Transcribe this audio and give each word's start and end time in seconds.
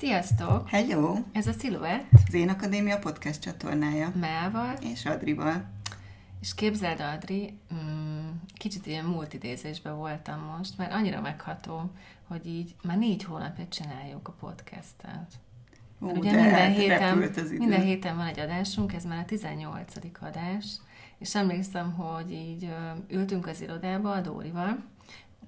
Sziasztok! 0.00 0.68
Hello! 0.68 1.14
Ez 1.32 1.46
a 1.46 1.52
Sziluett. 1.52 2.04
Az 2.26 2.34
Én 2.34 2.48
Akadémia 2.48 2.98
podcast 2.98 3.40
csatornája. 3.40 4.12
Melval. 4.20 4.74
És 4.82 5.06
Adrival. 5.06 5.64
És 6.40 6.54
képzeld, 6.54 7.00
Adri, 7.00 7.58
mm, 7.74 8.28
kicsit 8.54 8.86
ilyen 8.86 9.04
multidézésben 9.04 9.96
voltam 9.96 10.56
most, 10.56 10.78
mert 10.78 10.92
annyira 10.92 11.20
megható, 11.20 11.90
hogy 12.28 12.46
így 12.46 12.74
már 12.82 12.98
négy 12.98 13.24
hónapja 13.24 13.66
csináljuk 13.68 14.28
a 14.28 14.34
podcastet. 14.40 15.32
Ó, 16.00 16.10
ugye 16.10 16.32
minden 16.32 16.72
héten, 16.72 17.18
minden 17.58 17.82
héten 17.82 18.16
van 18.16 18.26
egy 18.26 18.40
adásunk, 18.40 18.92
ez 18.92 19.04
már 19.04 19.18
a 19.18 19.24
18. 19.24 19.94
adás, 20.20 20.66
és 21.18 21.34
emlékszem, 21.34 21.92
hogy 21.92 22.32
így 22.32 22.68
ültünk 23.08 23.46
az 23.46 23.60
irodába 23.60 24.12
a 24.12 24.20
Dórival, 24.20 24.84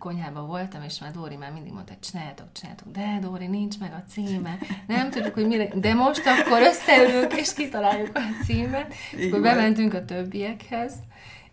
konyhában 0.03 0.46
voltam, 0.46 0.82
és 0.82 1.00
már 1.00 1.11
Dóri 1.11 1.37
már 1.37 1.53
mindig 1.53 1.73
mondta, 1.73 1.93
hogy 1.93 2.09
csináljátok, 2.11 2.46
csináljátok, 2.53 2.93
de 2.93 3.18
Dóri, 3.21 3.46
nincs 3.46 3.79
meg 3.79 3.93
a 3.93 4.11
címe, 4.11 4.59
nem 4.86 5.11
tudjuk, 5.11 5.35
hogy 5.35 5.46
mire, 5.46 5.68
de 5.75 5.94
most 5.94 6.22
akkor 6.27 6.61
összeülünk, 6.61 7.32
és 7.32 7.54
kitaláljuk 7.54 8.11
a 8.14 8.21
címet, 8.44 8.94
Így 9.18 9.27
akkor 9.27 9.41
van. 9.41 9.54
bementünk 9.54 9.94
a 9.94 10.04
többiekhez, 10.04 10.94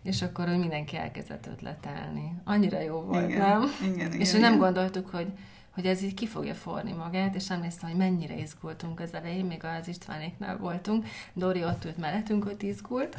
és 0.02 0.22
akkor 0.22 0.48
hogy 0.48 0.58
mindenki 0.58 0.96
elkezdett 0.96 1.46
ötletelni. 1.46 2.32
Annyira 2.44 2.80
jó 2.80 3.00
volt, 3.00 3.28
igen, 3.28 3.48
nem? 3.48 3.72
Igen, 3.82 3.94
igen, 3.94 4.20
és 4.20 4.28
igen. 4.28 4.40
nem 4.40 4.58
gondoltuk, 4.58 5.08
hogy 5.08 5.26
hogy 5.74 5.86
ez 5.86 6.02
így 6.02 6.14
ki 6.14 6.26
fogja 6.26 6.54
forni 6.54 6.92
magát, 6.92 7.34
és 7.34 7.50
emlékszem, 7.50 7.88
hogy 7.88 7.98
mennyire 7.98 8.36
izgultunk 8.36 9.00
az 9.00 9.14
elején, 9.14 9.44
még 9.44 9.64
az 9.64 9.88
Istvánéknál 9.88 10.56
voltunk. 10.56 11.06
Dori 11.32 11.64
ott 11.64 11.84
ült 11.84 11.98
mellettünk, 11.98 12.44
hogy 12.44 12.62
izgult, 12.62 13.16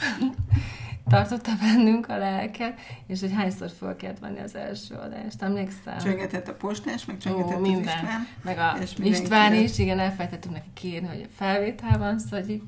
tartotta 1.09 1.51
bennünk 1.61 2.09
a 2.09 2.17
lelket, 2.17 2.79
és 3.07 3.19
hogy 3.19 3.33
hányszor 3.33 3.69
föl 3.77 3.95
kellett 3.95 4.19
venni 4.19 4.39
az 4.39 4.55
első 4.55 4.95
adást, 4.95 5.41
emlékszem? 5.41 5.97
Csöngetett 5.97 6.47
a 6.47 6.53
postás, 6.53 7.05
meg 7.05 7.17
csöngetett 7.17 7.57
Ó, 7.57 7.59
minden. 7.59 7.97
az 7.97 8.03
István. 8.03 8.27
Meg 8.43 8.57
a 8.57 8.77
István 9.03 9.53
is, 9.53 9.77
igen, 9.77 9.99
elfelejtettünk 9.99 10.53
neki 10.53 10.69
kérni, 10.73 11.07
hogy 11.07 11.27
felvétel 11.35 11.97
van, 11.97 12.19
szóval 12.19 12.49
így 12.49 12.61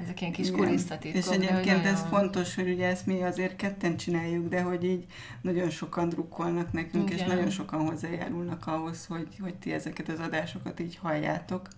ezek 0.00 0.20
ilyen 0.20 0.32
kis 0.32 0.50
kulisszatitkok. 0.50 1.22
És 1.22 1.26
egyébként 1.26 1.84
ez 1.84 2.02
nagyon... 2.02 2.08
fontos, 2.08 2.54
hogy 2.54 2.70
ugye 2.70 2.86
ezt 2.86 3.06
mi 3.06 3.22
azért 3.22 3.56
ketten 3.56 3.96
csináljuk, 3.96 4.48
de 4.48 4.62
hogy 4.62 4.84
így 4.84 5.04
nagyon 5.40 5.70
sokan 5.70 6.08
drukkolnak 6.08 6.72
nekünk, 6.72 7.10
Igen. 7.10 7.18
és 7.18 7.32
nagyon 7.32 7.50
sokan 7.50 7.86
hozzájárulnak 7.86 8.66
ahhoz, 8.66 9.06
hogy, 9.06 9.28
hogy 9.40 9.54
ti 9.54 9.72
ezeket 9.72 10.08
az 10.08 10.18
adásokat 10.18 10.80
így 10.80 10.96
halljátok. 10.96 11.68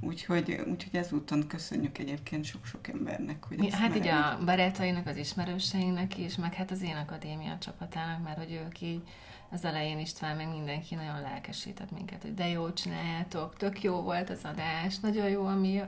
Úgyhogy, 0.00 0.62
úgyhogy 0.70 0.96
ezúton 0.96 1.46
köszönjük 1.46 1.98
egyébként 1.98 2.44
sok-sok 2.44 2.88
embernek, 2.88 3.44
hogy 3.44 3.58
Mi, 3.58 3.70
Hát 3.70 3.96
így 3.96 4.06
a 4.06 4.38
barátainak, 4.44 5.06
az 5.06 5.16
ismerőseinek 5.16 6.18
is, 6.18 6.36
meg 6.36 6.54
hát 6.54 6.70
az 6.70 6.82
én 6.82 6.96
akadémia 6.96 7.58
csapatának, 7.58 8.22
mert 8.22 8.38
hogy 8.38 8.60
ők 8.64 8.80
így 8.80 9.02
az 9.50 9.64
elején 9.64 9.98
István, 9.98 10.36
meg 10.36 10.48
mindenki 10.48 10.94
nagyon 10.94 11.20
lelkesített 11.20 11.90
minket, 11.90 12.22
hogy 12.22 12.34
de 12.34 12.48
jó 12.48 12.72
csináljátok, 12.72 13.56
tök 13.56 13.82
jó 13.82 14.00
volt 14.00 14.30
az 14.30 14.40
adás, 14.42 14.98
nagyon 14.98 15.28
jó, 15.28 15.46
ami, 15.46 15.82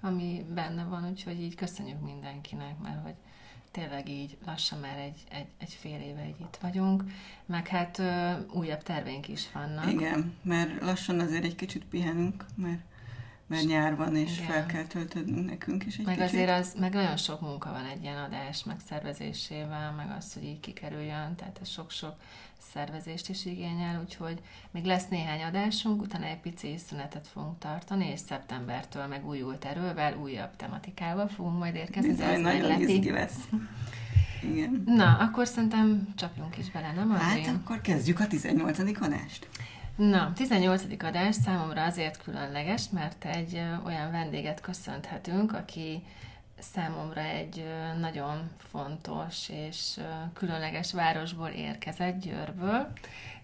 ami 0.00 0.46
benne 0.54 0.84
van, 0.84 1.08
úgyhogy 1.10 1.40
így 1.40 1.54
köszönjük 1.54 2.00
mindenkinek, 2.00 2.78
mert 2.82 3.02
hogy 3.02 3.14
tényleg 3.70 4.08
így 4.08 4.36
lassan 4.46 4.78
már 4.78 4.98
egy, 4.98 5.24
egy, 5.30 5.46
egy 5.58 5.72
fél 5.80 6.00
éve 6.00 6.26
így 6.26 6.40
itt 6.40 6.58
vagyunk, 6.60 7.04
meg 7.46 7.68
hát 7.68 7.98
ö, 7.98 8.32
újabb 8.52 8.82
terveink 8.82 9.28
is 9.28 9.52
vannak. 9.52 9.92
Igen, 9.92 10.34
mert 10.42 10.80
lassan 10.82 11.20
azért 11.20 11.44
egy 11.44 11.56
kicsit 11.56 11.84
pihenünk, 11.84 12.44
mert 12.56 12.80
mert 13.46 13.64
nyár 13.66 13.96
van, 13.96 14.16
és 14.16 14.38
Igen. 14.38 14.50
fel 14.50 14.66
kell 14.66 14.84
töltődnünk 14.84 15.48
nekünk 15.48 15.86
is 15.86 15.96
egy 15.96 16.04
Meg 16.04 16.14
kicsit. 16.14 16.30
azért 16.32 16.50
az, 16.50 16.74
meg 16.80 16.92
nagyon 16.92 17.16
sok 17.16 17.40
munka 17.40 17.70
van 17.70 17.84
egy 17.84 18.02
ilyen 18.02 18.16
adás 18.18 18.64
megszervezésével, 18.64 19.92
meg 19.92 20.14
az, 20.18 20.32
hogy 20.34 20.44
így 20.44 20.60
kikerüljön, 20.60 21.34
tehát 21.36 21.58
ez 21.60 21.68
sok-sok 21.68 22.14
szervezést 22.72 23.28
is 23.28 23.44
igényel, 23.46 24.00
úgyhogy 24.00 24.40
még 24.70 24.84
lesz 24.84 25.08
néhány 25.08 25.42
adásunk, 25.42 26.02
utána 26.02 26.24
egy 26.26 26.40
pici 26.40 26.76
szünetet 26.88 27.26
fogunk 27.26 27.58
tartani, 27.58 28.10
és 28.10 28.20
szeptembertől 28.20 29.06
meg 29.06 29.26
újult 29.26 29.64
erővel, 29.64 30.16
újabb 30.16 30.56
tematikával 30.56 31.28
fogunk 31.28 31.58
majd 31.58 31.74
érkezni. 31.74 32.10
Bizony, 32.10 32.40
nagyon 32.40 32.80
izgi 32.80 33.10
lesz. 33.10 33.48
Igen. 34.42 34.82
Na, 34.86 35.16
akkor 35.18 35.46
szerintem 35.46 36.08
csapjunk 36.16 36.58
is 36.58 36.70
bele, 36.70 36.92
nem 36.92 37.10
Adrien? 37.10 37.44
Hát 37.44 37.54
akkor 37.54 37.80
kezdjük 37.80 38.20
a 38.20 38.26
18. 38.26 38.78
adást. 38.78 39.48
Na, 39.96 40.32
18. 40.34 40.82
adás 41.04 41.34
számomra 41.34 41.84
azért 41.84 42.22
különleges, 42.22 42.88
mert 42.90 43.24
egy 43.24 43.62
olyan 43.84 44.10
vendéget 44.10 44.60
köszönhetünk, 44.60 45.52
aki 45.52 46.02
számomra 46.58 47.20
egy 47.20 47.64
nagyon 48.00 48.50
fontos 48.56 49.48
és 49.48 50.00
különleges 50.32 50.92
városból 50.92 51.48
érkezett, 51.48 52.20
Győrből. 52.20 52.92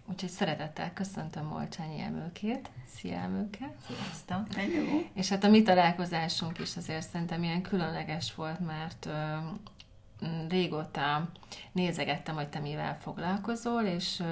Úgyhogy 0.06 0.30
szeretettel 0.30 0.92
köszöntöm 0.92 1.44
Molcsányi 1.44 2.00
Emőkét. 2.00 2.70
Szia 2.96 3.18
Emőke! 3.18 3.74
Sziasztok! 3.86 4.54
Hello. 4.54 5.02
És 5.14 5.28
hát 5.28 5.44
a 5.44 5.48
mi 5.48 5.62
találkozásunk 5.62 6.58
is 6.58 6.76
azért 6.76 7.08
szerintem 7.08 7.42
ilyen 7.42 7.62
különleges 7.62 8.34
volt, 8.34 8.60
mert 8.66 9.08
régóta 10.48 11.28
nézegettem, 11.72 12.34
hogy 12.34 12.48
te 12.48 12.58
mivel 12.58 12.98
foglalkozol, 12.98 13.82
és 13.82 14.22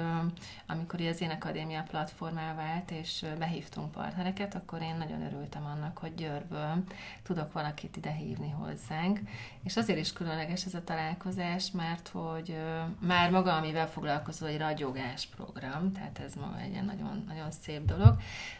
amikor 0.67 1.01
az 1.01 1.21
Én 1.21 1.29
Akadémia 1.29 1.85
platformá 1.89 2.55
vált, 2.55 2.91
és 2.91 3.25
behívtunk 3.39 3.91
partnereket, 3.91 4.55
akkor 4.55 4.81
én 4.81 4.95
nagyon 4.95 5.21
örültem 5.21 5.65
annak, 5.65 5.97
hogy 5.97 6.15
Győrből 6.15 6.83
tudok 7.23 7.53
valakit 7.53 7.97
ide 7.97 8.11
hívni 8.11 8.49
hozzánk. 8.49 9.19
És 9.63 9.77
azért 9.77 9.99
is 9.99 10.13
különleges 10.13 10.65
ez 10.65 10.73
a 10.73 10.83
találkozás, 10.83 11.71
mert 11.71 12.07
hogy 12.07 12.57
már 12.99 13.31
maga, 13.31 13.55
amivel 13.55 13.89
foglalkozol, 13.89 14.47
egy 14.47 14.57
ragyogás 14.57 15.25
program, 15.25 15.91
tehát 15.91 16.19
ez 16.19 16.33
maga 16.35 16.59
egy 16.59 16.83
nagyon, 16.83 17.23
nagyon 17.27 17.51
szép 17.51 17.85
dolog, 17.85 18.15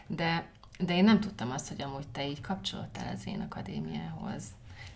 de 0.06 0.48
de 0.84 0.96
én 0.96 1.04
nem 1.04 1.20
tudtam 1.20 1.50
azt, 1.50 1.68
hogy 1.68 1.82
amúgy 1.82 2.08
te 2.08 2.26
így 2.26 2.40
kapcsolódtál 2.40 3.12
az 3.14 3.26
én 3.26 3.40
akadémiához. 3.40 4.44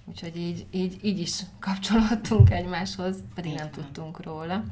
Úgyhogy 0.07 0.37
így, 0.37 0.67
így, 0.71 0.99
így 1.03 1.21
is 1.21 1.41
kapcsolódtunk 1.61 2.51
egymáshoz, 2.51 3.17
pedig 3.35 3.55
nem 3.55 3.71
tudtunk 3.71 4.23
róla. 4.23 4.65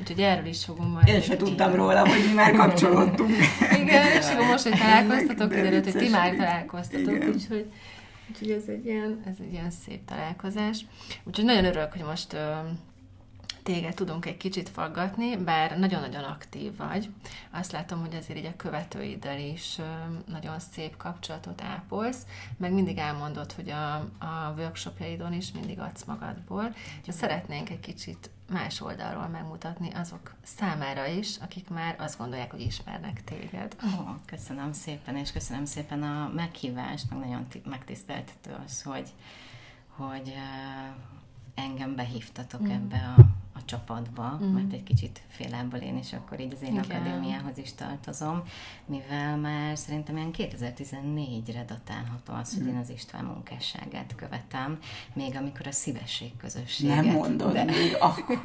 Úgyhogy 0.00 0.20
erről 0.20 0.46
is 0.46 0.64
fogunk 0.64 0.92
majd... 0.92 1.06
Én 1.08 1.20
sem 1.20 1.38
tudtam 1.38 1.74
róla, 1.74 2.08
hogy 2.08 2.24
mi 2.28 2.32
már 2.32 2.52
kapcsolódtunk. 2.52 3.30
Igen, 3.80 4.06
és 4.06 4.26
akkor 4.26 4.46
most, 4.46 4.62
hogy 4.62 4.78
találkoztatok, 4.78 5.50
kiderült, 5.50 5.92
hogy 5.92 6.02
ti 6.02 6.08
már 6.08 6.34
találkoztatok, 6.34 7.24
úgyhogy, 7.34 7.70
úgyhogy 8.30 8.50
ez 8.50 8.64
egy, 8.68 8.86
ilyen, 8.86 9.22
ez 9.26 9.34
egy 9.40 9.52
ilyen 9.52 9.70
szép 9.70 10.04
találkozás. 10.04 10.86
Úgyhogy 11.24 11.44
nagyon 11.44 11.64
örülök, 11.64 11.92
hogy 11.92 12.04
most 12.04 12.36
téged 13.66 13.94
tudunk 13.94 14.26
egy 14.26 14.36
kicsit 14.36 14.68
faggatni, 14.68 15.36
bár 15.36 15.78
nagyon-nagyon 15.78 16.24
aktív 16.24 16.76
vagy. 16.76 17.10
Azt 17.50 17.72
látom, 17.72 18.00
hogy 18.00 18.14
azért 18.14 18.38
így 18.38 18.44
a 18.44 18.56
követőiddel 18.56 19.38
is 19.38 19.78
nagyon 20.26 20.58
szép 20.58 20.96
kapcsolatot 20.96 21.62
ápolsz, 21.62 22.26
meg 22.56 22.72
mindig 22.72 22.98
elmondod, 22.98 23.52
hogy 23.52 23.70
a, 23.70 23.94
a 24.18 24.54
workshopjaidon 24.56 25.32
is 25.32 25.52
mindig 25.52 25.78
adsz 25.78 26.04
magadból, 26.04 26.74
de 27.06 27.12
szeretnénk 27.12 27.70
egy 27.70 27.80
kicsit 27.80 28.30
más 28.50 28.80
oldalról 28.80 29.28
megmutatni 29.28 29.90
azok 29.94 30.34
számára 30.42 31.06
is, 31.06 31.36
akik 31.36 31.68
már 31.68 31.96
azt 31.98 32.18
gondolják, 32.18 32.50
hogy 32.50 32.60
ismernek 32.60 33.24
téged. 33.24 33.76
Ó, 33.84 34.14
köszönöm 34.26 34.72
szépen, 34.72 35.16
és 35.16 35.32
köszönöm 35.32 35.64
szépen 35.64 36.02
a 36.02 36.30
meghívást, 36.34 37.10
meg 37.10 37.18
nagyon 37.18 37.46
megtiszteltető 37.64 38.56
az, 38.64 38.82
hogy, 38.82 39.08
hogy 39.88 40.34
engem 41.54 41.94
behívtatok 41.94 42.62
mm. 42.62 42.70
ebbe 42.70 43.14
a 43.16 43.35
a 43.56 43.64
csapatba, 43.64 44.38
mm. 44.42 44.46
mert 44.46 44.72
egy 44.72 44.82
kicsit 44.82 45.20
félából 45.28 45.78
én 45.78 45.96
is 45.96 46.12
akkor 46.12 46.40
így 46.40 46.52
az 46.52 46.62
én 46.62 46.72
Igen. 46.72 46.84
akadémiához 46.84 47.58
is 47.58 47.74
tartozom, 47.74 48.42
mivel 48.86 49.36
már 49.36 49.78
szerintem 49.78 50.16
ilyen 50.16 50.30
2014-re 50.38 51.64
datálható 51.64 52.32
az, 52.32 52.54
hogy 52.54 52.64
mm. 52.64 52.68
én 52.68 52.76
az 52.76 52.90
István 52.90 53.24
munkásságát 53.24 54.14
követem, 54.16 54.78
még 55.12 55.36
amikor 55.36 55.66
a 55.66 55.72
szívesség 55.72 56.36
közösséget. 56.36 56.96
Nem 56.96 57.14
mondod, 57.14 57.52
de... 57.52 57.64
még 57.64 57.96
akkor. 58.00 58.40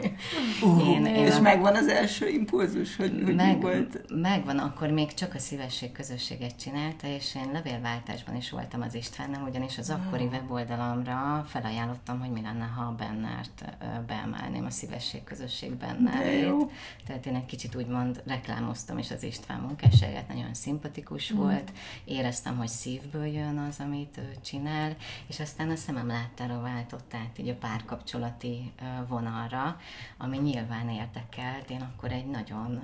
Uh, 0.62 0.88
én, 0.94 1.06
én 1.06 1.26
és 1.26 1.36
a... 1.36 1.42
megvan 1.42 1.76
az 1.76 1.88
első 1.88 2.28
impulzus, 2.28 2.96
hogy, 2.96 3.22
hogy 3.24 3.36
meg, 3.36 3.62
volt? 3.62 4.04
Megvan, 4.22 4.58
akkor 4.58 4.90
még 4.90 5.14
csak 5.14 5.36
a 5.36 5.40
szívesség 5.40 5.92
közösséget 5.92 6.60
csinálta, 6.60 7.08
és 7.08 7.36
én 7.36 7.52
levélváltásban 7.52 8.36
is 8.36 8.50
voltam 8.50 8.82
az 8.82 8.96
Istvánnal, 8.96 9.48
ugyanis 9.48 9.78
az 9.78 9.90
akkori 9.90 10.24
ah. 10.24 10.32
weboldalamra 10.32 11.46
felajánlottam, 11.48 12.20
hogy 12.20 12.30
mi 12.30 12.42
lenne, 12.42 12.66
ha 12.66 12.82
a 12.82 12.96
Bennert 12.96 13.64
beemelném 14.08 14.66
a 14.66 14.70
szívesség 14.70 15.01
közösség 15.24 15.72
nevét. 16.00 16.72
Tehát 17.06 17.26
én 17.26 17.36
egy 17.36 17.46
kicsit 17.46 17.76
úgymond 17.76 18.22
reklámoztam 18.26 18.98
is 18.98 19.12
az 19.12 19.24
István 19.24 19.60
munkásságát, 19.60 20.28
nagyon 20.28 20.54
szimpatikus 20.54 21.34
mm. 21.34 21.38
volt, 21.38 21.72
éreztem, 22.06 22.58
hogy 22.58 22.68
szívből 22.68 23.26
jön 23.26 23.58
az, 23.58 23.80
amit 23.80 24.18
ő 24.18 24.36
csinál, 24.42 24.96
és 25.28 25.40
aztán 25.40 25.70
a 25.70 25.76
szemem 25.76 26.08
láttára 26.08 26.62
váltott 26.62 27.14
át 27.14 27.38
így 27.38 27.50
a 27.50 27.56
párkapcsolati 27.56 28.72
vonalra, 29.08 29.80
ami 30.18 30.38
nyilván 30.38 30.90
érdekelt. 30.90 31.70
Én 31.70 31.82
akkor 31.82 32.12
egy 32.12 32.28
nagyon 32.28 32.82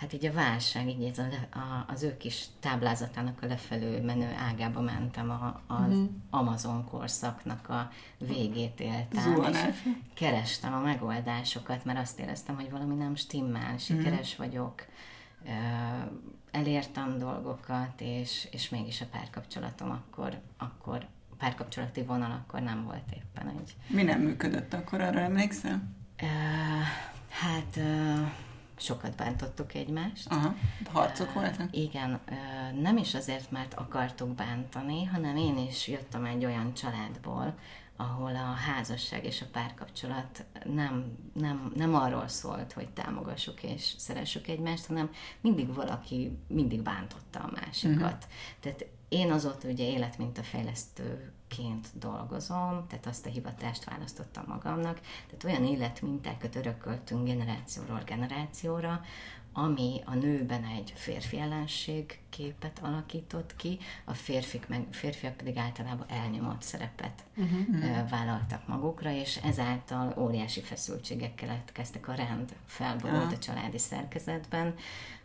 hát 0.00 0.12
így 0.12 0.26
a 0.26 0.32
válság, 0.32 0.88
így 0.88 1.02
ez 1.02 1.18
a, 1.18 1.58
a, 1.58 1.84
az 1.88 2.02
ő 2.02 2.16
kis 2.16 2.44
táblázatának 2.60 3.42
a 3.42 3.46
lefelő 3.46 4.02
menő 4.02 4.34
ágába 4.48 4.80
mentem 4.80 5.30
a, 5.30 5.60
az 5.66 5.94
mm-hmm. 5.94 6.04
Amazon 6.30 6.84
korszaknak 6.84 7.68
a 7.68 7.90
végét 8.18 8.80
éltem, 8.80 9.22
Zuhanás. 9.22 9.68
és 9.68 9.90
kerestem 10.14 10.74
a 10.74 10.80
megoldásokat, 10.80 11.84
mert 11.84 11.98
azt 11.98 12.18
éreztem, 12.18 12.54
hogy 12.54 12.70
valami 12.70 12.94
nem 12.94 13.14
stimmel, 13.14 13.76
sikeres 13.78 14.34
mm-hmm. 14.34 14.48
vagyok, 14.48 14.84
elértem 16.50 17.18
dolgokat, 17.18 18.00
és, 18.00 18.48
és 18.50 18.68
mégis 18.68 19.00
a 19.00 19.06
párkapcsolatom 19.10 19.90
akkor, 19.90 20.40
akkor 20.58 21.06
párkapcsolati 21.38 22.02
vonal 22.02 22.30
akkor 22.30 22.60
nem 22.60 22.84
volt 22.84 23.12
éppen 23.12 23.48
egy. 23.58 23.76
Mi 23.86 24.02
nem 24.02 24.20
működött 24.20 24.72
akkor, 24.72 25.00
arra 25.00 25.20
emlékszel? 25.20 25.82
Uh, 26.22 26.28
hát 27.28 27.76
uh, 27.76 28.28
sokat 28.80 29.16
bántottuk 29.16 29.74
egymást. 29.74 30.26
Aha, 30.30 30.54
harcok 30.92 31.32
voltak? 31.32 31.76
Igen, 31.76 32.20
nem 32.80 32.96
is 32.96 33.14
azért, 33.14 33.50
mert 33.50 33.74
akartuk 33.74 34.28
bántani, 34.28 35.04
hanem 35.04 35.36
én 35.36 35.58
is 35.58 35.88
jöttem 35.88 36.24
egy 36.24 36.44
olyan 36.44 36.74
családból, 36.74 37.54
ahol 37.96 38.36
a 38.36 38.52
házasság 38.52 39.24
és 39.24 39.42
a 39.42 39.46
párkapcsolat 39.52 40.44
nem, 40.64 41.18
nem, 41.32 41.72
nem 41.74 41.94
arról 41.94 42.28
szólt, 42.28 42.72
hogy 42.72 42.88
támogassuk 42.88 43.62
és 43.62 43.94
szeressük 43.98 44.48
egymást, 44.48 44.86
hanem 44.86 45.10
mindig 45.40 45.74
valaki 45.74 46.38
mindig 46.46 46.82
bántotta 46.82 47.38
a 47.38 47.50
másikat. 47.60 48.00
Uh-huh. 48.00 48.30
Tehát 48.60 48.86
én 49.10 49.32
azóta 49.32 49.68
ugye 49.68 49.84
életmintafejlesztőként 49.84 51.88
dolgozom, 51.92 52.84
tehát 52.88 53.06
azt 53.06 53.26
a 53.26 53.30
hivatást 53.30 53.84
választottam 53.84 54.44
magamnak, 54.46 55.00
tehát 55.00 55.44
olyan 55.44 55.64
életmintákat 55.64 56.56
örököltünk 56.56 57.26
generációról 57.26 58.02
generációra, 58.04 59.00
ami 59.52 60.00
a 60.04 60.14
nőben 60.14 60.64
egy 60.64 60.92
férfi 60.96 61.38
ellenség 61.38 62.18
képet 62.28 62.78
alakított 62.82 63.56
ki, 63.56 63.78
a 64.04 64.14
férfik 64.14 64.68
meg, 64.68 64.86
férfiak 64.90 65.36
pedig 65.36 65.56
általában 65.56 66.06
elnyomott 66.08 66.62
szerepet 66.62 67.24
uh-huh. 67.36 68.10
vállaltak 68.10 68.66
magukra, 68.66 69.10
és 69.10 69.36
ezáltal 69.36 70.14
óriási 70.18 70.60
feszültségek 70.60 71.34
keletkeztek, 71.34 72.08
a 72.08 72.14
rend 72.14 72.54
felborult 72.66 73.32
a 73.32 73.38
családi 73.38 73.78
szerkezetben. 73.78 74.74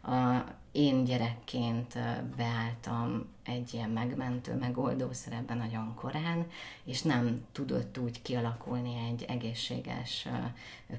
A, 0.06 0.44
én 0.72 1.04
gyerekként 1.04 2.00
beálltam 2.36 3.26
egy 3.44 3.74
ilyen 3.74 3.90
megmentő, 3.90 4.56
megoldó 4.56 5.12
szerepben 5.12 5.58
nagyon 5.58 5.94
korán, 5.96 6.46
és 6.84 7.02
nem 7.02 7.46
tudott 7.52 7.98
úgy 7.98 8.22
kialakulni 8.22 8.96
egy 9.10 9.24
egészséges 9.24 10.28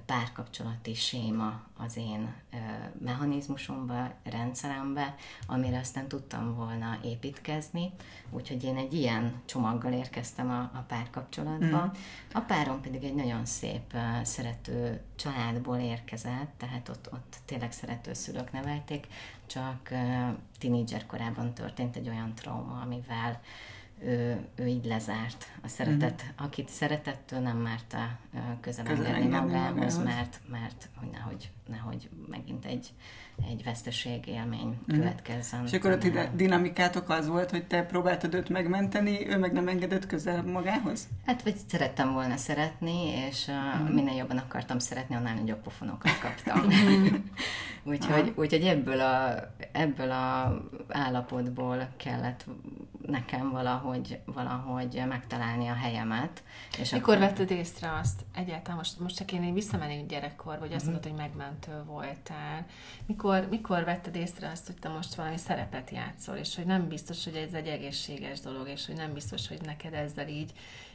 párkapcsolati 0.06 0.94
séma 0.94 1.60
az 1.76 1.96
én 1.96 2.34
mechanizmusomba, 2.98 4.12
rendszerembe, 4.24 5.14
amire 5.46 5.78
aztán 5.78 6.08
tudtam 6.08 6.54
volna 6.54 6.98
építkezni, 7.04 7.92
úgyhogy 8.30 8.64
én 8.64 8.76
egy 8.76 8.94
ilyen 8.94 9.42
csomaggal 9.44 9.92
érkeztem 9.92 10.50
a, 10.50 10.60
a 10.60 10.84
párkapcsolatba. 10.88 11.84
Mm. 11.84 11.88
A 12.32 12.40
párom 12.40 12.80
pedig 12.80 13.04
egy 13.04 13.14
nagyon 13.14 13.44
szép, 13.44 13.94
szerető 14.22 15.00
családból 15.16 15.76
érkezett, 15.78 16.50
tehát 16.56 16.88
ott, 16.88 17.08
ott 17.12 17.36
tényleg 17.44 17.72
szerető 17.72 18.12
szülők 18.12 18.52
nevelték, 18.52 18.95
csak 19.46 19.92
tinédzser 20.58 21.06
korában 21.06 21.54
történt 21.54 21.96
egy 21.96 22.08
olyan 22.08 22.34
trauma, 22.34 22.80
amivel 22.80 23.40
ő, 24.02 24.46
ő 24.54 24.66
így 24.66 24.84
lezárt. 24.84 25.46
A 25.62 25.68
szeretet, 25.68 26.24
mm. 26.24 26.44
akit 26.44 26.68
szeretettől 26.68 27.40
nem 27.40 27.56
merte 27.56 28.18
közel 28.60 28.86
engedni 28.86 29.26
magához, 29.26 30.02
mert, 30.02 30.40
mert 30.50 30.88
hogy 30.94 31.08
nehogy, 31.10 31.50
nehogy 31.68 32.08
megint 32.28 32.64
egy, 32.64 32.92
egy 33.50 33.64
veszteség 33.64 34.26
élmény 34.26 34.66
mm. 34.68 34.94
következzen. 34.94 35.64
És 35.64 35.72
akkor 35.72 35.90
a 35.90 36.26
dinamikátok 36.34 37.08
az 37.08 37.28
volt, 37.28 37.50
hogy 37.50 37.66
te 37.66 37.82
próbáltad 37.82 38.34
őt 38.34 38.48
megmenteni, 38.48 39.28
ő 39.28 39.38
meg 39.38 39.52
nem 39.52 39.68
engedett 39.68 40.06
közel 40.06 40.42
magához? 40.42 41.08
Hát, 41.26 41.42
vagy 41.42 41.56
szerettem 41.66 42.12
volna 42.12 42.36
szeretni, 42.36 43.08
és 43.28 43.50
mm. 43.50 43.94
minél 43.94 44.16
jobban 44.16 44.38
akartam 44.38 44.78
szeretni, 44.78 45.14
annál 45.14 45.34
nagyobb 45.34 45.62
pofonokat 45.62 46.18
kaptam. 46.18 46.68
úgyhogy, 47.92 48.32
úgyhogy 48.36 48.62
ebből 48.62 49.00
a, 49.00 49.34
ebből 49.72 50.10
a 50.10 50.60
állapotból 50.88 51.88
kellett 51.96 52.44
nekem 53.06 53.50
valahogy, 53.50 53.85
valahogy 54.24 55.02
megtalálni 55.08 55.68
a 55.68 55.74
helyemet. 55.74 56.42
És 56.78 56.90
Mikor 56.90 57.14
akkor... 57.14 57.26
vetted 57.26 57.50
észre 57.50 57.92
azt? 57.92 58.24
Egyáltalán 58.34 58.76
most, 58.76 59.00
most 59.00 59.16
csak 59.16 59.32
én 59.32 59.54
visszamenni 59.54 60.04
gyerekkor, 60.08 60.58
vagy 60.58 60.72
azt 60.72 60.86
uh-huh. 60.86 60.92
mondod, 60.92 61.10
hogy 61.10 61.20
megmentő 61.20 61.82
voltál. 61.84 62.66
Mikor, 63.06 63.46
mikor 63.50 63.84
vetted 63.84 64.16
észre 64.16 64.50
azt, 64.50 64.66
hogy 64.66 64.76
te 64.76 64.88
most 64.88 65.14
valami 65.14 65.36
szerepet 65.36 65.90
játszol, 65.90 66.36
és 66.36 66.56
hogy 66.56 66.66
nem 66.66 66.88
biztos, 66.88 67.24
hogy 67.24 67.34
ez 67.34 67.52
egy 67.52 67.66
egészséges 67.66 68.40
dolog, 68.40 68.68
és 68.68 68.86
hogy 68.86 68.96
nem 68.96 69.12
biztos, 69.12 69.48
hogy 69.48 69.60
neked 69.64 69.94
ezzel 69.94 70.28
így 70.28 70.52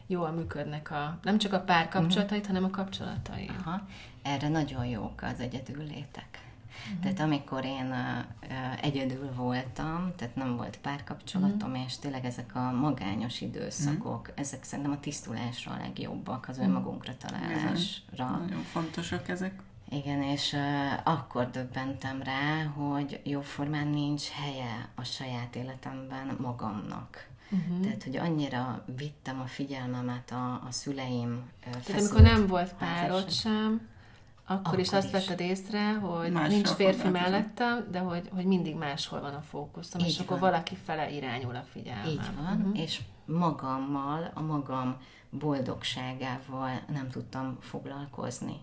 jól 0.08 0.32
működnek 0.32 0.92
a, 0.92 1.20
nem 1.24 1.38
csak 1.38 1.54
a 1.54 1.60
párkapcsolatait, 1.60 2.40
uh-huh. 2.40 2.56
hanem 2.56 2.64
a 2.64 2.76
kapcsolataid. 2.76 3.52
Aha. 3.60 3.82
Erre 4.22 4.48
nagyon 4.48 4.86
jók 4.86 5.22
az 5.22 5.40
egyedül 5.40 5.84
létek 5.84 6.51
Uh-huh. 6.88 7.02
Tehát 7.02 7.20
amikor 7.20 7.66
én 7.66 7.92
uh, 7.92 8.86
egyedül 8.86 9.34
voltam, 9.36 10.12
tehát 10.16 10.36
nem 10.36 10.56
volt 10.56 10.78
párkapcsolatom, 10.78 11.70
uh-huh. 11.70 11.86
és 11.86 11.98
tényleg 11.98 12.26
ezek 12.26 12.56
a 12.56 12.72
magányos 12.72 13.42
időszakok, 13.42 14.20
uh-huh. 14.22 14.36
ezek 14.36 14.64
szerintem 14.64 14.94
a 14.94 15.00
tisztulásra 15.00 15.72
a 15.72 15.78
legjobbak, 15.78 16.48
az 16.48 16.58
önmagunkra 16.58 17.14
találásra. 17.18 18.30
Nagyon 18.30 18.64
fontosak 18.64 19.30
ezek. 19.30 19.62
Igen, 19.90 20.22
és 20.22 20.54
uh, 20.54 20.60
akkor 21.04 21.50
döbbentem 21.50 22.22
rá, 22.22 22.64
hogy 22.64 23.22
jóformán 23.24 23.88
nincs 23.88 24.30
helye 24.30 24.90
a 24.96 25.04
saját 25.04 25.56
életemben 25.56 26.38
magamnak. 26.40 27.30
Uh-huh. 27.52 27.80
Tehát, 27.80 28.04
hogy 28.04 28.16
annyira 28.18 28.84
vittem 28.98 29.40
a 29.40 29.46
figyelmemet 29.46 30.32
a, 30.32 30.54
a 30.54 30.68
szüleim 30.70 31.50
Tehát 31.64 31.90
amikor 31.90 32.22
nem 32.22 32.48
volt 32.48 32.74
párod 32.74 33.32
sem, 33.32 33.90
akkor, 34.52 34.66
akkor 34.66 34.80
is 34.80 34.92
azt 34.92 35.12
vetted 35.12 35.40
észre, 35.40 35.94
hogy 35.94 36.32
Mással 36.32 36.50
nincs 36.50 36.70
férfi 36.70 37.08
mellettem, 37.08 37.88
de 37.92 38.00
hogy, 38.00 38.30
hogy 38.34 38.46
mindig 38.46 38.76
máshol 38.76 39.22
van 39.22 39.34
a 39.34 39.42
fókuszom, 39.42 40.02
Így 40.02 40.08
és 40.08 40.18
van. 40.18 40.28
akkor 40.28 40.40
valaki 40.40 40.76
fele 40.76 41.12
irányul 41.12 41.56
a 41.56 41.64
figyelmem. 41.72 42.08
Így 42.08 42.30
van, 42.36 42.58
uh-huh. 42.58 42.80
és 42.80 43.02
magammal, 43.26 44.32
a 44.34 44.42
magam 44.42 44.98
boldogságával 45.30 46.82
nem 46.88 47.10
tudtam 47.10 47.58
foglalkozni. 47.60 48.60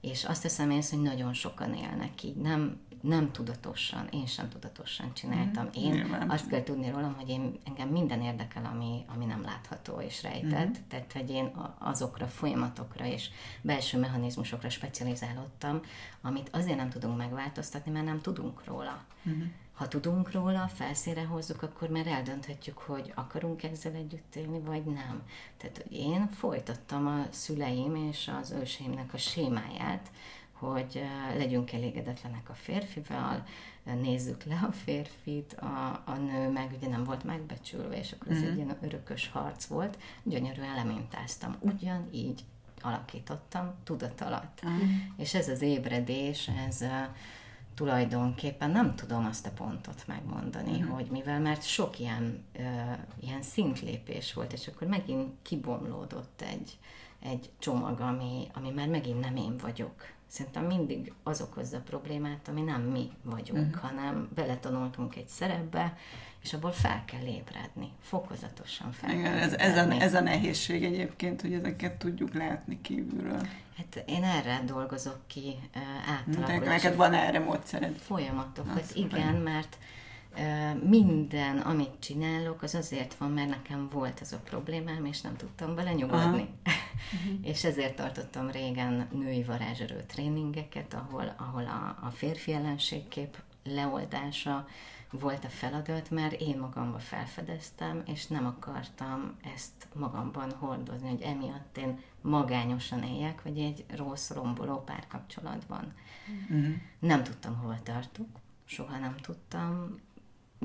És 0.00 0.24
azt 0.24 0.42
hiszem 0.42 0.70
én, 0.70 0.82
hogy 0.90 1.02
nagyon 1.02 1.32
sokan 1.32 1.74
élnek 1.74 2.22
így. 2.22 2.36
Nem, 2.36 2.80
nem 3.04 3.32
tudatosan, 3.32 4.08
én 4.10 4.26
sem 4.26 4.48
tudatosan 4.48 5.14
csináltam. 5.14 5.64
Mhm. 5.64 5.78
Én 5.78 5.92
Nyilván. 5.92 6.30
azt 6.30 6.48
kell 6.48 6.62
tudni 6.62 6.90
rólam, 6.90 7.14
hogy 7.14 7.28
én, 7.28 7.58
engem 7.64 7.88
minden 7.88 8.22
érdekel, 8.22 8.64
ami, 8.64 9.04
ami 9.14 9.24
nem 9.24 9.42
látható 9.42 10.00
és 10.00 10.22
rejtett, 10.22 10.68
uh-huh. 10.68 10.86
tehát 10.88 11.12
hogy 11.12 11.30
én 11.30 11.50
azokra 11.78 12.26
folyamatokra 12.26 13.04
és 13.04 13.28
belső 13.62 13.98
mechanizmusokra 13.98 14.68
specializálódtam, 14.68 15.80
amit 16.20 16.48
azért 16.52 16.76
nem 16.76 16.90
tudunk 16.90 17.16
megváltoztatni, 17.16 17.90
mert 17.90 18.04
nem 18.04 18.20
tudunk 18.20 18.64
róla. 18.64 19.04
Uh-huh. 19.24 19.42
Ha 19.74 19.88
tudunk 19.88 20.32
róla, 20.32 20.68
felszínre 20.68 21.24
hozzuk, 21.24 21.62
akkor 21.62 21.88
már 21.88 22.06
eldönthetjük, 22.06 22.78
hogy 22.78 23.12
akarunk 23.14 23.62
ezzel 23.62 23.94
együtt 23.94 24.36
élni, 24.36 24.60
vagy 24.60 24.84
nem. 24.84 25.22
Tehát 25.56 25.76
hogy 25.76 25.92
én 25.92 26.28
folytattam 26.28 27.06
a 27.06 27.26
szüleim 27.30 27.94
és 28.10 28.30
az 28.40 28.50
őseimnek 28.50 29.14
a 29.14 29.18
sémáját, 29.18 30.10
hogy 30.72 31.02
legyünk 31.36 31.72
elégedetlenek 31.72 32.50
a 32.50 32.54
férfival, 32.54 33.44
nézzük 33.84 34.44
le 34.44 34.60
a 34.68 34.72
férfit, 34.72 35.52
a, 35.52 36.02
a 36.04 36.16
nő 36.16 36.50
meg 36.50 36.74
ugye 36.76 36.88
nem 36.88 37.04
volt 37.04 37.24
megbecsülve, 37.24 37.98
és 37.98 38.12
akkor 38.12 38.32
ez 38.32 38.38
mm-hmm. 38.38 38.50
egy 38.50 38.56
ilyen 38.56 38.76
örökös 38.80 39.28
harc 39.28 39.64
volt, 39.64 39.98
gyönyörűen 40.22 40.74
lemintáztam. 40.74 41.56
Ugyanígy 41.60 42.44
alakítottam 42.80 43.74
tudat 43.84 44.20
alatt. 44.20 44.60
Mm-hmm. 44.66 44.90
És 45.16 45.34
ez 45.34 45.48
az 45.48 45.62
ébredés, 45.62 46.50
ez 46.66 46.80
uh, 46.80 46.88
tulajdonképpen 47.74 48.70
nem 48.70 48.94
tudom 48.94 49.24
azt 49.24 49.46
a 49.46 49.50
pontot 49.50 50.06
megmondani, 50.06 50.70
mm-hmm. 50.70 50.88
hogy 50.88 51.06
mivel, 51.10 51.40
mert 51.40 51.62
sok 51.62 51.98
ilyen, 51.98 52.44
uh, 52.58 52.98
ilyen 53.20 53.42
szintlépés 53.42 54.32
volt, 54.32 54.52
és 54.52 54.68
akkor 54.68 54.86
megint 54.86 55.32
kibomlódott 55.42 56.40
egy, 56.40 56.78
egy 57.22 57.50
csomag, 57.58 58.00
ami, 58.00 58.48
ami 58.52 58.70
már 58.70 58.88
megint 58.88 59.20
nem 59.20 59.36
én 59.36 59.56
vagyok. 59.56 60.12
Szerintem 60.34 60.64
mindig 60.64 61.12
az 61.22 61.40
okozza 61.40 61.76
a 61.76 61.80
problémát, 61.80 62.48
ami 62.48 62.60
nem 62.60 62.82
mi 62.82 63.10
vagyunk, 63.22 63.66
uh-huh. 63.66 63.82
hanem 63.82 64.28
beletanultunk 64.34 65.16
egy 65.16 65.28
szerepbe, 65.28 65.96
és 66.42 66.52
abból 66.54 66.72
fel 66.72 67.04
kell 67.04 67.26
ébredni, 67.26 67.92
fokozatosan 68.00 68.92
fel 68.92 69.10
Igen, 69.10 69.22
kell 69.22 69.38
ez, 69.38 69.52
ez, 69.52 69.76
a, 69.76 69.90
ez 69.90 70.14
a 70.14 70.20
nehézség 70.20 70.84
egyébként, 70.84 71.40
hogy 71.40 71.52
ezeket 71.52 71.92
tudjuk 71.92 72.34
látni 72.34 72.80
kívülről. 72.80 73.46
Hát 73.76 74.04
én 74.06 74.24
erre 74.24 74.62
dolgozok 74.66 75.18
ki 75.26 75.56
átalakulás. 76.06 76.82
Neked 76.82 76.96
van 76.96 77.12
erre 77.12 77.38
módszered? 77.38 77.96
Folyamatokat, 77.96 78.80
Azt 78.80 78.96
igen, 78.96 79.34
mert 79.34 79.78
minden, 80.82 81.58
amit 81.58 81.98
csinálok, 81.98 82.62
az 82.62 82.74
azért 82.74 83.14
van, 83.14 83.30
mert 83.30 83.48
nekem 83.48 83.88
volt 83.92 84.20
ez 84.20 84.32
a 84.32 84.38
problémám, 84.38 85.04
és 85.04 85.20
nem 85.20 85.36
tudtam 85.36 85.74
bele 85.74 85.92
nyugodni. 85.92 86.48
Uh-huh. 86.64 87.38
és 87.50 87.64
ezért 87.64 87.96
tartottam 87.96 88.50
régen 88.50 89.08
női 89.12 89.42
varázserő 89.42 90.04
tréningeket, 90.06 90.94
ahol, 90.94 91.34
ahol 91.36 91.64
a, 91.64 92.06
a 92.06 92.10
férfi 92.10 92.52
ellenségkép 92.52 93.42
leoldása 93.64 94.66
volt 95.10 95.44
a 95.44 95.48
feladat, 95.48 96.10
mert 96.10 96.40
én 96.40 96.58
magamba 96.58 96.98
felfedeztem, 96.98 98.02
és 98.06 98.26
nem 98.26 98.46
akartam 98.46 99.36
ezt 99.54 99.88
magamban 99.92 100.52
hordozni, 100.52 101.08
hogy 101.08 101.22
emiatt 101.22 101.76
én 101.78 102.00
magányosan 102.20 103.02
éljek, 103.02 103.42
vagy 103.42 103.58
egy 103.58 103.84
rossz, 103.96 104.30
romboló 104.30 104.82
párkapcsolatban. 104.82 105.92
Uh-huh. 106.50 106.74
Nem 106.98 107.22
tudtam, 107.22 107.56
hova 107.56 107.78
tartok, 107.82 108.28
soha 108.64 108.98
nem 108.98 109.16
tudtam. 109.16 109.98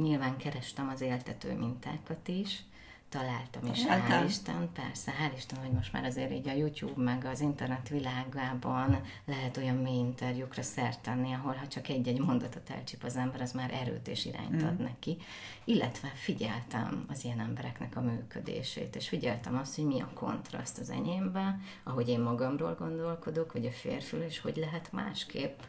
Nyilván 0.02 0.38
kerestem 0.38 0.90
az 0.90 1.02
éltető 1.02 1.58
mintákat 1.58 2.28
is, 2.28 2.64
találtam, 3.10 3.66
és 3.74 3.84
hál' 3.88 4.26
Isten, 4.28 4.70
persze, 4.74 5.12
hál' 5.12 5.38
Isten, 5.38 5.60
hogy 5.60 5.72
most 5.72 5.94
már 5.94 6.06
azért 6.06 6.32
így 6.32 6.48
a 6.48 6.54
YouTube 6.54 7.02
meg 7.04 7.26
az 7.26 7.40
internet 7.40 7.90
világában 7.90 9.02
lehet 9.26 9.58
olyan 9.58 9.76
mély 9.76 9.98
interjúkra 9.98 10.62
szert 10.62 11.00
tenni, 11.00 11.34
ahol 11.34 11.54
ha 11.54 11.68
csak 11.68 11.88
egy-egy 11.88 12.20
mondatot 12.20 12.70
elcsip 12.70 13.04
az 13.04 13.16
ember, 13.16 13.42
az 13.42 13.52
már 13.52 13.74
erőt 13.74 14.08
és 14.08 14.26
irányt 14.26 14.64
mm. 14.64 14.68
ad 14.68 14.80
neki. 14.80 15.18
Illetve 15.64 16.08
figyeltem 16.08 17.06
az 17.10 17.24
ilyen 17.24 17.40
embereknek 17.40 17.96
a 17.96 18.02
működését, 18.02 18.96
és 18.96 19.08
figyeltem 19.08 19.58
azt, 19.58 19.76
hogy 19.76 19.86
mi 19.86 20.02
a 20.02 20.12
kontraszt 20.14 20.80
az 20.80 20.90
enyémben, 20.90 21.62
ahogy 21.84 22.10
én 22.10 22.20
magamról 22.20 22.76
gondolkodok, 22.80 23.54
vagy 23.54 23.66
a 23.66 23.72
férfül, 23.72 24.22
és 24.22 24.40
hogy 24.40 24.56
lehet 24.56 24.92
másképp. 24.92 25.60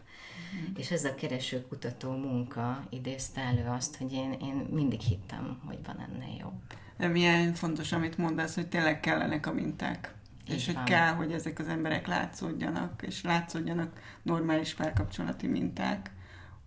Mm. 0.54 0.74
És 0.76 0.90
ez 0.90 1.04
a 1.04 1.14
kereső-kutató 1.14 2.10
munka 2.10 2.86
idézte 2.90 3.40
elő 3.40 3.66
azt, 3.68 3.96
hogy 3.96 4.12
én, 4.12 4.32
én 4.32 4.66
mindig 4.70 5.00
hittem, 5.00 5.60
hogy 5.66 5.78
van 5.84 6.00
ennél 6.00 6.36
jobb 6.38 6.60
de 7.00 7.08
milyen 7.08 7.54
fontos, 7.54 7.92
amit 7.92 8.18
mondasz, 8.18 8.54
hogy 8.54 8.68
tényleg 8.68 9.00
kellenek 9.00 9.46
a 9.46 9.52
minták. 9.52 10.14
Így 10.48 10.54
és 10.54 10.66
van. 10.66 10.74
hogy 10.74 10.84
kell, 10.84 11.12
hogy 11.12 11.32
ezek 11.32 11.58
az 11.58 11.68
emberek 11.68 12.06
látszódjanak, 12.06 13.02
és 13.06 13.22
látszódjanak 13.22 14.00
normális 14.22 14.74
párkapcsolati 14.74 15.46
minták, 15.46 16.10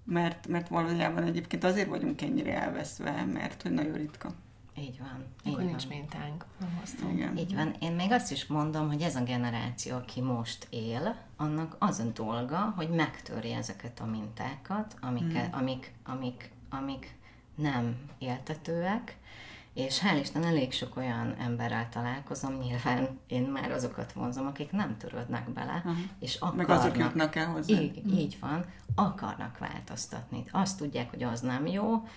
mert, 0.03 0.47
mert 0.47 0.67
valójában 0.67 1.23
egyébként 1.23 1.63
azért 1.63 1.87
vagyunk 1.87 2.21
ennyire 2.21 2.61
elveszve, 2.61 3.25
mert 3.33 3.61
hogy 3.61 3.71
nagyon 3.71 3.93
ritka. 3.93 4.33
Így 4.77 4.99
van. 4.99 5.25
Akkor 5.45 5.61
így 5.61 5.67
nincs 5.67 5.85
van. 5.85 5.97
mintánk. 5.97 6.45
Igen. 7.13 7.37
Így 7.37 7.55
van. 7.55 7.75
Én 7.79 7.91
még 7.91 8.11
azt 8.11 8.31
is 8.31 8.45
mondom, 8.45 8.87
hogy 8.87 9.01
ez 9.01 9.15
a 9.15 9.23
generáció, 9.23 9.95
aki 9.95 10.21
most 10.21 10.67
él, 10.69 11.15
annak 11.37 11.75
az 11.79 11.99
a 11.99 12.11
dolga, 12.13 12.73
hogy 12.75 12.89
megtörje 12.89 13.57
ezeket 13.57 13.99
a 13.99 14.05
mintákat, 14.05 14.95
amik, 15.01 15.31
hmm. 15.31 15.47
amik, 15.51 15.91
amik, 16.03 16.51
amik 16.69 17.15
nem 17.55 17.97
éltetőek, 18.17 19.17
és 19.73 19.99
hál' 19.99 20.19
Isten 20.19 20.43
elég 20.43 20.71
sok 20.71 20.97
olyan 20.97 21.35
emberrel 21.39 21.89
találkozom, 21.89 22.53
nyilván 22.53 23.19
én 23.27 23.43
már 23.43 23.71
azokat 23.71 24.13
vonzom, 24.13 24.47
akik 24.47 24.71
nem 24.71 24.97
törődnek 24.97 25.49
bele, 25.49 25.75
uh-huh. 25.85 25.97
és 26.19 26.35
akarnak... 26.35 26.67
Meg 26.67 26.77
azok 26.77 26.97
jutnak 26.97 27.35
el 27.35 27.47
hozzá. 27.47 27.81
Így, 27.81 27.97
uh-huh. 27.97 28.19
így 28.19 28.37
van, 28.39 28.65
akarnak 28.95 29.57
változtatni. 29.57 30.43
Azt 30.51 30.77
tudják, 30.77 31.09
hogy 31.09 31.23
az 31.23 31.39
nem 31.41 31.67
jó, 31.67 32.07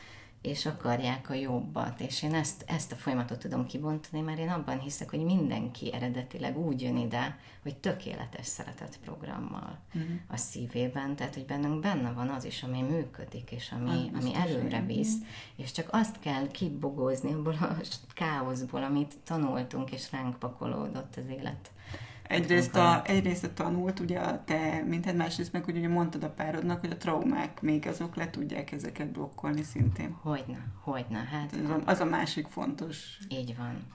és 0.47 0.67
akarják 0.67 1.31
a 1.31 1.35
jobbat. 1.35 2.01
És 2.01 2.23
én 2.23 2.35
ezt, 2.35 2.65
ezt 2.67 2.93
a 2.93 2.97
folyamatot 2.97 3.39
tudom 3.39 3.67
kibontani, 3.67 4.23
mert 4.23 4.39
én 4.39 4.49
abban 4.49 4.81
hiszek, 4.81 5.11
hogy 5.11 5.25
mindenki 5.25 5.93
eredetileg 5.93 6.59
úgy 6.59 6.83
jön 6.83 6.97
ide, 6.97 7.39
hogy 7.63 7.77
tökéletes 7.77 8.47
szeretett 8.47 8.99
programmal 9.05 9.79
uh-huh. 9.95 10.11
a 10.29 10.37
szívében, 10.37 11.17
tehát 11.17 11.35
hogy 11.35 11.45
bennünk 11.45 11.81
benne 11.81 12.13
van 12.13 12.29
az 12.29 12.45
is, 12.45 12.63
ami 12.63 12.83
működik, 12.83 13.51
és 13.51 13.73
ami, 13.73 14.11
ah, 14.13 14.21
ami 14.21 14.35
előre 14.35 14.85
visz, 14.85 15.15
és 15.57 15.73
csak 15.73 15.89
azt 15.91 16.19
kell 16.19 16.47
kibogozni 16.51 17.33
abból 17.33 17.57
a 17.61 17.77
káoszból, 18.15 18.83
amit 18.83 19.15
tanultunk, 19.25 19.91
és 19.91 20.13
ránk 20.13 20.39
pakolódott 20.39 21.17
az 21.17 21.27
élet 21.29 21.71
Egyrészt 22.29 22.77
a, 22.77 23.03
egyrészt 23.07 23.45
a 23.45 23.53
tanult, 23.53 24.01
ugye 24.01 24.19
a 24.19 24.45
te 24.45 24.83
minted, 24.87 25.17
másrészt 25.17 25.53
meg 25.53 25.67
ugye 25.67 25.89
mondtad 25.89 26.23
a 26.23 26.31
párodnak, 26.31 26.81
hogy 26.81 26.91
a 26.91 26.97
traumák 26.97 27.61
még 27.61 27.87
azok 27.87 28.17
le 28.17 28.31
tudják 28.31 28.73
ezeket 28.73 29.13
blokkolni 29.13 29.63
szintén. 29.63 30.17
Hogyne, 30.23 30.67
hogyne, 30.81 31.19
hát. 31.19 31.57
Az 31.65 31.71
a, 31.71 31.81
az 31.85 32.01
a 32.01 32.05
másik 32.05 32.47
fontos. 32.47 33.19
Így 33.29 33.57
van. 33.57 33.95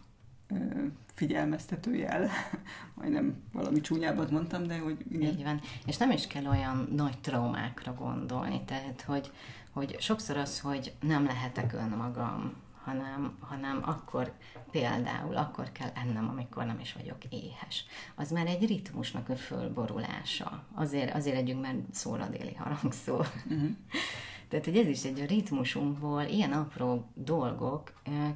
Figyelmeztető 1.13 1.95
jel. 1.95 2.29
Majdnem 2.95 3.43
valami 3.53 3.81
csúnyábbat 3.81 4.31
mondtam, 4.31 4.67
de 4.67 4.79
hogy 4.79 5.05
igen. 5.09 5.31
Így 5.31 5.43
van. 5.43 5.61
És 5.85 5.97
nem 5.97 6.11
is 6.11 6.27
kell 6.27 6.45
olyan 6.45 6.89
nagy 6.95 7.17
traumákra 7.21 7.93
gondolni, 7.93 8.61
tehát 8.65 9.01
hogy, 9.01 9.31
hogy 9.71 9.95
sokszor 9.99 10.37
az, 10.37 10.59
hogy 10.59 10.93
nem 10.99 11.25
lehetek 11.25 11.73
önmagam, 11.73 12.53
hanem, 12.83 13.37
hanem 13.39 13.81
akkor 13.85 14.33
például, 14.71 15.37
akkor 15.37 15.71
kell 15.71 15.91
ennem, 15.93 16.29
amikor 16.29 16.65
nem 16.65 16.79
is 16.79 16.93
vagyok 16.93 17.17
éhes. 17.29 17.85
Az 18.15 18.31
már 18.31 18.47
egy 18.47 18.67
ritmusnak 18.67 19.29
a 19.29 19.35
fölborulása. 19.35 20.63
Azért, 20.73 21.15
azért 21.15 21.37
együnk, 21.37 21.61
mert 21.61 21.93
szól 21.93 22.21
a 22.21 22.27
déli 22.27 22.53
harangszó. 22.53 23.15
Uh-huh. 23.15 23.69
Tehát, 24.51 24.65
hogy 24.65 24.77
ez 24.77 24.87
is 24.87 25.03
egy 25.03 25.25
ritmusunkból, 25.25 26.21
ilyen 26.21 26.51
apró 26.51 27.09
dolgok 27.13 27.93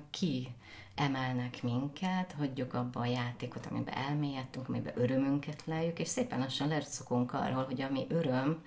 ki 0.10 0.48
emelnek 0.96 1.64
minket, 1.64 2.36
hagyjuk 2.38 2.74
abba 2.74 3.00
a 3.00 3.06
játékot, 3.06 3.66
amiben 3.66 3.94
elmélyedtünk, 3.94 4.68
amiben 4.68 4.94
örömünket 4.96 5.66
lejük, 5.66 6.00
és 6.00 6.08
szépen 6.08 6.40
lassan 6.40 6.68
leszokunk 6.68 7.34
arról, 7.34 7.64
hogy 7.64 7.82
ami 7.82 8.06
öröm, 8.10 8.64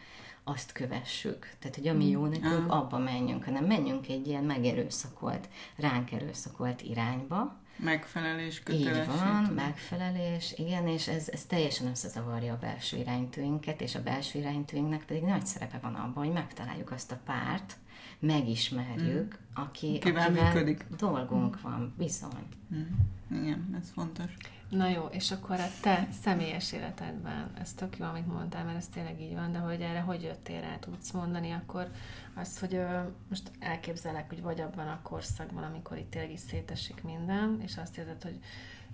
azt 0.49 0.73
kövessük. 0.73 1.55
Tehát, 1.59 1.77
hogy 1.77 1.89
ami 1.89 2.09
jó 2.09 2.27
nekünk, 2.27 2.65
mm. 2.65 2.69
abba 2.69 2.99
menjünk, 2.99 3.45
hanem 3.45 3.65
menjünk 3.65 4.09
egy 4.09 4.27
ilyen 4.27 4.45
megerőszakolt, 4.45 5.49
ránk 5.77 6.13
erőszakolt 6.13 6.83
irányba. 6.83 7.57
Megfelelés, 7.77 8.63
kötelesség. 8.63 9.03
Így 9.03 9.07
van, 9.07 9.53
megfelelés, 9.55 10.55
igen, 10.57 10.87
és 10.87 11.09
ez, 11.09 11.29
ez 11.29 11.45
teljesen 11.45 11.87
összezavarja 11.87 12.53
a 12.53 12.59
belső 12.59 12.97
iránytőinket, 12.97 13.81
és 13.81 13.95
a 13.95 14.03
belső 14.03 14.39
iránytőinknek 14.39 15.05
pedig 15.05 15.23
nagy 15.23 15.47
szerepe 15.47 15.79
van 15.83 15.95
abban, 15.95 16.25
hogy 16.25 16.33
megtaláljuk 16.33 16.91
azt 16.91 17.13
a 17.13 17.21
párt, 17.25 17.77
megismerjük, 18.19 19.39
mm. 19.39 19.63
aki, 19.63 19.97
akivel, 19.97 20.27
akivel 20.27 20.53
működik. 20.53 20.85
dolgunk 20.97 21.57
mm. 21.57 21.63
van, 21.63 21.95
bizony. 21.99 22.47
Mm. 22.75 23.43
Igen, 23.43 23.79
ez 23.81 23.91
fontos. 23.95 24.37
Na 24.69 24.89
jó, 24.89 25.05
és 25.11 25.31
akkor 25.31 25.61
a 25.61 25.69
te 25.81 26.09
személyes 26.23 26.73
életedben, 26.73 27.51
ez 27.61 27.73
tök 27.73 27.99
jó, 27.99 28.05
amit 28.05 28.27
mondtál, 28.27 28.65
mert 28.65 28.77
ez 28.77 28.89
tényleg 28.89 29.21
így 29.21 29.35
van, 29.35 29.53
de 29.53 29.59
hogy 29.59 29.81
erre 29.81 30.01
hogy 30.01 30.23
jöttél 30.23 30.61
rá, 30.61 30.77
tudsz 30.77 31.11
mondani, 31.11 31.51
akkor 31.53 31.91
azt, 32.35 32.59
hogy 32.59 32.75
ö, 32.75 33.01
most 33.29 33.51
elképzelek, 33.59 34.29
hogy 34.29 34.43
vagy 34.43 34.61
abban 34.61 34.89
a 34.89 35.01
korszakban, 35.03 35.63
amikor 35.63 35.99
itt 35.99 36.11
tényleg 36.11 36.33
is 36.33 36.41
szétesik 36.41 37.03
minden, 37.03 37.61
és 37.63 37.77
azt 37.77 37.99
érzed, 37.99 38.23
hogy 38.23 38.39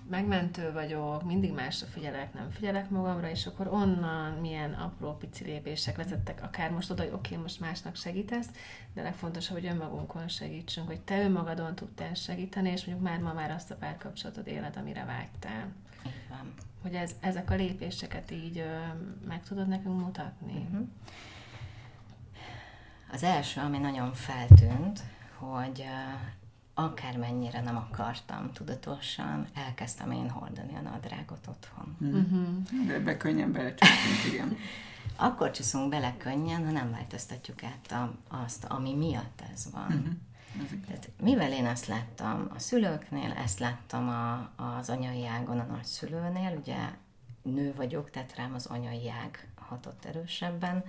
megmentő 0.08 0.72
vagyok, 0.72 1.24
mindig 1.24 1.52
másra 1.52 1.86
figyelek, 1.86 2.34
nem 2.34 2.50
figyelek 2.50 2.90
magamra, 2.90 3.30
és 3.30 3.46
akkor 3.46 3.66
onnan 3.66 4.32
milyen 4.32 4.72
apró 4.72 5.16
pici 5.16 5.44
lépések 5.44 5.96
vezettek, 5.96 6.42
akár 6.42 6.70
most 6.70 6.90
oda, 6.90 7.02
hogy 7.02 7.12
oké, 7.12 7.28
okay, 7.28 7.42
most 7.42 7.60
másnak 7.60 7.96
segítesz, 7.96 8.48
de 8.94 9.02
legfontosabb, 9.02 9.56
hogy 9.56 9.66
önmagunkon 9.66 10.28
segítsünk, 10.28 10.86
hogy 10.86 11.00
te 11.00 11.20
önmagadon 11.20 11.74
tudtál 11.74 12.14
segíteni, 12.14 12.70
és 12.70 12.84
mondjuk 12.84 13.08
már 13.08 13.20
ma 13.20 13.32
már 13.32 13.50
azt 13.50 13.70
a 13.70 13.74
párkapcsolatot 13.76 14.46
éled, 14.46 14.76
amire 14.76 15.04
vágytál. 15.04 15.72
Igen. 16.02 16.54
Hogy 16.82 16.94
ez, 16.94 17.14
ezek 17.20 17.50
a 17.50 17.54
lépéseket 17.54 18.30
így 18.30 18.58
ö, 18.58 18.78
meg 19.26 19.42
tudod 19.42 19.68
nekünk 19.68 20.00
mutatni? 20.00 20.66
Uh-huh. 20.70 20.88
Az 23.12 23.22
első, 23.22 23.60
ami 23.60 23.78
nagyon 23.78 24.12
feltűnt, 24.12 25.00
hogy 25.38 25.84
akármennyire 26.74 27.60
nem 27.60 27.76
akartam 27.76 28.52
tudatosan, 28.52 29.46
elkezdtem 29.54 30.10
én 30.10 30.30
hordani 30.30 30.74
a 30.74 30.80
nadrágot 30.80 31.46
otthon. 31.48 31.96
Mm-hmm. 32.04 32.86
De 32.86 32.94
ebbe 32.94 33.16
könnyen 33.16 33.52
belecsúszunk, 33.52 34.32
igen. 34.32 34.56
Akkor 35.16 35.50
csúszunk 35.50 35.88
bele 35.88 36.14
könnyen, 36.18 36.64
ha 36.64 36.70
nem 36.70 36.90
változtatjuk 36.90 37.62
át 37.62 37.92
a, 37.92 38.14
azt, 38.44 38.64
ami 38.64 38.94
miatt 38.94 39.42
ez 39.52 39.70
van. 39.72 39.92
Mm-hmm. 39.92 40.80
Tehát, 40.86 41.10
mivel 41.22 41.52
én 41.52 41.66
ezt 41.66 41.86
láttam 41.86 42.50
a 42.54 42.58
szülőknél, 42.58 43.32
ezt 43.32 43.58
láttam 43.58 44.08
a, 44.08 44.50
az 44.56 44.90
anyai 44.90 45.26
ágon 45.26 45.58
a 45.58 45.64
nagyszülőnél, 45.64 46.56
ugye 46.56 46.76
nő 47.42 47.74
vagyok, 47.76 48.10
tehát 48.10 48.36
rám 48.36 48.54
az 48.54 48.66
anyai 48.66 49.10
ág 49.10 49.48
hatott 49.54 50.04
erősebben, 50.04 50.84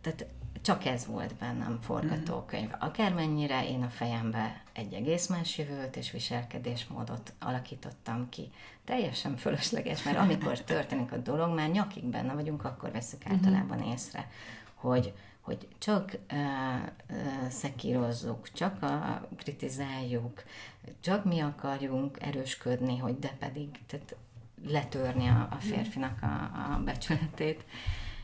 tehát 0.00 0.26
csak 0.62 0.84
ez 0.84 1.06
volt 1.06 1.34
bennem 1.34 1.78
forgatókönyv. 1.80 2.68
Mhm. 2.68 2.82
Akármennyire 2.84 3.68
én 3.68 3.82
a 3.82 3.88
fejembe 3.88 4.62
egy 4.72 4.92
egész 4.92 5.26
más 5.26 5.58
jövőt 5.58 5.96
és 5.96 6.10
viselkedésmódot 6.10 7.32
alakítottam 7.38 8.28
ki. 8.28 8.50
Teljesen 8.84 9.36
fölösleges, 9.36 10.02
mert 10.02 10.18
amikor 10.18 10.60
történik 10.64 11.12
a 11.12 11.16
dolog, 11.16 11.54
már 11.54 11.70
nyakig 11.70 12.04
benne 12.04 12.32
vagyunk, 12.32 12.64
akkor 12.64 12.90
veszük 12.90 13.24
mhm. 13.24 13.32
általában 13.32 13.82
észre, 13.82 14.28
hogy, 14.74 15.12
hogy 15.40 15.68
csak 15.78 16.18
uh, 16.32 16.38
uh, 17.10 17.48
szekírozzuk, 17.48 18.52
csak 18.52 18.76
uh, 18.82 18.90
kritizáljuk, 19.36 20.42
csak 21.00 21.24
mi 21.24 21.40
akarjunk 21.40 22.18
erősködni, 22.20 22.98
hogy 22.98 23.18
de 23.18 23.36
pedig 23.38 23.68
tehát 23.86 24.16
letörni 24.66 25.28
a, 25.28 25.48
a 25.50 25.56
férfinak 25.60 26.22
a, 26.22 26.26
a 26.26 26.80
becsületét 26.84 27.64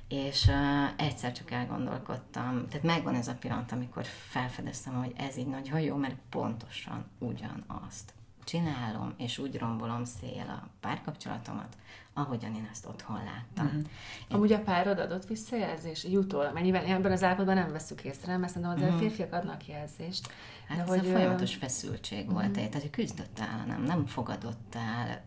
és 0.09 0.47
uh, 0.47 1.07
egyszer 1.07 1.33
csak 1.33 1.51
elgondolkodtam, 1.51 2.69
tehát 2.69 2.83
megvan 2.83 3.15
ez 3.15 3.29
a 3.29 3.35
pillanat, 3.35 3.73
amikor 3.73 4.05
felfedeztem, 4.05 4.95
hogy 4.95 5.13
ez 5.17 5.37
így 5.37 5.47
nagyon 5.47 5.81
jó, 5.81 5.97
mert 5.97 6.17
pontosan 6.31 7.05
ugyanazt 7.19 8.13
csinálom, 8.45 9.15
és 9.17 9.39
úgy 9.39 9.59
rombolom 9.59 10.05
szél 10.05 10.47
a 10.49 10.69
párkapcsolatomat, 10.81 11.77
ahogyan 12.13 12.55
én 12.55 12.69
ezt 12.71 12.87
otthon 12.87 13.17
láttam. 13.25 13.67
Mm-hmm. 13.67 13.79
Én... 13.79 13.87
Amúgy 14.29 14.53
a 14.53 14.61
párod 14.61 14.99
adott 14.99 15.27
visszajelzés? 15.27 16.05
Jutól? 16.05 16.51
Mennyiben 16.53 16.85
ebben 16.85 17.13
az 17.13 17.23
állapotban 17.23 17.55
nem 17.55 17.73
veszük 17.73 18.05
észre, 18.05 18.37
mert 18.37 18.53
szerintem 18.53 18.77
azért 18.77 18.91
mm-hmm. 18.91 19.01
férfiak 19.01 19.33
adnak 19.33 19.67
jelzést. 19.67 20.33
Hát 20.69 20.77
de 20.77 20.83
ez 20.83 20.89
hogy, 20.89 20.99
a 20.99 21.03
folyamatos 21.03 21.55
feszültség 21.55 22.25
mm-hmm. 22.25 22.35
volt, 22.35 22.53
tehát 22.53 22.73
hogy 22.73 22.91
küzdött 22.91 23.39
el, 23.39 23.65
nem, 23.67 23.83
nem 23.83 24.07
fogadott 24.07 24.75
el, 24.75 25.23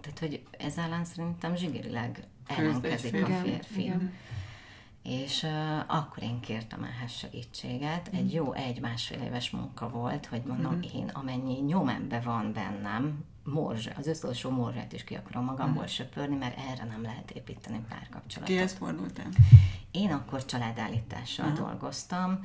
tehát 0.00 0.18
hogy 0.18 0.42
ez 0.58 0.76
ellen 0.76 1.04
szerintem 1.04 1.56
zsigerileg 1.56 2.26
ellenkezik 2.58 3.22
a 3.22 3.26
férfi. 3.26 3.82
Igen. 3.82 4.12
És 5.02 5.42
uh, 5.42 5.96
akkor 5.96 6.22
én 6.22 6.40
kértem 6.40 6.84
ehhez 6.84 7.10
segítséget. 7.12 8.08
Egy 8.12 8.24
mhm. 8.24 8.34
jó 8.34 8.52
egy-másfél 8.52 9.22
éves 9.22 9.50
munka 9.50 9.88
volt, 9.88 10.26
hogy 10.26 10.42
mondom, 10.46 10.74
mm. 10.74 10.80
én 10.94 11.10
amennyi 11.12 11.60
nyom 11.60 11.88
ebbe 11.88 12.20
van 12.20 12.52
bennem, 12.52 13.24
morzs, 13.44 13.88
az 13.96 14.06
utolsó 14.06 14.50
morzsát 14.50 14.92
is 14.92 15.04
ki 15.04 15.14
akarom 15.14 15.44
magamból 15.44 15.82
mm. 15.82 15.86
söpörni, 15.86 16.36
mert 16.36 16.58
erre 16.58 16.84
nem 16.84 17.02
lehet 17.02 17.30
építeni 17.30 17.84
párkapcsolatot. 17.88 18.54
Kihez 18.54 18.72
fordultál? 18.72 19.28
Én 19.90 20.12
akkor 20.12 20.44
családállítással 20.44 21.46
uh-huh. 21.46 21.66
dolgoztam, 21.66 22.40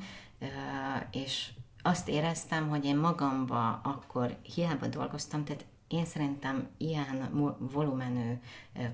és 1.10 1.50
azt 1.82 2.08
éreztem, 2.08 2.68
hogy 2.68 2.84
én 2.84 2.96
magamba 2.96 3.80
akkor 3.82 4.36
hiába 4.42 4.86
dolgoztam, 4.86 5.44
tehát 5.44 5.64
én 5.88 6.04
szerintem 6.04 6.68
ilyen 6.76 7.28
volumenű 7.58 8.32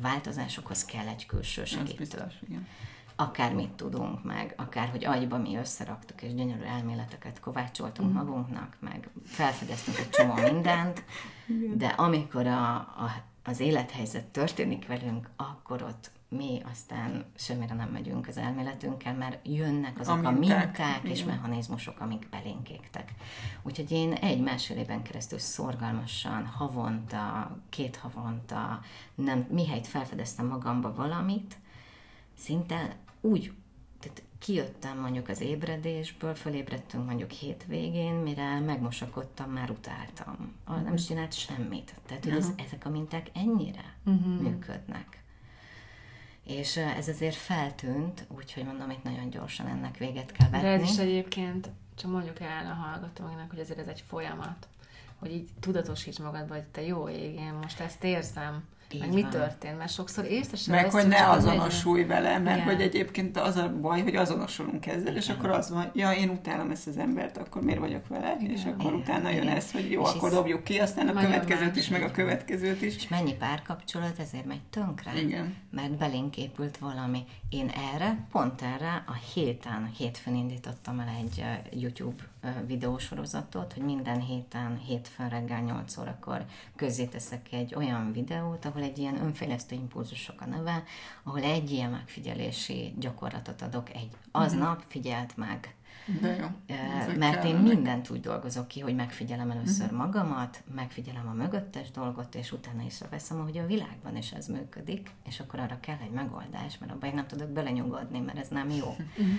változásokhoz 0.00 0.84
kell 0.84 1.06
egy 1.06 1.26
külső 1.26 1.64
segítő. 1.64 1.96
Biztos, 1.96 2.34
igen. 2.48 2.66
Akármit 3.16 3.70
tudunk 3.70 4.24
meg, 4.24 4.54
akár 4.56 4.88
hogy 4.88 5.04
agyba 5.04 5.38
mi 5.38 5.56
összeraktuk, 5.56 6.22
és 6.22 6.34
gyönyörű 6.34 6.62
elméleteket 6.62 7.40
kovácsoltunk 7.40 8.10
mm. 8.10 8.14
magunknak, 8.14 8.76
meg 8.80 9.10
felfedeztünk 9.24 9.98
egy 9.98 10.10
csomó 10.10 10.34
mindent, 10.34 11.04
de 11.74 11.86
amikor 11.86 12.46
a, 12.46 12.74
a, 12.74 13.24
az 13.44 13.60
élethelyzet 13.60 14.24
történik 14.24 14.86
velünk, 14.86 15.30
akkor 15.36 15.82
ott 15.82 16.10
mi 16.36 16.60
aztán 16.70 17.24
semmire 17.34 17.74
nem 17.74 17.88
megyünk 17.88 18.28
az 18.28 18.36
elméletünkkel, 18.36 19.14
mert 19.14 19.48
jönnek 19.48 20.00
azok 20.00 20.24
a 20.24 20.30
minták, 20.30 20.56
a 20.56 20.60
minták 20.60 21.00
és 21.02 21.20
igen. 21.20 21.34
mechanizmusok, 21.34 22.00
amik 22.00 22.28
belénk 22.28 22.70
égtek. 22.70 23.12
Úgyhogy 23.62 23.90
én 23.90 24.12
egy 24.12 24.40
másfél 24.40 24.76
éven 24.76 25.02
keresztül 25.02 25.38
szorgalmasan, 25.38 26.46
havonta, 26.46 27.56
két 27.68 27.96
havonta, 27.96 28.80
nem, 29.14 29.46
mihelyt 29.50 29.86
felfedeztem 29.86 30.46
magamba 30.46 30.94
valamit, 30.94 31.56
szinte 32.34 32.96
úgy, 33.20 33.52
tehát 34.00 34.22
kijöttem 34.38 34.98
mondjuk 34.98 35.28
az 35.28 35.40
ébredésből, 35.40 36.34
fölébredtünk 36.34 37.06
mondjuk 37.06 37.30
hétvégén, 37.30 38.14
mire 38.14 38.60
megmosakodtam, 38.60 39.50
már 39.50 39.70
utáltam. 39.70 40.52
Uh-huh. 40.66 40.84
Nem 40.84 40.94
is 40.94 41.06
csinált 41.06 41.32
semmit. 41.32 41.94
Tehát, 42.06 42.24
hogy 42.24 42.32
uh-huh. 42.32 42.52
ez, 42.58 42.64
ezek 42.66 42.86
a 42.86 42.88
minták 42.88 43.30
ennyire 43.34 43.94
uh-huh. 44.04 44.40
működnek. 44.40 45.23
És 46.44 46.76
ez 46.76 47.08
azért 47.08 47.34
feltűnt, 47.34 48.26
úgyhogy 48.28 48.64
mondom, 48.64 48.90
itt 48.90 49.02
nagyon 49.02 49.30
gyorsan 49.30 49.66
ennek 49.66 49.96
véget 49.96 50.32
kell 50.32 50.48
vetni. 50.48 50.66
De 50.66 50.72
ez 50.72 50.82
is 50.82 50.98
egyébként, 50.98 51.70
csak 51.94 52.10
mondjuk 52.10 52.40
el 52.40 52.66
a 52.66 52.74
hallgatóinak, 52.74 53.50
hogy 53.50 53.58
ezért 53.58 53.78
ez 53.78 53.86
egy 53.86 54.04
folyamat, 54.06 54.68
hogy 55.18 55.32
így 55.32 55.48
tudatosíts 55.60 56.18
magadba, 56.18 56.54
hogy 56.54 56.64
te 56.64 56.82
jó 56.82 57.08
ég, 57.08 57.34
én 57.34 57.52
most 57.62 57.80
ezt 57.80 58.04
érzem, 58.04 58.64
így 58.94 59.00
meg 59.00 59.08
van. 59.08 59.18
mi 59.22 59.26
történt, 59.30 59.78
mert 59.78 59.92
sokszor 59.92 60.24
észre 60.24 60.56
sem 60.56 60.74
Meg 60.74 60.90
hogy 60.90 61.06
ne 61.06 61.28
azonosulj 61.30 62.00
egy... 62.00 62.06
vele, 62.06 62.38
mert 62.38 62.56
Igen. 62.56 62.68
hogy 62.68 62.80
egyébként 62.80 63.38
az 63.38 63.56
a 63.56 63.72
baj, 63.80 64.02
hogy 64.02 64.16
azonosulunk 64.16 64.86
ezzel, 64.86 65.00
Igen. 65.00 65.16
és 65.16 65.28
akkor 65.28 65.50
az 65.50 65.70
van, 65.70 65.90
ja, 65.94 66.12
én 66.12 66.28
utálom 66.28 66.70
ezt 66.70 66.86
az 66.86 66.96
embert, 66.96 67.36
akkor 67.36 67.62
miért 67.62 67.80
vagyok 67.80 68.08
vele, 68.08 68.36
Igen. 68.40 68.52
és 68.52 68.64
akkor 68.64 68.84
Igen. 68.84 68.94
utána 68.94 69.30
jön 69.30 69.42
Igen. 69.42 69.56
ez, 69.56 69.72
hogy 69.72 69.90
jó, 69.90 70.02
és 70.02 70.08
akkor 70.14 70.30
dobjuk 70.30 70.64
ki, 70.64 70.78
aztán 70.78 71.08
a 71.08 71.20
következőt 71.20 71.76
is, 71.76 71.88
meg 71.88 72.02
a 72.02 72.10
következőt 72.10 72.82
is. 72.82 72.96
És 72.96 73.08
mennyi 73.08 73.34
párkapcsolat 73.34 74.18
ezért 74.18 74.46
megy 74.46 74.62
tönkre? 74.70 75.20
Igen. 75.20 75.54
Mert 75.70 75.90
belénk 75.96 76.36
épült 76.36 76.78
valami. 76.78 77.24
Én 77.48 77.70
erre, 77.94 78.26
pont 78.32 78.62
erre 78.62 79.04
a 79.06 79.14
héten, 79.34 79.90
hétfőn 79.98 80.34
indítottam 80.34 81.00
el 81.00 81.08
egy 81.20 81.44
YouTube 81.82 82.22
videósorozatot, 82.66 83.72
hogy 83.72 83.82
minden 83.82 84.20
héten, 84.20 84.78
hétfőn 84.86 85.28
reggel 85.28 85.60
8 85.60 85.96
órakor 85.96 86.44
közzéteszek 86.76 87.52
egy 87.52 87.74
olyan 87.74 88.12
videót, 88.12 88.64
ahol 88.64 88.82
egy 88.84 88.98
ilyen 88.98 89.22
önfejlesztő 89.22 89.74
impulzusok 89.74 90.40
a 90.40 90.46
neve, 90.46 90.82
ahol 91.22 91.42
egy 91.42 91.70
ilyen 91.70 91.90
megfigyelési 91.90 92.94
gyakorlatot 92.98 93.62
adok, 93.62 93.90
egy 93.94 94.10
aznap 94.30 94.78
mhm. 94.78 94.88
figyelt 94.88 95.36
meg. 95.36 95.74
De 96.20 96.36
jó. 96.36 96.46
Mert 97.18 97.44
én 97.44 97.54
mindent 97.54 98.10
úgy 98.10 98.20
dolgozok 98.20 98.68
ki, 98.68 98.80
hogy 98.80 98.94
megfigyelem 98.94 99.50
először 99.50 99.84
uh-huh. 99.84 99.98
magamat, 99.98 100.62
megfigyelem 100.74 101.28
a 101.28 101.32
mögöttes 101.32 101.90
dolgot, 101.90 102.34
és 102.34 102.52
utána 102.52 102.82
is 102.82 102.98
veszem, 103.10 103.42
hogy 103.42 103.58
a 103.58 103.66
világban 103.66 104.16
is 104.16 104.32
ez 104.32 104.46
működik, 104.46 105.10
és 105.26 105.40
akkor 105.40 105.60
arra 105.60 105.80
kell 105.80 105.98
egy 106.02 106.10
megoldás, 106.10 106.78
mert 106.78 106.92
abban 106.92 107.08
én 107.08 107.14
nem 107.14 107.26
tudok 107.26 107.48
belenyugodni, 107.48 108.20
mert 108.20 108.38
ez 108.38 108.48
nem 108.48 108.70
jó. 108.70 108.88
Uh-huh. 108.88 109.34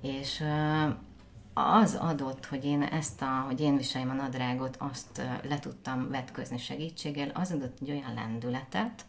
És 0.00 0.42
az 1.58 1.94
adott, 1.94 2.46
hogy 2.46 2.64
én 2.64 2.82
ezt 2.82 3.22
a, 3.22 3.44
hogy 3.46 3.60
én 3.60 3.76
viseljem 3.76 4.10
a 4.10 4.22
nadrágot, 4.22 4.76
azt 4.78 5.22
le 5.42 5.58
tudtam 5.58 6.10
vetközni 6.10 6.58
segítséggel, 6.58 7.28
az 7.28 7.52
adott 7.52 7.78
egy 7.80 7.90
olyan 7.90 8.14
lendületet, 8.14 9.04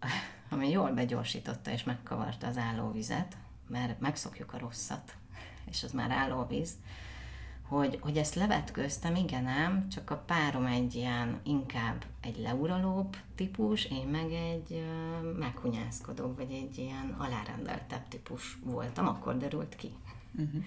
ami 0.50 0.70
jól 0.70 0.90
begyorsította 0.90 1.70
és 1.70 1.84
megkavarta 1.84 2.46
az 2.46 2.56
állóvizet, 2.56 3.36
mert 3.68 4.00
megszokjuk 4.00 4.52
a 4.52 4.58
rosszat, 4.58 5.14
és 5.70 5.82
az 5.82 5.92
már 5.92 6.10
állóvíz, 6.10 6.70
hogy, 7.62 7.98
hogy 8.00 8.16
ezt 8.16 8.34
levetköztem, 8.34 9.14
igen 9.14 9.46
ám, 9.46 9.88
csak 9.88 10.10
a 10.10 10.16
párom 10.16 10.66
egy 10.66 10.94
ilyen 10.94 11.40
inkább 11.42 12.04
egy 12.20 12.38
leuralóbb 12.38 13.16
típus, 13.34 13.84
én 13.84 14.06
meg 14.06 14.32
egy 14.32 14.70
uh, 14.70 15.38
meghunyászkodó, 15.38 16.34
vagy 16.34 16.50
egy 16.50 16.78
ilyen 16.78 17.14
alárendeltebb 17.18 18.08
típus 18.08 18.58
voltam, 18.64 19.06
akkor 19.06 19.36
derült 19.36 19.76
ki. 19.76 19.90
Uh-huh. 20.34 20.62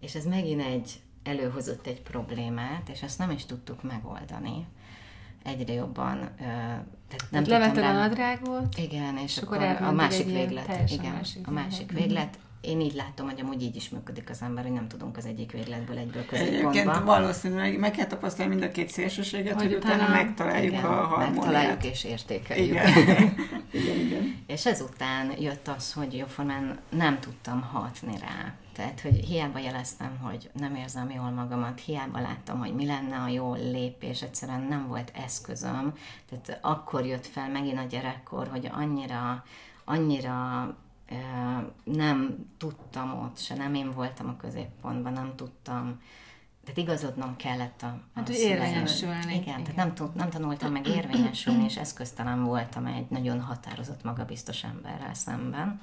És 0.00 0.14
ez 0.14 0.24
megint 0.24 0.60
egy 0.60 1.00
előhozott 1.22 1.86
egy 1.86 2.02
problémát, 2.02 2.88
és 2.88 3.02
ezt 3.02 3.18
nem 3.18 3.30
is 3.30 3.44
tudtuk 3.44 3.82
megoldani. 3.82 4.66
Egyre 5.42 5.72
jobban 5.72 6.30
tehát 7.08 7.30
nem 7.30 7.44
Levetted 7.46 7.84
a 7.84 7.92
nadrágot? 7.92 8.78
Igen, 8.78 9.16
és, 9.16 9.36
és 9.36 9.42
akkor, 9.42 9.62
akkor 9.62 9.86
a 9.86 9.92
másik 9.92 10.26
véglet. 10.26 10.90
Igen, 10.90 11.12
másik 11.12 11.46
a 11.46 11.50
másik 11.50 11.92
véglet 11.92 12.38
én 12.66 12.80
így 12.80 12.94
látom, 12.94 13.28
hogy 13.28 13.40
amúgy 13.40 13.62
így 13.62 13.76
is 13.76 13.88
működik 13.88 14.30
az 14.30 14.42
ember, 14.42 14.64
hogy 14.64 14.72
nem 14.72 14.88
tudunk 14.88 15.16
az 15.16 15.26
egyik 15.26 15.52
végletből 15.52 15.98
egyből 15.98 16.26
középpontba. 16.26 16.70
Egyébként 16.70 17.04
valószínűleg 17.04 17.78
meg 17.78 17.90
kell 17.90 18.06
tapasztalni 18.06 18.54
mind 18.54 18.66
a 18.66 18.70
két 18.70 18.88
szélsőséget, 18.88 19.54
hogy, 19.54 19.64
hogy 19.64 19.74
utána 19.74 20.08
megtaláljuk 20.08 20.72
igen, 20.72 20.84
a 20.84 20.88
harmóniát. 20.88 21.34
Megtaláljuk 21.34 21.84
és 21.84 22.04
értékeljük. 22.04 22.68
Igen. 22.68 23.34
igen, 23.80 23.96
igen. 23.96 24.42
És 24.46 24.66
ezután 24.66 25.32
jött 25.40 25.68
az, 25.68 25.92
hogy 25.92 26.16
jóformán 26.16 26.78
nem 26.90 27.20
tudtam 27.20 27.62
hatni 27.62 28.18
rá. 28.20 28.54
Tehát, 28.76 29.00
hogy 29.00 29.14
hiába 29.14 29.58
jeleztem, 29.58 30.18
hogy 30.18 30.50
nem 30.52 30.74
érzem 30.74 31.10
jól 31.10 31.30
magamat, 31.30 31.80
hiába 31.80 32.20
láttam, 32.20 32.58
hogy 32.58 32.74
mi 32.74 32.86
lenne 32.86 33.16
a 33.16 33.28
jó 33.28 33.54
lépés, 33.54 34.22
egyszerűen 34.22 34.62
nem 34.62 34.88
volt 34.88 35.12
eszközöm. 35.14 35.94
Tehát 36.28 36.58
akkor 36.62 37.06
jött 37.06 37.26
fel 37.26 37.50
megint 37.50 37.78
a 37.78 37.82
gyerekkor, 37.82 38.48
hogy 38.48 38.68
annyira, 38.72 39.44
annyira 39.84 40.74
nem 41.84 42.46
tudtam 42.58 43.22
ott 43.22 43.38
se, 43.38 43.54
nem 43.54 43.74
én 43.74 43.90
voltam 43.90 44.28
a 44.28 44.36
középpontban, 44.36 45.12
nem 45.12 45.32
tudtam, 45.36 46.00
tehát 46.66 46.80
igazodnom 46.80 47.36
kellett 47.36 47.82
a, 47.82 47.86
a 47.86 48.00
hát, 48.14 48.26
hogy 48.26 48.36
érvényesülni. 48.36 49.18
Igen, 49.18 49.42
igen, 49.42 49.62
tehát 49.62 49.76
nem, 49.76 49.94
tud, 49.94 50.14
nem 50.14 50.30
tanultam 50.30 50.72
meg 50.72 50.86
érvényesülni, 50.86 51.64
és 51.64 51.76
eszköztelen 51.76 52.44
voltam 52.44 52.86
egy 52.86 53.06
nagyon 53.08 53.40
határozott, 53.40 54.02
magabiztos 54.02 54.64
emberrel 54.64 55.14
szemben. 55.14 55.80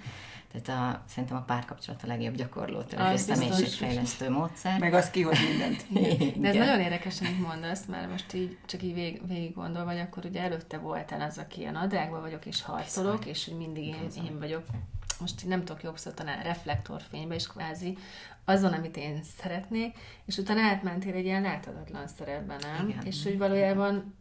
Tehát 0.52 0.96
a, 0.96 1.04
szerintem 1.08 1.38
a 1.38 1.42
párkapcsolat 1.42 2.04
a 2.04 2.08
legjobb 2.08 2.36
gyakorló 2.36 2.80
és 3.14 3.20
személyiségfejlesztő 3.20 4.30
módszer. 4.30 4.80
Meg 4.80 4.94
az 4.94 5.10
kihoz 5.10 5.38
mindent. 5.50 5.86
De 6.42 6.48
ez 6.48 6.56
nagyon 6.56 6.80
érdekes, 6.80 7.20
amit 7.20 7.48
mondasz, 7.48 7.86
mert 7.86 8.12
most 8.12 8.34
így 8.34 8.58
csak 8.66 8.84
így 8.84 8.94
vég, 8.94 9.28
végig 9.28 9.54
gondol, 9.54 9.86
vagy 9.86 10.00
akkor 10.00 10.26
ugye 10.26 10.42
előtte 10.42 10.78
voltál 10.78 11.22
az, 11.22 11.38
aki 11.38 11.64
a 11.64 11.72
nadrágban 11.72 12.22
vagyok, 12.22 12.46
és 12.46 12.62
harcolok, 12.62 13.26
és 13.26 13.46
hogy 13.46 13.58
mindig 13.58 13.86
én, 13.86 14.08
én 14.26 14.40
vagyok 14.40 14.64
most 15.20 15.46
nem 15.48 15.64
tudok 15.64 15.84
jobb 15.84 15.98
szót 15.98 16.16
talán 16.16 16.44
reflektorfénybe 16.44 17.36
is 17.36 17.48
kvázi, 17.48 17.98
azon, 18.46 18.74
amit 18.74 18.98
én 18.98 19.20
szeretnék, 19.38 19.98
és 20.26 20.38
utána 20.38 20.62
átmentél 20.62 21.14
egy 21.14 21.26
ilyen 21.26 21.42
láthatatlan 21.42 22.08
szerepben, 22.08 22.60
nem? 22.62 22.90
Igen. 22.90 23.06
És 23.06 23.24
hogy 23.24 23.38
valójában 23.38 24.14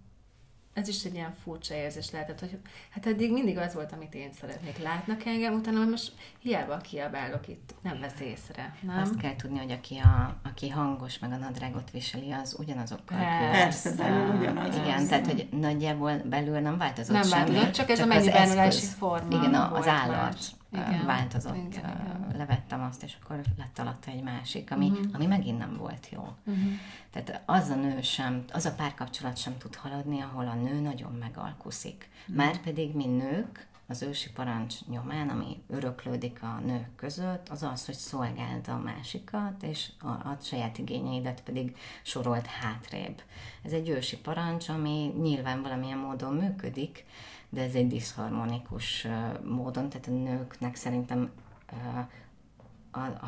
ez 0.73 0.89
is 0.89 1.05
egy 1.05 1.15
ilyen 1.15 1.35
furcsa 1.43 1.75
érzés 1.75 2.11
lehetett, 2.11 2.41
hogy 2.41 2.59
hát 2.91 3.07
eddig 3.07 3.33
mindig 3.33 3.59
az 3.59 3.75
volt, 3.75 3.93
amit 3.93 4.15
én 4.15 4.33
szeretnék. 4.41 4.79
Látnak 4.83 5.25
engem, 5.25 5.55
utána 5.55 5.85
most 5.85 6.13
hiába 6.39 6.77
kiabálok 6.77 7.49
itt, 7.49 7.75
nem 7.83 8.01
vesz 8.01 8.21
észre. 8.21 8.77
Nem? 8.81 8.99
Azt 8.99 9.17
kell 9.17 9.37
tudni, 9.37 9.59
hogy 9.59 9.71
aki, 9.71 9.99
a, 9.99 10.37
aki 10.43 10.69
hangos, 10.69 11.19
meg 11.19 11.33
a 11.33 11.37
nadrágot 11.37 11.91
viseli, 11.91 12.33
az 12.33 12.57
ugyanazokkal 12.59 13.19
Persze, 13.51 13.95
belül 13.95 14.37
ugyanaz. 14.37 14.77
Igen, 14.77 15.09
tehát 15.09 15.27
hogy 15.27 15.49
nagyjából 15.51 16.17
belül 16.25 16.59
nem 16.61 16.79
változott 16.79 17.13
nem 17.15 17.23
semmi. 17.23 17.51
változott, 17.51 17.73
csak 17.73 17.91
ez 17.91 17.99
csak 17.99 18.11
a 18.11 18.15
mennyi 18.15 18.71
forma 18.73 19.39
Igen, 19.39 19.55
az 19.55 19.87
állat. 19.87 20.33
Más 20.33 20.51
igen. 20.73 21.07
változott. 21.07 21.57
Igen, 21.57 21.69
igen. 21.69 22.27
Levettem 22.37 22.83
azt, 22.83 23.03
és 23.03 23.17
akkor 23.23 23.41
lett 23.59 23.79
alatta 23.79 24.11
egy 24.11 24.23
másik, 24.23 24.71
ami, 24.71 24.91
uh-huh. 24.91 25.07
ami 25.13 25.27
megint 25.27 25.59
nem 25.59 25.77
volt 25.77 26.09
jó. 26.11 26.35
Uh-huh. 26.45 26.73
Tehát 27.11 27.43
az 27.47 27.69
a 27.69 27.75
nő 27.75 28.01
sem, 28.01 28.45
az 28.53 28.65
a 28.65 28.75
párkapcsolat 28.75 29.37
sem 29.37 29.59
tud 29.59 29.75
haladni, 29.75 30.21
ahol 30.21 30.47
a 30.47 30.55
nő 30.55 30.81
nagyon 30.81 31.13
megalkuszik. 31.13 32.09
Uh-huh. 32.21 32.37
Már 32.37 32.61
pedig 32.61 32.95
mi 32.95 33.07
nők, 33.07 33.71
az 33.93 34.03
ősi 34.03 34.31
parancs 34.31 34.75
nyomán, 34.87 35.29
ami 35.29 35.63
öröklődik 35.69 36.43
a 36.43 36.61
nők 36.65 36.95
között, 36.97 37.49
az 37.49 37.63
az, 37.63 37.85
hogy 37.85 37.95
szolgáld 37.95 38.69
a 38.69 38.77
másikat, 38.77 39.63
és 39.63 39.89
a, 40.01 40.07
a 40.07 40.37
saját 40.43 40.79
igényeidet 40.79 41.43
pedig 41.43 41.77
sorolt 42.03 42.47
hátrébb. 42.47 43.23
Ez 43.63 43.73
egy 43.73 43.89
ősi 43.89 44.19
parancs, 44.19 44.69
ami 44.69 45.15
nyilván 45.23 45.63
valamilyen 45.63 45.99
módon 45.99 46.35
működik, 46.35 47.05
de 47.53 47.63
ez 47.63 47.75
egy 47.75 47.87
diszharmonikus 47.87 49.07
módon, 49.45 49.89
tehát 49.89 50.07
a 50.07 50.11
nőknek 50.11 50.75
szerintem 50.75 51.31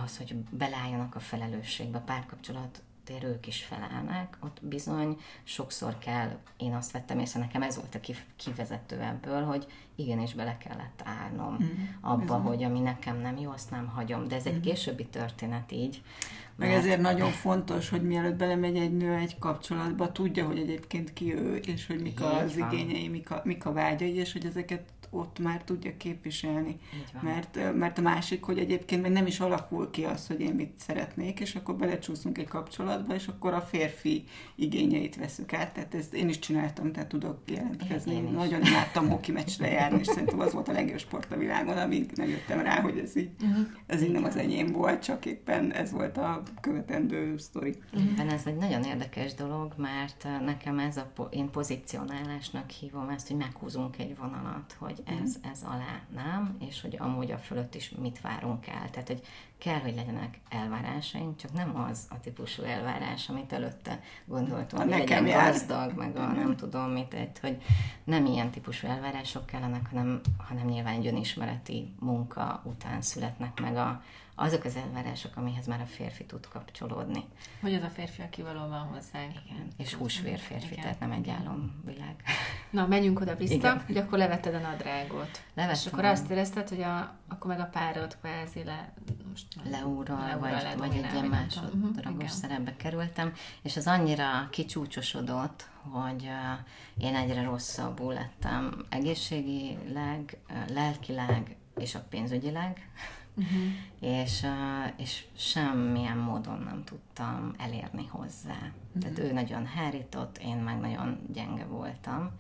az, 0.05 0.17
hogy 0.17 0.35
belálljanak 0.35 1.15
a 1.15 1.21
felelősségbe, 1.21 1.99
a 1.99 2.37
ők 3.11 3.47
is 3.47 3.63
felelnek, 3.63 4.37
ott 4.41 4.59
bizony 4.63 5.17
sokszor 5.43 5.99
kell, 5.99 6.39
én 6.57 6.75
azt 6.75 6.93
vettem 6.93 7.19
észre, 7.19 7.41
nekem 7.41 7.63
ez 7.63 7.77
volt 7.77 7.95
a 7.95 8.13
kivezető 8.37 9.01
ebből, 9.01 9.43
hogy 9.43 9.67
igenis 9.95 10.35
bele 10.35 10.57
kellett 10.57 11.03
állnom 11.05 11.55
mm, 11.63 11.85
abba, 12.01 12.21
bizony. 12.21 12.41
hogy 12.41 12.63
ami 12.63 12.81
nekem 12.81 13.21
nem 13.21 13.37
jó, 13.37 13.51
azt 13.51 13.71
nem 13.71 13.87
hagyom. 13.87 14.29
De 14.29 14.37
ez 14.37 14.47
egy 14.47 14.59
mm. 14.59 14.61
későbbi 14.61 15.07
történet 15.07 15.73
így. 15.73 16.03
Meg 16.57 16.69
mert... 16.69 16.81
ezért 16.81 17.01
nagyon 17.01 17.31
fontos, 17.31 17.89
hogy 17.89 18.03
mielőtt 18.03 18.37
belemegy 18.37 18.77
egy 18.77 18.97
nő 18.97 19.15
egy 19.15 19.39
kapcsolatba, 19.39 20.13
tudja, 20.13 20.47
hogy 20.47 20.59
egyébként 20.59 21.13
ki 21.13 21.35
ő, 21.35 21.57
és 21.57 21.87
hogy 21.87 22.03
mik 22.03 22.21
az 22.21 22.57
igényei, 22.57 23.09
mik 23.09 23.31
a, 23.31 23.41
mik 23.45 23.67
a 23.67 23.73
vágyai, 23.73 24.15
és 24.15 24.33
hogy 24.33 24.47
ezeket 24.47 24.83
ott 25.15 25.39
már 25.39 25.65
tudja 25.65 25.97
képviselni. 25.97 26.77
Mert, 27.21 27.75
mert 27.75 27.99
a 27.99 28.03
másik, 28.03 28.45
hogy 28.45 28.59
egyébként 28.59 29.03
meg 29.03 29.13
nem 29.13 29.27
is 29.27 29.41
alakul 29.41 29.91
ki 29.91 30.05
az, 30.05 30.27
hogy 30.27 30.41
én 30.41 30.55
mit 30.55 30.73
szeretnék, 30.77 31.41
és 31.41 31.55
akkor 31.55 31.77
belecsúszunk 31.77 32.39
egy 32.39 32.49
kapcsolatba, 32.49 33.15
és 33.15 33.27
akkor 33.27 33.55
a 33.55 33.61
férfi 33.61 34.25
igényeit 34.55 35.17
veszük 35.17 35.53
át. 35.53 35.73
Tehát 35.73 35.95
ezt 35.95 36.15
én 36.15 36.29
is 36.29 36.39
csináltam, 36.39 36.93
tehát 36.93 37.09
tudok 37.09 37.39
jelentkezni. 37.47 38.15
Én, 38.15 38.27
én 38.27 38.33
Nagyon 38.33 38.67
imádtam 38.67 39.09
hoki 39.09 39.33
meccsre 39.33 39.71
járni, 39.71 39.99
és 39.99 40.07
szerintem 40.07 40.41
az 40.41 40.53
volt 40.53 40.69
a 40.69 40.73
legjobb 40.73 40.99
sport 40.99 41.33
a 41.33 41.37
világon, 41.37 41.77
amíg 41.77 42.11
nem 42.15 42.29
jöttem 42.29 42.61
rá, 42.61 42.81
hogy 42.81 42.99
ez 42.99 43.17
így, 43.17 43.31
uh-huh. 43.43 43.67
ez 43.87 44.03
így 44.03 44.13
nem 44.13 44.25
az 44.25 44.37
enyém 44.37 44.73
volt, 44.73 45.03
csak 45.03 45.27
éppen 45.27 45.73
ez 45.73 45.91
volt 45.91 46.17
a 46.17 46.43
követendő 46.61 47.37
sztori. 47.37 47.75
Uh-huh. 47.93 48.33
Ez 48.33 48.47
egy 48.47 48.57
nagyon 48.57 48.83
érdekes 48.83 49.35
dolog, 49.35 49.75
mert 49.77 50.29
nekem 50.45 50.79
ez 50.79 50.97
a, 50.97 51.29
én 51.31 51.51
pozícionálásnak 51.51 52.71
hívom 52.71 53.09
ezt, 53.09 53.29
hogy 53.29 53.37
meghúzunk 53.37 53.99
egy 53.99 54.17
vonalat, 54.17 54.77
hogy 54.79 55.03
ez, 55.05 55.37
ez 55.53 55.63
alá 55.63 56.01
nem, 56.15 56.57
és 56.69 56.81
hogy 56.81 56.97
amúgy 56.99 57.31
a 57.31 57.39
fölött 57.39 57.75
is 57.75 57.91
mit 57.91 58.21
várunk 58.21 58.67
el. 58.67 58.91
Tehát, 58.91 59.09
hogy 59.09 59.23
kell, 59.59 59.79
hogy 59.79 59.95
legyenek 59.95 60.39
elvárásaink, 60.49 61.37
csak 61.37 61.53
nem 61.53 61.77
az 61.77 62.07
a 62.11 62.21
típusú 62.21 62.63
elvárás, 62.63 63.29
amit 63.29 63.53
előtte 63.53 64.01
gondoltunk, 64.25 64.83
hogy 64.83 64.91
legyen 64.91 65.27
jár. 65.27 65.53
gazdag, 65.53 65.93
meg 65.97 66.17
a 66.17 66.27
nem 66.27 66.57
tudom 66.57 66.91
mit, 66.91 67.15
egy, 67.15 67.39
hogy 67.41 67.63
nem 68.05 68.27
ilyen 68.27 68.51
típusú 68.51 68.87
elvárások 68.87 69.47
kellenek, 69.47 69.89
hanem, 69.91 70.21
hanem 70.39 70.67
nyilván 70.67 70.95
egy 70.95 71.07
önismereti 71.07 71.95
munka 72.01 72.63
után 72.65 73.01
születnek 73.03 73.61
meg 73.61 73.77
a, 73.77 74.03
azok 74.35 74.65
az 74.65 74.77
elvárások, 74.77 75.37
amihez 75.37 75.67
már 75.67 75.81
a 75.81 75.87
férfi 75.87 76.25
tud 76.25 76.49
kapcsolódni. 76.49 77.25
Hogy 77.61 77.75
az 77.75 77.83
a 77.83 77.89
férfi, 77.89 78.23
aki 78.23 78.43
valóban 78.43 78.81
hozzánk. 78.81 79.33
Igen, 79.45 79.69
és 79.77 79.95
húsvér 79.95 80.39
férfi, 80.39 80.73
Igen. 80.73 80.83
tehát 80.83 81.01
nem 81.01 81.13
egy 81.13 81.29
álomvilág. 81.29 82.23
Na, 82.71 82.87
menjünk 82.87 83.21
oda-vissza, 83.21 83.83
hogy 83.87 83.97
akkor 83.97 84.19
levetted 84.19 84.55
a 84.55 84.59
nadrágot. 84.59 85.43
Levettem. 85.55 85.81
És 85.81 85.87
akkor 85.87 86.05
azt 86.05 86.31
érezted, 86.31 86.69
hogy 86.69 86.83
a, 86.83 87.15
akkor 87.29 87.51
meg 87.51 87.61
a 87.61 87.69
párod 87.73 88.17
kvázi 88.21 88.65
le, 88.65 88.93
most 89.29 89.47
leúral, 89.71 90.39
vagy, 90.39 90.53
le 90.53 90.75
vagy 90.77 90.97
egy 90.97 91.13
ilyen 91.13 91.27
másodlagos 91.27 92.05
uh-huh, 92.05 92.29
szerepbe 92.29 92.77
kerültem, 92.77 93.33
és 93.63 93.77
az 93.77 93.87
annyira 93.87 94.49
kicsúcsosodott, 94.51 95.69
hogy 95.91 96.31
én 96.99 97.15
egyre 97.15 97.43
rosszabbul 97.43 98.15
lettem 98.15 98.85
egészségileg, 98.89 100.39
lelkileg 100.69 101.57
és 101.77 101.95
a 101.95 102.05
pénzügyileg 102.09 102.89
uh-huh. 103.37 104.21
és, 104.21 104.47
és 104.97 105.25
semmilyen 105.37 106.19
módon 106.19 106.61
nem 106.61 106.85
tudtam 106.85 107.55
elérni 107.59 108.07
hozzá. 108.07 108.57
Uh-huh. 108.57 109.03
Tehát 109.03 109.19
ő 109.19 109.33
nagyon 109.33 109.67
hárított, 109.67 110.39
én 110.39 110.57
meg 110.57 110.81
nagyon 110.81 111.21
gyenge 111.33 111.65
voltam, 111.65 112.31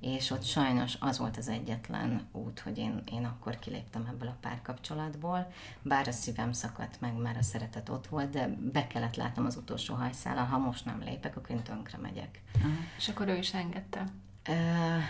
és 0.00 0.30
ott 0.30 0.44
sajnos 0.44 0.96
az 1.00 1.18
volt 1.18 1.36
az 1.36 1.48
egyetlen 1.48 2.26
út, 2.32 2.60
hogy 2.60 2.78
én, 2.78 3.02
én 3.12 3.24
akkor 3.24 3.58
kiléptem 3.58 4.06
ebből 4.08 4.28
a 4.28 4.36
párkapcsolatból, 4.40 5.52
bár 5.82 6.08
a 6.08 6.12
szívem 6.12 6.52
szakadt 6.52 7.00
meg, 7.00 7.16
már 7.16 7.36
a 7.36 7.42
szeretet 7.42 7.88
ott 7.88 8.06
volt, 8.06 8.30
de 8.30 8.48
be 8.72 8.86
kellett 8.86 9.16
látnom 9.16 9.46
az 9.46 9.56
utolsó 9.56 9.94
hajszállal, 9.94 10.44
ha 10.44 10.58
most 10.58 10.84
nem 10.84 11.02
lépek, 11.04 11.36
akkor 11.36 11.50
én 11.50 11.62
tönkre 11.62 11.98
megyek. 11.98 12.42
Uh-huh. 12.56 12.72
És 12.96 13.08
akkor 13.08 13.28
ő 13.28 13.36
is 13.36 13.54
engedte? 13.54 14.04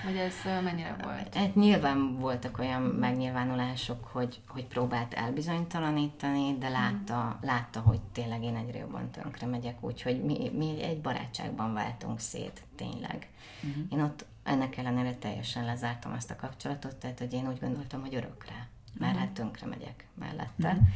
Vagy 0.04 0.16
ez 0.16 0.34
mennyire 0.62 0.96
volt? 1.02 1.34
Hát 1.34 1.54
nyilván 1.54 2.18
voltak 2.18 2.58
olyan 2.58 2.82
megnyilvánulások, 2.82 4.04
hogy, 4.04 4.40
hogy 4.48 4.64
próbált 4.66 5.14
elbizonytalanítani, 5.14 6.56
de 6.58 6.68
látta, 6.68 7.38
látta, 7.42 7.80
hogy 7.80 8.00
tényleg 8.12 8.42
én 8.42 8.56
egyre 8.56 8.78
jobban 8.78 9.10
tönkre 9.10 9.46
megyek, 9.46 9.82
úgyhogy 9.84 10.24
mi, 10.24 10.50
mi 10.54 10.82
egy 10.82 11.00
barátságban 11.00 11.72
váltunk 11.72 12.20
szét, 12.20 12.62
tényleg. 12.76 13.28
Uh-huh. 13.62 13.84
Én 13.90 14.02
ott 14.02 14.24
ennek 14.42 14.76
ellenére 14.76 15.14
teljesen 15.14 15.64
lezártam 15.64 16.12
ezt 16.12 16.30
a 16.30 16.36
kapcsolatot, 16.36 16.94
tehát 16.94 17.18
hogy 17.18 17.32
én 17.32 17.48
úgy 17.48 17.60
gondoltam, 17.60 18.00
hogy 18.00 18.14
örökre, 18.14 18.68
mert 18.98 19.12
uh-huh. 19.12 19.26
hát 19.26 19.36
tönkre 19.36 19.66
megyek 19.66 20.06
mellette. 20.14 20.68
Uh-huh. 20.68 20.86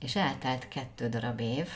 És 0.00 0.16
eltelt 0.16 0.68
kettő 0.68 1.08
darab 1.08 1.40
év, 1.40 1.68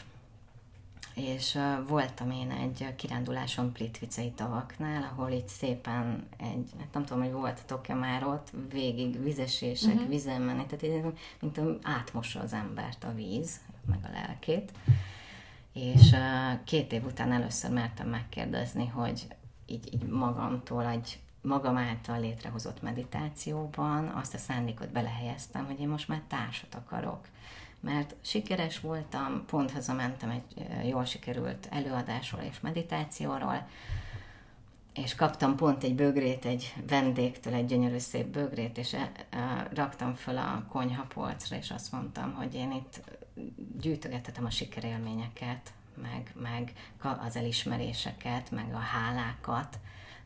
és 1.14 1.54
uh, 1.54 1.88
voltam 1.88 2.30
én 2.30 2.50
egy 2.50 2.94
kiránduláson 2.96 3.72
Plitvicei 3.72 4.30
tavaknál, 4.30 5.02
ahol 5.02 5.30
itt 5.30 5.48
szépen 5.48 6.26
egy, 6.36 6.70
hát 6.78 6.92
nem 6.92 7.04
tudom, 7.04 7.22
hogy 7.22 7.32
voltatok-e 7.32 7.94
már 7.94 8.26
ott, 8.26 8.52
végig 8.72 9.22
vizesések, 9.22 9.94
uh-huh. 9.94 10.08
vizen 10.08 10.42
menni, 10.42 10.66
tehát 10.66 10.82
így, 10.82 11.12
mint 11.40 11.60
átmossa 11.82 12.40
az 12.40 12.52
embert 12.52 13.04
a 13.04 13.14
víz, 13.14 13.60
meg 13.86 13.98
a 14.02 14.12
lelkét. 14.12 14.72
És 15.72 16.12
uh, 16.12 16.64
két 16.64 16.92
év 16.92 17.04
után 17.04 17.32
először 17.32 17.70
mertem 17.70 18.08
megkérdezni, 18.08 18.86
hogy 18.86 19.26
így, 19.66 19.94
így 19.94 20.06
magamtól 20.06 20.86
egy 20.86 21.18
magam 21.42 21.76
által 21.76 22.20
létrehozott 22.20 22.82
meditációban 22.82 24.06
azt 24.06 24.34
a 24.34 24.38
szándékot 24.38 24.88
belehelyeztem, 24.88 25.66
hogy 25.66 25.80
én 25.80 25.88
most 25.88 26.08
már 26.08 26.22
társat 26.28 26.74
akarok 26.74 27.28
mert 27.82 28.14
sikeres 28.20 28.80
voltam, 28.80 29.44
pont 29.46 29.70
hazamentem 29.70 30.30
egy 30.30 30.66
jól 30.88 31.04
sikerült 31.04 31.68
előadásról 31.70 32.42
és 32.42 32.60
meditációról, 32.60 33.66
és 34.94 35.14
kaptam 35.14 35.56
pont 35.56 35.84
egy 35.84 35.94
bögrét, 35.94 36.44
egy 36.44 36.74
vendégtől, 36.88 37.54
egy 37.54 37.66
gyönyörű 37.66 37.98
szép 37.98 38.26
bögrét, 38.26 38.78
és 38.78 38.96
raktam 39.74 40.14
föl 40.14 40.38
a 40.38 40.64
konyhapolcra, 40.68 41.56
és 41.56 41.70
azt 41.70 41.92
mondtam, 41.92 42.34
hogy 42.34 42.54
én 42.54 42.72
itt 42.72 43.00
gyűjtögethetem 43.80 44.44
a 44.44 44.50
sikerélményeket, 44.50 45.72
meg, 46.02 46.34
meg 46.42 46.72
az 47.26 47.36
elismeréseket, 47.36 48.50
meg 48.50 48.74
a 48.74 48.78
hálákat, 48.78 49.78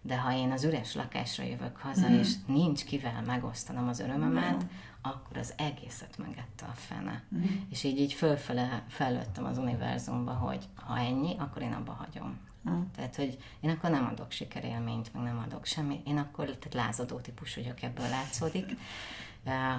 de 0.06 0.18
ha 0.18 0.36
én 0.36 0.50
az 0.50 0.64
üres 0.64 0.94
lakásra 0.94 1.44
jövök 1.44 1.76
haza, 1.76 2.08
mm. 2.08 2.18
és 2.18 2.32
nincs 2.46 2.84
kivel 2.84 3.22
megosztanom 3.26 3.88
az 3.88 4.00
örömömet, 4.00 4.64
mm 4.64 4.68
akkor 5.06 5.36
az 5.36 5.54
egészet 5.56 6.18
megette 6.18 6.66
a 6.66 6.72
fene. 6.74 7.22
Mm. 7.34 7.42
És 7.70 7.84
így 7.84 7.98
így 7.98 8.12
fölfele 8.12 8.84
fellőttem 8.88 9.44
az 9.44 9.58
univerzumba, 9.58 10.32
hogy 10.32 10.64
ha 10.74 10.98
ennyi, 10.98 11.36
akkor 11.38 11.62
én 11.62 11.72
abba 11.72 11.92
hagyom. 11.92 12.38
Mm. 12.70 12.82
Tehát, 12.96 13.16
hogy 13.16 13.38
én 13.60 13.70
akkor 13.70 13.90
nem 13.90 14.08
adok 14.12 14.30
sikerélményt, 14.30 15.14
meg 15.14 15.22
nem 15.22 15.38
adok 15.46 15.64
semmit, 15.64 16.06
én 16.06 16.16
akkor 16.16 16.44
tehát 16.44 16.74
lázadó 16.74 17.16
típus 17.18 17.54
vagyok, 17.54 17.82
ebből 17.82 18.08
látszódik. 18.08 18.76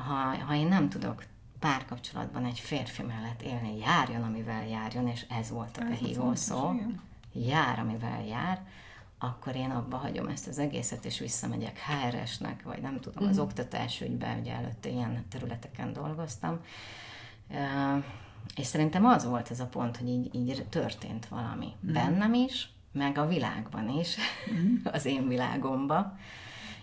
Ha, 0.07 0.43
ha 0.45 0.55
én 0.55 0.67
nem 0.67 0.89
tudok 0.89 1.23
párkapcsolatban 1.59 2.45
egy 2.45 2.59
férfi 2.59 3.03
mellett 3.03 3.41
élni, 3.41 3.77
járjon, 3.77 4.23
amivel 4.23 4.67
járjon, 4.67 5.07
és 5.07 5.25
ez 5.29 5.49
volt 5.49 5.77
a 5.77 5.85
behívó 5.85 6.35
szó, 6.35 6.81
jár, 7.33 7.79
amivel 7.79 8.25
jár, 8.25 8.65
akkor 9.19 9.55
én 9.55 9.69
abba 9.69 9.97
hagyom 9.97 10.27
ezt 10.27 10.47
az 10.47 10.57
egészet, 10.57 11.05
és 11.05 11.19
visszamegyek 11.19 11.79
HRS-nek, 11.79 12.63
vagy 12.63 12.81
nem 12.81 12.99
tudom, 12.99 13.27
az 13.27 13.37
mm. 13.37 13.41
oktatás 13.41 14.01
ügyben, 14.01 14.39
ugye 14.39 14.53
előtte 14.53 14.89
ilyen 14.89 15.25
területeken 15.29 15.93
dolgoztam. 15.93 16.59
És 18.55 18.65
szerintem 18.65 19.05
az 19.05 19.25
volt 19.25 19.51
ez 19.51 19.59
a 19.59 19.65
pont, 19.65 19.97
hogy 19.97 20.07
így, 20.07 20.35
így 20.35 20.65
történt 20.69 21.27
valami. 21.27 21.67
Mm. 21.85 21.93
Bennem 21.93 22.33
is, 22.33 22.69
meg 22.91 23.17
a 23.17 23.27
világban 23.27 23.89
is, 23.89 24.15
mm. 24.51 24.75
az 24.95 25.05
én 25.05 25.27
világomba. 25.27 26.17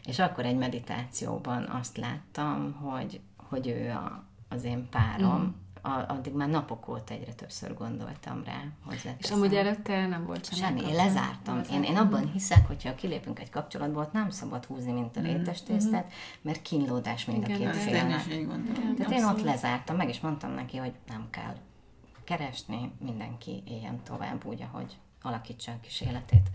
És 0.04 0.18
akkor 0.18 0.44
egy 0.44 0.56
meditációban 0.56 1.62
azt 1.62 1.96
láttam, 1.96 2.72
hogy, 2.72 3.20
hogy 3.36 3.68
ő 3.68 3.90
a, 3.90 4.24
az 4.48 4.64
én 4.64 4.88
párom, 4.90 5.42
mm 5.42 5.62
a, 5.84 6.04
addig 6.08 6.32
már 6.32 6.48
napok 6.48 6.88
óta 6.88 7.14
egyre 7.14 7.32
többször 7.32 7.74
gondoltam 7.74 8.44
rá. 8.44 8.62
Hozzáteszem. 8.84 9.16
És 9.18 9.30
amúgy 9.30 9.54
előtte 9.54 10.06
nem 10.06 10.26
volt 10.26 10.54
semmi? 10.54 10.80
Semmi, 10.80 10.90
én 10.90 10.96
lezártam. 10.96 11.60
Én, 11.72 11.82
én 11.82 11.96
abban 11.96 12.30
hiszek, 12.32 12.66
hogyha 12.66 12.94
kilépünk 12.94 13.40
egy 13.40 13.50
kapcsolatból, 13.50 14.02
ott 14.02 14.12
nem 14.12 14.30
szabad 14.30 14.64
húzni, 14.64 14.92
mint 14.92 15.16
a 15.16 15.20
mm. 15.20 15.24
rétes 15.24 15.62
tésztát, 15.62 16.12
mert 16.42 16.62
kínlódás 16.62 17.24
mind 17.24 17.44
a 17.44 17.46
két 17.46 17.76
félnek. 17.76 18.24
Tehát 18.96 19.12
én 19.12 19.24
ott 19.24 19.42
lezártam, 19.42 19.96
meg 19.96 20.08
is 20.08 20.20
mondtam 20.20 20.50
neki, 20.50 20.76
hogy 20.76 20.92
nem 21.06 21.26
kell 21.30 21.56
keresni, 22.24 22.92
mindenki 23.00 23.62
éljen 23.66 24.02
tovább 24.02 24.44
úgy, 24.44 24.62
ahogy 24.62 24.96
alakítsa 25.22 25.72
a 25.72 25.80
kis 25.80 26.00
életét. 26.00 26.50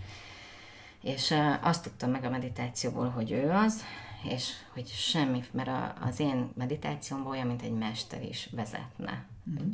És 1.01 1.35
azt 1.61 1.83
tudtam 1.83 2.09
meg 2.09 2.23
a 2.23 2.29
meditációból, 2.29 3.09
hogy 3.09 3.31
ő 3.31 3.49
az, 3.49 3.83
és 4.23 4.51
hogy 4.73 4.88
semmi, 4.88 5.43
mert 5.51 5.67
a, 5.67 5.93
az 6.01 6.19
én 6.19 6.51
meditációmban 6.55 7.32
olyan, 7.32 7.47
mint 7.47 7.62
egy 7.62 7.73
mester 7.73 8.23
is 8.23 8.49
vezetne. 8.51 9.25
Mm. 9.49 9.71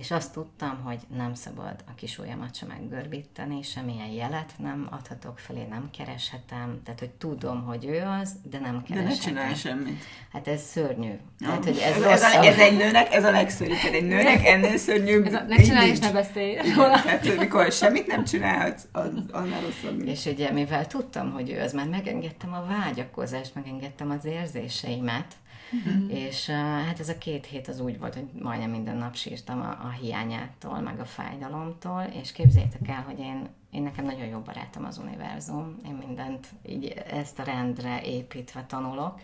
És 0.00 0.10
azt 0.10 0.32
tudtam, 0.32 0.80
hogy 0.84 0.98
nem 1.16 1.34
szabad 1.34 1.74
a 1.88 1.94
kis 1.94 2.18
ujjamat 2.18 2.54
sem 2.54 2.68
meggörbíteni, 2.68 3.62
semmilyen 3.62 4.08
jelet 4.08 4.52
nem 4.58 4.88
adhatok 4.90 5.38
felé, 5.38 5.66
nem 5.70 5.90
kereshetem, 5.98 6.80
tehát 6.84 7.00
hogy 7.00 7.10
tudom, 7.10 7.64
hogy 7.64 7.84
ő 7.84 8.02
az, 8.20 8.32
de 8.50 8.58
nem 8.58 8.82
kereshetem. 8.82 9.04
De 9.04 9.08
ne 9.08 9.14
csinálj 9.14 9.54
semmit. 9.54 10.02
Hát 10.32 10.48
ez 10.48 10.62
szörnyű. 10.62 11.12
Tehát, 11.38 11.64
hogy 11.64 11.78
ez, 11.78 11.96
ez, 11.96 12.02
ez, 12.02 12.22
a, 12.22 12.44
ez, 12.44 12.58
egy 12.58 12.76
nőnek, 12.76 13.14
ez 13.14 13.24
a 13.24 13.30
legszörnyűbb, 13.30 13.92
egy 13.92 14.06
nőnek 14.06 14.46
ennél 14.46 14.76
szörnyűbb. 14.76 15.26
Ez 15.26 15.34
a, 15.34 15.42
ne 15.48 15.56
csinálj 15.56 15.90
és 15.90 15.98
ne 15.98 16.12
beszélj. 16.12 16.56
tehát 16.74 17.36
mikor 17.38 17.72
semmit 17.72 18.06
nem 18.06 18.24
csinálhatsz, 18.24 18.86
az 18.92 19.10
annál 19.30 19.60
rosszabb. 19.60 20.06
És 20.06 20.26
ugye 20.26 20.50
mivel 20.50 20.86
tudtam, 20.86 21.32
hogy 21.32 21.50
ő 21.50 21.60
az, 21.60 21.72
már 21.72 21.88
megengedtem 21.88 22.52
a 22.52 22.66
vágyakozást, 22.68 23.54
megengedtem 23.54 24.10
az 24.10 24.24
érzéseimet, 24.24 25.36
Uh-huh. 25.72 26.12
És 26.12 26.50
hát 26.50 27.00
ez 27.00 27.08
a 27.08 27.18
két 27.18 27.46
hét 27.46 27.68
az 27.68 27.80
úgy 27.80 27.98
volt, 27.98 28.14
hogy 28.14 28.28
majdnem 28.42 28.70
minden 28.70 28.96
nap 28.96 29.14
sírtam 29.14 29.60
a, 29.60 29.70
a 29.70 29.90
hiányától, 30.00 30.80
meg 30.80 31.00
a 31.00 31.04
fájdalomtól, 31.04 32.02
és 32.02 32.32
képzétek 32.32 32.88
el, 32.88 33.02
hogy 33.02 33.18
én, 33.18 33.48
én 33.70 33.82
nekem 33.82 34.04
nagyon 34.04 34.26
jó 34.26 34.38
barátom 34.38 34.84
az 34.84 34.98
univerzum, 34.98 35.76
én 35.86 36.04
mindent 36.06 36.46
így 36.66 36.86
ezt 37.10 37.38
a 37.38 37.42
rendre 37.42 38.02
építve 38.02 38.64
tanulok, 38.68 39.20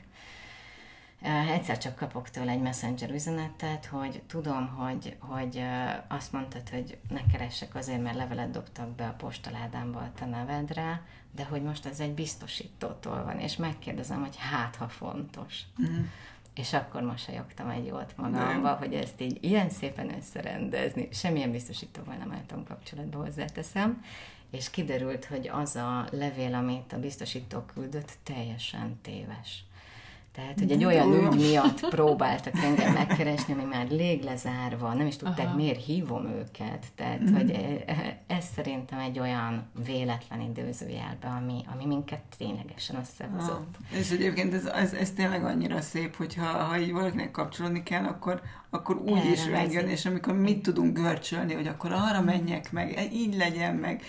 Egyszer 1.23 1.79
csak 1.79 1.97
kapok 1.97 2.31
tőle 2.31 2.51
egy 2.51 2.61
messenger 2.61 3.11
üzenetet, 3.11 3.87
hogy 3.87 4.23
tudom, 4.27 4.69
hogy, 4.69 5.17
hogy 5.19 5.63
azt 6.09 6.33
mondtad, 6.33 6.69
hogy 6.69 6.99
ne 7.09 7.27
keressek 7.27 7.75
azért, 7.75 8.03
mert 8.03 8.17
levelet 8.17 8.51
dobtak 8.51 8.89
be 8.89 9.07
a 9.07 9.15
postaládámba 9.19 9.99
a 9.99 10.11
te 10.15 10.25
nevedre, 10.25 11.03
de 11.35 11.45
hogy 11.45 11.63
most 11.63 11.87
ez 11.87 12.01
egy 12.01 12.13
biztosítótól 12.15 13.25
van, 13.25 13.39
és 13.39 13.57
megkérdezem, 13.57 14.21
hogy 14.21 14.37
hát, 14.37 14.77
ha 14.77 14.89
fontos. 14.89 15.63
Mm. 15.83 16.05
És 16.55 16.73
akkor 16.73 17.03
mosolyogtam 17.03 17.69
egy 17.69 17.87
jót 17.87 18.17
magamba, 18.17 18.69
nem. 18.69 18.79
hogy 18.79 18.95
ezt 18.95 19.21
így 19.21 19.39
ilyen 19.45 19.71
szépen 19.71 20.15
összerendezni. 20.15 21.09
Semmilyen 21.13 21.51
biztosítóval 21.51 22.15
nem 22.15 22.33
álltam 22.33 22.65
kapcsolatba, 22.65 23.25
hozzáteszem. 23.25 24.05
És 24.51 24.71
kiderült, 24.71 25.25
hogy 25.25 25.49
az 25.49 25.77
a 25.77 26.09
levél, 26.11 26.55
amit 26.55 26.93
a 26.93 26.99
biztosító 26.99 27.61
küldött, 27.61 28.13
teljesen 28.23 28.99
téves. 29.03 29.65
Tehát, 30.37 30.59
hogy 30.59 30.71
egy 30.71 30.85
olyan 30.85 31.13
ügy 31.13 31.41
miatt 31.41 31.89
próbáltak 31.89 32.55
engem 32.57 32.93
megkeresni, 32.93 33.53
ami 33.53 33.65
már 33.65 33.87
léglezárva, 33.91 34.95
nem 34.95 35.07
is 35.07 35.17
tudták, 35.17 35.47
Aha. 35.47 35.57
miért 35.57 35.85
hívom 35.85 36.27
őket. 36.27 36.87
Tehát, 36.95 37.31
mm. 37.31 37.35
hogy 37.35 37.51
e, 37.51 37.93
e, 37.93 38.19
ez 38.27 38.45
szerintem 38.55 38.99
egy 38.99 39.19
olyan 39.19 39.67
véletlen 39.87 40.41
időzőjelbe, 40.41 41.29
ami, 41.29 41.65
ami 41.75 41.87
minket 41.87 42.21
ténylegesen 42.39 42.97
összehozott. 42.97 43.77
Ah. 43.93 43.99
És 43.99 44.11
egyébként 44.11 44.55
ez, 44.55 44.65
ez, 44.65 44.93
ez 44.93 45.11
tényleg 45.11 45.45
annyira 45.45 45.81
szép, 45.81 46.17
hogyha 46.17 46.47
ha 46.47 46.79
így 46.79 46.93
valakinek 46.93 47.31
kapcsolódni 47.31 47.83
kell, 47.83 48.05
akkor, 48.05 48.43
akkor 48.71 48.97
úgy 48.97 49.19
Erre 49.19 49.31
is 49.31 49.47
megjön, 49.47 49.89
és 49.89 50.07
amikor 50.07 50.35
mit 50.35 50.63
tudunk 50.63 50.99
görcsölni, 50.99 51.55
hogy 51.55 51.67
akkor 51.67 51.93
arra 51.93 52.21
menjek 52.21 52.73
meg, 52.73 53.09
így 53.13 53.37
legyen 53.37 53.75
meg, 53.75 54.03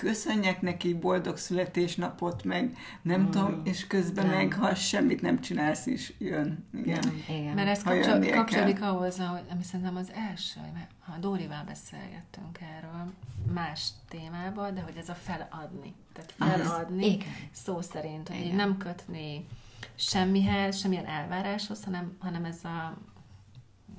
köszönjek 0.00 0.60
neki 0.60 0.94
boldog 0.94 1.36
születésnapot, 1.36 2.44
meg 2.44 2.76
nem 3.02 3.20
mm. 3.20 3.30
tudom, 3.30 3.60
és 3.64 3.86
közben 3.86 4.26
nem. 4.26 4.34
meg, 4.34 4.52
ha 4.52 4.74
semmit 4.74 5.20
nem 5.20 5.40
csinálsz 5.40 5.86
is, 5.86 6.12
jön. 6.18 6.66
Igen. 6.74 6.98
Nem, 7.02 7.24
igen. 7.28 7.54
Mert 7.54 7.68
ez 7.68 7.82
kapcsol, 7.82 8.30
kapcsolódik 8.30 8.82
ahhoz, 8.82 9.18
hogy, 9.18 9.42
ami 9.50 9.62
szerintem 9.62 9.96
az 9.96 10.10
első, 10.30 10.60
mert 10.74 10.90
ha 11.00 11.18
Dórival 11.18 11.64
beszélgettünk 11.66 12.58
erről 12.76 13.12
más 13.52 13.88
témában, 14.08 14.74
de 14.74 14.80
hogy 14.80 14.96
ez 14.96 15.08
a 15.08 15.14
feladni. 15.14 15.94
Tehát 16.12 16.32
feladni, 16.36 17.16
az, 17.16 17.24
szó 17.52 17.80
szerint, 17.80 18.28
hogy 18.28 18.40
igen. 18.40 18.56
nem 18.56 18.76
kötni 18.76 19.46
semmihez, 19.94 20.78
semmilyen 20.78 21.06
elváráshoz, 21.06 21.84
hanem, 21.84 22.16
hanem 22.18 22.44
ez 22.44 22.64
a 22.64 22.96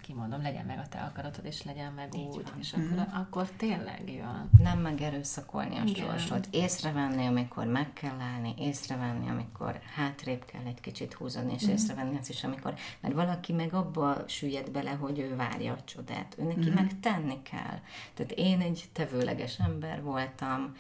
kimondom, 0.10 0.42
legyen 0.42 0.66
meg 0.66 0.80
a 0.80 0.88
te 0.88 1.00
akaratod, 1.00 1.46
és 1.46 1.64
legyen 1.64 1.94
meg 1.94 2.16
Így 2.16 2.28
úgy, 2.28 2.44
van. 2.44 2.60
és 2.60 2.76
mm. 2.78 2.98
akkor, 2.98 3.08
akkor 3.14 3.50
tényleg 3.58 4.12
jön. 4.12 4.50
Nem 4.58 4.80
megerőszakolni 4.80 5.78
a 5.78 5.88
sorsot, 5.88 6.48
észrevenni, 6.52 7.26
amikor 7.26 7.66
meg 7.66 7.94
kell 7.94 8.20
állni, 8.20 8.54
észrevenni, 8.58 9.30
amikor 9.30 9.80
hátrébb 9.96 10.46
kell 10.46 10.66
egy 10.66 10.82
kicsit 10.82 11.14
húzani, 11.14 11.54
és 11.54 11.66
mm. 11.68 11.70
észrevenni 11.70 12.18
azt 12.18 12.30
is, 12.30 12.44
amikor, 12.44 12.74
mert 13.00 13.14
valaki 13.14 13.54
meg 13.54 13.74
abba 13.74 14.24
süllyed 14.28 14.72
bele, 14.72 14.92
hogy 14.92 15.20
ő 15.20 15.36
várja 15.36 15.74
a 15.74 15.84
csodát, 15.84 16.36
ő 16.38 16.44
neki 16.44 16.70
mm. 16.70 16.74
meg 16.74 17.00
tenni 17.00 17.42
kell. 17.42 17.80
Tehát 18.14 18.32
én 18.32 18.62
egy 18.62 18.84
tevőleges 18.94 19.60
ember 19.60 20.02
voltam, 20.02 20.76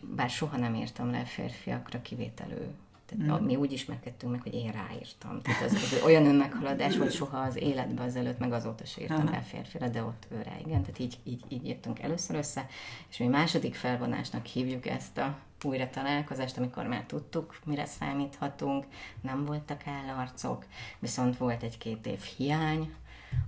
bár 0.00 0.30
soha 0.30 0.56
nem 0.56 0.74
írtam 0.74 1.10
le 1.10 1.24
férfiakra 1.24 2.02
kivételő 2.02 2.74
tehát 3.06 3.40
mm. 3.40 3.44
mi 3.44 3.56
úgy 3.56 3.72
ismerkedtünk 3.72 4.32
meg, 4.32 4.42
hogy 4.42 4.54
én 4.54 4.72
ráírtam. 4.72 5.40
Tehát 5.42 5.62
az, 5.62 5.72
az 5.72 6.02
olyan 6.04 6.26
önmeghaladás 6.26 6.96
volt 6.96 7.12
soha 7.12 7.38
az 7.38 7.56
életben 7.56 8.06
azelőtt, 8.06 8.38
meg 8.38 8.52
azóta 8.52 8.84
se 8.84 9.00
írtam 9.00 9.28
rá 9.28 9.38
férfira, 9.38 9.88
de 9.88 10.02
ott 10.02 10.26
ő 10.30 10.42
rá, 10.42 10.52
igen. 10.58 10.82
Tehát 10.82 10.98
így, 10.98 11.18
így, 11.24 11.44
így 11.48 11.68
jöttünk 11.68 12.00
először 12.00 12.36
össze, 12.36 12.66
és 13.10 13.16
mi 13.16 13.26
második 13.26 13.74
felvonásnak 13.74 14.46
hívjuk 14.46 14.86
ezt 14.86 15.18
a 15.18 15.38
újra 15.62 15.90
találkozást, 15.90 16.58
amikor 16.58 16.86
már 16.86 17.04
tudtuk, 17.06 17.58
mire 17.64 17.84
számíthatunk, 17.84 18.84
nem 19.20 19.44
voltak 19.44 19.86
állarcok, 19.86 20.64
viszont 20.98 21.36
volt 21.36 21.62
egy-két 21.62 22.06
év 22.06 22.20
hiány, 22.20 22.94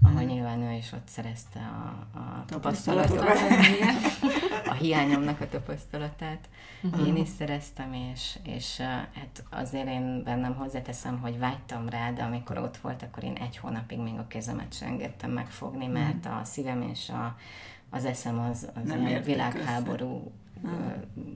ahol 0.02 0.22
mm. 0.22 0.26
nyilván 0.26 0.62
ő 0.62 0.72
is 0.72 0.92
ott 0.92 1.08
szerezte 1.08 1.58
a, 1.58 2.18
a 2.18 2.44
tapasztalatot, 2.46 3.24
a 4.66 4.72
hiányomnak 4.72 5.40
a 5.40 5.48
tapasztalatát. 5.48 6.48
Uh-huh. 6.82 7.06
Én 7.06 7.16
is 7.16 7.28
szereztem, 7.28 7.92
és, 7.92 8.38
és 8.42 8.80
hát 8.80 9.44
azért 9.50 9.88
én 9.88 10.22
bennem 10.24 10.54
hozzáteszem, 10.54 11.18
hogy 11.18 11.38
vágytam 11.38 11.88
rá, 11.88 12.10
de 12.10 12.22
amikor 12.22 12.58
ott 12.58 12.76
volt, 12.76 13.02
akkor 13.02 13.24
én 13.24 13.34
egy 13.34 13.56
hónapig 13.56 13.98
még 13.98 14.18
a 14.18 14.26
kezemet 14.26 14.74
sem 14.74 14.88
engedtem 14.88 15.30
megfogni, 15.30 15.86
mert 15.86 16.24
uh-huh. 16.24 16.40
a 16.40 16.44
szívem 16.44 16.82
és 16.82 17.08
a, 17.08 17.36
az 17.90 18.04
eszem 18.04 18.38
az, 18.38 18.68
az 18.74 18.88
Nem 18.88 19.06
ilyen 19.06 19.22
világháború. 19.22 20.32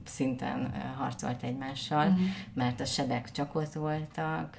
Szinten 0.05 0.73
harcolt 0.97 1.43
egymással, 1.43 2.07
uh-huh. 2.07 2.25
mert 2.53 2.79
a 2.79 2.85
sebek 2.85 3.31
csak 3.31 3.55
ott 3.55 3.73
voltak, 3.73 4.57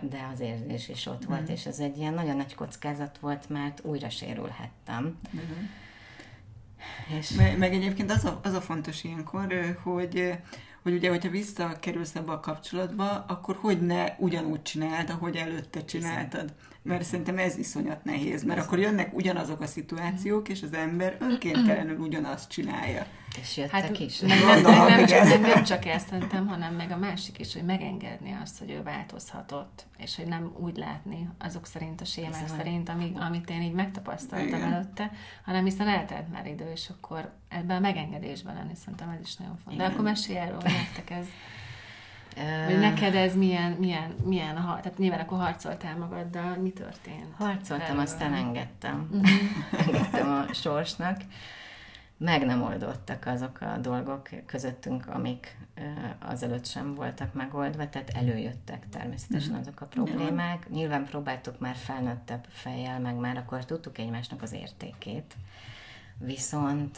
de 0.00 0.28
az 0.32 0.40
érzés 0.40 0.88
is 0.88 1.06
ott 1.06 1.14
uh-huh. 1.14 1.36
volt, 1.36 1.48
és 1.48 1.66
ez 1.66 1.78
egy 1.78 1.98
ilyen 1.98 2.14
nagyon 2.14 2.36
nagy 2.36 2.54
kockázat 2.54 3.18
volt, 3.18 3.48
mert 3.48 3.80
újra 3.84 4.08
sérülhettem. 4.08 5.18
Uh-huh. 5.26 7.18
És... 7.18 7.30
Meg, 7.30 7.58
meg 7.58 7.74
egyébként 7.74 8.10
az 8.10 8.24
a, 8.24 8.40
az 8.42 8.52
a 8.52 8.60
fontos 8.60 9.04
ilyenkor, 9.04 9.78
hogy 9.82 10.38
hogy 10.84 10.94
ugye, 10.94 11.08
hogyha 11.08 11.30
visszakerülsz 11.30 12.14
ebbe 12.14 12.32
a 12.32 12.40
kapcsolatba, 12.40 13.24
akkor 13.28 13.56
hogy 13.60 13.80
ne 13.80 14.06
ugyanúgy 14.18 14.62
csináld, 14.62 15.10
ahogy 15.10 15.36
előtte 15.36 15.84
csináltad. 15.84 16.54
Mert 16.82 17.04
szerintem 17.04 17.38
ez 17.38 17.56
iszonyat 17.56 18.04
nehéz, 18.04 18.44
mert 18.44 18.60
akkor 18.60 18.78
jönnek 18.78 19.14
ugyanazok 19.14 19.60
a 19.60 19.66
szituációk, 19.66 20.48
és 20.48 20.62
az 20.62 20.72
ember 20.72 21.16
önkéntelenül 21.30 21.98
ugyanazt 21.98 22.50
csinálja. 22.50 23.06
És 23.40 23.56
jöttek 23.56 23.80
hát, 23.80 23.98
is. 23.98 24.20
Meg 24.20 24.38
nem, 24.44 24.60
meg 24.62 24.96
nem, 24.96 25.06
csak, 25.06 25.28
meg 25.28 25.40
nem 25.40 25.64
csak 25.64 25.84
ezt 25.84 26.10
mentem, 26.10 26.46
hanem 26.46 26.74
meg 26.74 26.90
a 26.90 26.96
másik 26.96 27.38
is, 27.38 27.52
hogy 27.52 27.64
megengedni 27.64 28.38
azt, 28.42 28.58
hogy 28.58 28.70
ő 28.70 28.82
változhatott, 28.82 29.86
és 29.96 30.16
hogy 30.16 30.26
nem 30.26 30.52
úgy 30.58 30.76
látni 30.76 31.28
azok 31.38 31.66
szerint, 31.66 32.00
a 32.00 32.04
sémák 32.04 32.48
szerint, 32.56 32.88
ami, 32.88 33.12
amit 33.14 33.50
én 33.50 33.62
így 33.62 33.72
megtapasztaltam 33.72 34.48
Igen. 34.48 34.72
előtte, 34.72 35.10
hanem 35.44 35.64
hiszen 35.64 35.88
eltelt 35.88 36.32
már 36.32 36.46
idő, 36.46 36.70
és 36.72 36.88
akkor 36.88 37.32
ebben 37.48 37.76
a 37.76 37.80
megengedésben 37.80 38.54
lenni, 38.54 38.74
szerintem 38.74 39.08
ez 39.08 39.20
is 39.22 39.36
nagyon 39.36 39.56
fontos. 39.56 39.86
De 39.86 39.92
akkor 39.92 40.04
mesélj 40.04 40.38
erről, 40.38 40.60
hogy 40.60 40.72
nektek 40.72 41.10
ez 41.10 41.26
hogy 42.66 42.78
neked 42.78 43.14
ez 43.14 43.36
milyen, 43.36 43.72
milyen, 43.72 44.14
milyen 44.24 44.56
a, 44.56 44.80
tehát 44.82 44.98
nyilván 44.98 45.20
akkor 45.20 45.38
harcoltál 45.38 45.96
magaddal, 45.96 46.56
mi 46.56 46.70
történt? 46.70 47.34
Harcoltam, 47.36 47.86
erről? 47.86 48.00
aztán 48.00 48.34
engedtem. 48.34 49.08
Uh-huh. 49.12 49.30
engedtem 49.86 50.30
a 50.30 50.52
sorsnak 50.52 51.20
meg 52.24 52.44
nem 52.44 52.62
oldottak 52.62 53.26
azok 53.26 53.60
a 53.60 53.78
dolgok 53.78 54.28
közöttünk, 54.46 55.06
amik 55.06 55.56
azelőtt 56.18 56.66
sem 56.66 56.94
voltak 56.94 57.34
megoldva, 57.34 57.88
tehát 57.88 58.10
előjöttek 58.10 58.88
természetesen 58.88 59.50
mhm. 59.50 59.60
azok 59.60 59.80
a 59.80 59.86
problémák. 59.86 60.68
Nyilván 60.70 61.04
próbáltuk 61.04 61.58
már 61.58 61.74
felnőttebb 61.74 62.46
fejjel, 62.48 63.00
meg 63.00 63.14
már 63.14 63.36
akkor 63.36 63.64
tudtuk 63.64 63.98
egymásnak 63.98 64.42
az 64.42 64.52
értékét. 64.52 65.36
Viszont 66.18 66.96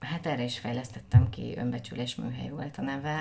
hát 0.00 0.26
erre 0.26 0.42
is 0.42 0.58
fejlesztettem 0.58 1.28
ki, 1.28 1.54
önbecsülés 1.56 2.14
műhely 2.14 2.48
volt 2.48 2.78
a 2.78 2.82
neve. 2.82 3.18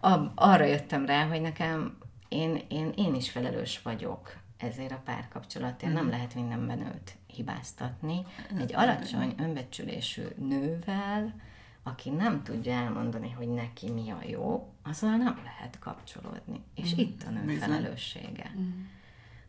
Arra 0.34 0.64
jöttem 0.64 1.06
rá, 1.06 1.26
hogy 1.26 1.40
nekem 1.40 1.98
én, 2.28 2.60
én, 2.68 2.92
én 2.96 3.14
is 3.14 3.30
felelős 3.30 3.82
vagyok 3.82 4.36
ezért 4.56 4.92
a 4.92 5.00
párkapcsolatért. 5.04 5.92
Mm. 5.92 5.94
Nem 5.94 6.08
lehet 6.08 6.34
mindenben 6.34 6.80
őt 6.80 7.16
hibáztatni. 7.36 8.26
Egy 8.58 8.74
alacsony 8.74 9.34
önbecsülésű 9.38 10.22
nővel, 10.38 11.34
aki 11.82 12.10
nem 12.10 12.42
tudja 12.42 12.72
elmondani, 12.72 13.30
hogy 13.30 13.48
neki 13.48 13.90
mi 13.90 14.10
a 14.10 14.18
jó, 14.26 14.72
azzal 14.82 15.16
nem 15.16 15.40
lehet 15.44 15.78
kapcsolódni. 15.78 16.60
És 16.74 16.94
mm. 16.94 16.98
itt 16.98 17.22
a 17.22 17.30
nő 17.30 17.44
Bizony. 17.44 17.58
felelőssége. 17.58 18.50
Mm. 18.58 18.70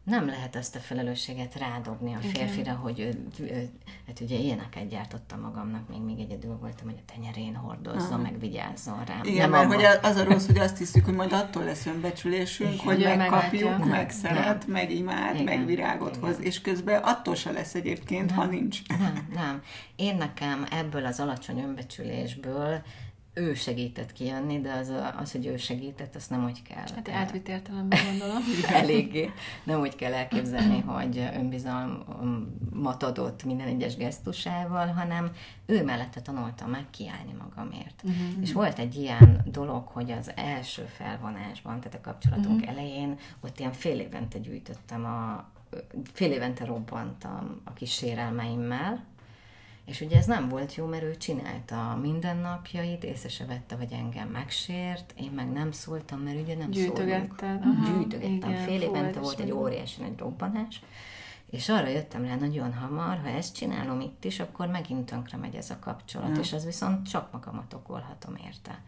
Nem 0.08 0.28
lehet 0.28 0.56
azt 0.56 0.76
a 0.76 0.80
felelősséget 0.80 1.56
rádobni 1.56 2.14
a 2.14 2.20
férfira, 2.20 2.62
Igen. 2.62 2.76
hogy 2.76 3.00
ő, 3.00 3.28
ő, 3.40 3.70
hát 4.08 4.20
ugye 4.20 4.36
ilyeneket 4.36 4.88
gyártottam 4.88 5.40
magamnak, 5.40 5.90
még 5.90 6.02
még 6.02 6.20
egyedül 6.20 6.58
voltam, 6.62 6.88
hogy 6.88 6.98
a 6.98 7.12
tenyerén 7.14 7.56
hordozzon, 7.56 8.12
Aha. 8.12 8.22
meg 8.22 8.40
vigyázzon 8.40 9.04
rám. 9.06 9.22
Igen, 9.24 9.50
nem 9.50 9.68
mert 9.68 9.74
hogy 9.74 10.00
az 10.02 10.16
a 10.16 10.24
rossz, 10.24 10.46
hogy 10.46 10.58
azt 10.58 10.78
hiszük, 10.78 11.06
hogy 11.06 11.14
majd 11.14 11.34
attól 11.34 11.64
lesz 11.64 11.86
önbecsülésünk, 11.86 12.74
Igen, 12.74 12.86
hogy 12.86 13.18
megkapjuk, 13.18 13.86
meg 13.86 14.10
szeret, 14.10 14.68
meg 14.68 14.92
imád, 14.92 15.34
Igen. 15.34 15.46
meg 15.58 15.66
virágot 15.66 16.16
Igen. 16.16 16.30
hoz, 16.30 16.42
és 16.42 16.62
közben 16.62 17.04
attól 17.04 17.36
se 17.36 17.52
lesz 17.52 17.76
egyébként, 17.76 18.30
nem, 18.30 18.38
ha 18.38 18.46
nincs. 18.46 18.80
Nem, 18.88 19.28
nem. 19.34 19.62
Én 19.96 20.16
nekem 20.16 20.66
ebből 20.72 21.06
az 21.06 21.20
alacsony 21.20 21.60
önbecsülésből 21.60 22.82
ő 23.38 23.54
segített 23.54 24.12
kijönni, 24.12 24.62
de 24.62 24.72
az, 24.72 24.94
az, 25.20 25.32
hogy 25.32 25.46
ő 25.46 25.58
segített, 25.58 26.16
azt 26.16 26.30
nem 26.30 26.46
úgy 26.46 26.62
kell. 26.62 26.86
Hát 26.96 27.10
átvitt 27.10 27.48
értelemben 27.48 28.00
gondolom. 28.10 28.42
Eléggé. 28.68 29.32
Nem 29.64 29.80
úgy 29.80 29.96
kell 29.96 30.14
elképzelni, 30.14 30.80
hogy 30.80 31.30
önbizalmat 31.36 33.04
adott 33.04 33.44
minden 33.44 33.68
egyes 33.68 33.96
gesztusával, 33.96 34.88
hanem 34.88 35.32
ő 35.66 35.84
mellette 35.84 36.22
tanultam 36.22 36.70
meg 36.70 36.86
kiállni 36.90 37.36
magamért. 37.40 38.04
Uh-huh. 38.04 38.42
És 38.42 38.54
volt 38.54 38.80
egy 38.80 38.96
ilyen 38.96 39.42
dolog, 39.52 39.88
hogy 39.88 40.12
az 40.12 40.32
első 40.36 40.82
felvonásban, 40.82 41.80
tehát 41.80 41.98
a 41.98 42.10
kapcsolatunk 42.10 42.62
uh-huh. 42.62 42.70
elején, 42.70 43.18
ott 43.42 43.60
ilyen 43.60 43.74
fél 43.74 44.00
évente 44.00 44.40
gyűjtöttem 44.40 45.06
a 45.06 45.46
fél 46.14 46.32
évente 46.32 46.66
robbantam 46.66 47.62
a 47.64 47.74
kis 47.74 47.92
sérelmeimmel, 47.92 49.06
és 49.88 50.02
ugye 50.02 50.18
ez 50.18 50.26
nem 50.26 50.50
volt 50.50 50.76
jó, 50.76 50.86
mert 50.86 51.04
ő 51.04 51.18
csinálta 51.18 51.92
a 51.92 51.96
mindennapjait, 51.96 53.04
észre 53.04 53.30
se 53.30 53.46
vette, 53.46 53.76
hogy 53.76 53.92
engem 53.92 54.28
megsért, 54.28 55.14
én 55.18 55.32
meg 55.32 55.52
nem 55.52 55.72
szóltam, 55.72 56.20
mert 56.20 56.42
ugye 56.42 56.56
nem 56.56 56.70
Gyűjtögetted. 56.70 57.64
Gyűjtögettem. 57.86 58.50
Igen, 58.50 58.66
Fél 58.66 58.82
évente 58.82 59.20
volt 59.20 59.40
egy 59.40 59.52
óriási 59.52 60.02
nagy 60.02 60.18
robbanás, 60.18 60.82
és 61.50 61.70
arra 61.70 61.88
jöttem 61.88 62.26
rá 62.26 62.36
nagyon 62.36 62.74
hamar, 62.74 63.18
ha 63.18 63.28
ezt 63.28 63.56
csinálom 63.56 64.00
itt 64.00 64.24
is, 64.24 64.40
akkor 64.40 64.68
megint 64.68 65.06
tönkre 65.06 65.38
megy 65.38 65.56
ez 65.56 65.70
a 65.70 65.80
kapcsolat, 65.80 66.36
ja. 66.36 66.42
és 66.42 66.54
az 66.54 66.66
viszont 66.66 67.10
csak 67.10 67.32
magamat 67.32 67.74
okolhatom 67.74 68.36
érte 68.46 68.82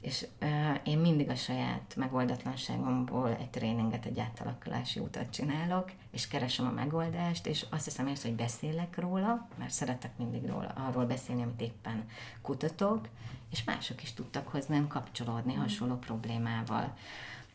és 0.00 0.26
uh, 0.40 0.48
én 0.84 0.98
mindig 0.98 1.28
a 1.28 1.34
saját 1.34 1.94
megoldatlanságomból 1.96 3.36
egy 3.40 3.50
tréninget, 3.50 4.04
egy 4.04 4.18
átalakulási 4.18 5.00
utat 5.00 5.30
csinálok, 5.30 5.90
és 6.10 6.28
keresem 6.28 6.66
a 6.66 6.70
megoldást, 6.70 7.46
és 7.46 7.66
azt 7.70 7.84
hiszem 7.84 8.06
ész, 8.06 8.22
hogy 8.22 8.34
beszélek 8.34 8.98
róla, 8.98 9.48
mert 9.58 9.70
szeretek 9.70 10.16
mindig 10.16 10.46
róla, 10.46 10.68
arról 10.68 11.04
beszélni, 11.04 11.42
amit 11.42 11.60
éppen 11.60 12.08
kutatok, 12.42 13.08
és 13.50 13.64
mások 13.64 14.02
is 14.02 14.12
tudtak 14.12 14.48
hozzám 14.48 14.86
kapcsolódni 14.86 15.54
hasonló 15.54 15.94
problémával. 15.94 16.96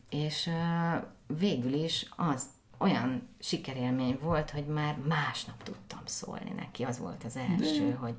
És 0.10 0.48
uh, 0.48 1.04
végül 1.38 1.74
is 1.74 2.06
az 2.16 2.46
olyan 2.78 3.28
sikerélmény 3.40 4.18
volt, 4.22 4.50
hogy 4.50 4.66
már 4.66 4.98
másnap 5.08 5.64
tudtam 5.64 6.02
szólni 6.06 6.52
neki. 6.56 6.84
Az 6.84 7.00
volt 7.00 7.24
az 7.24 7.38
első, 7.38 7.90
De. 7.90 7.96
hogy 7.96 8.16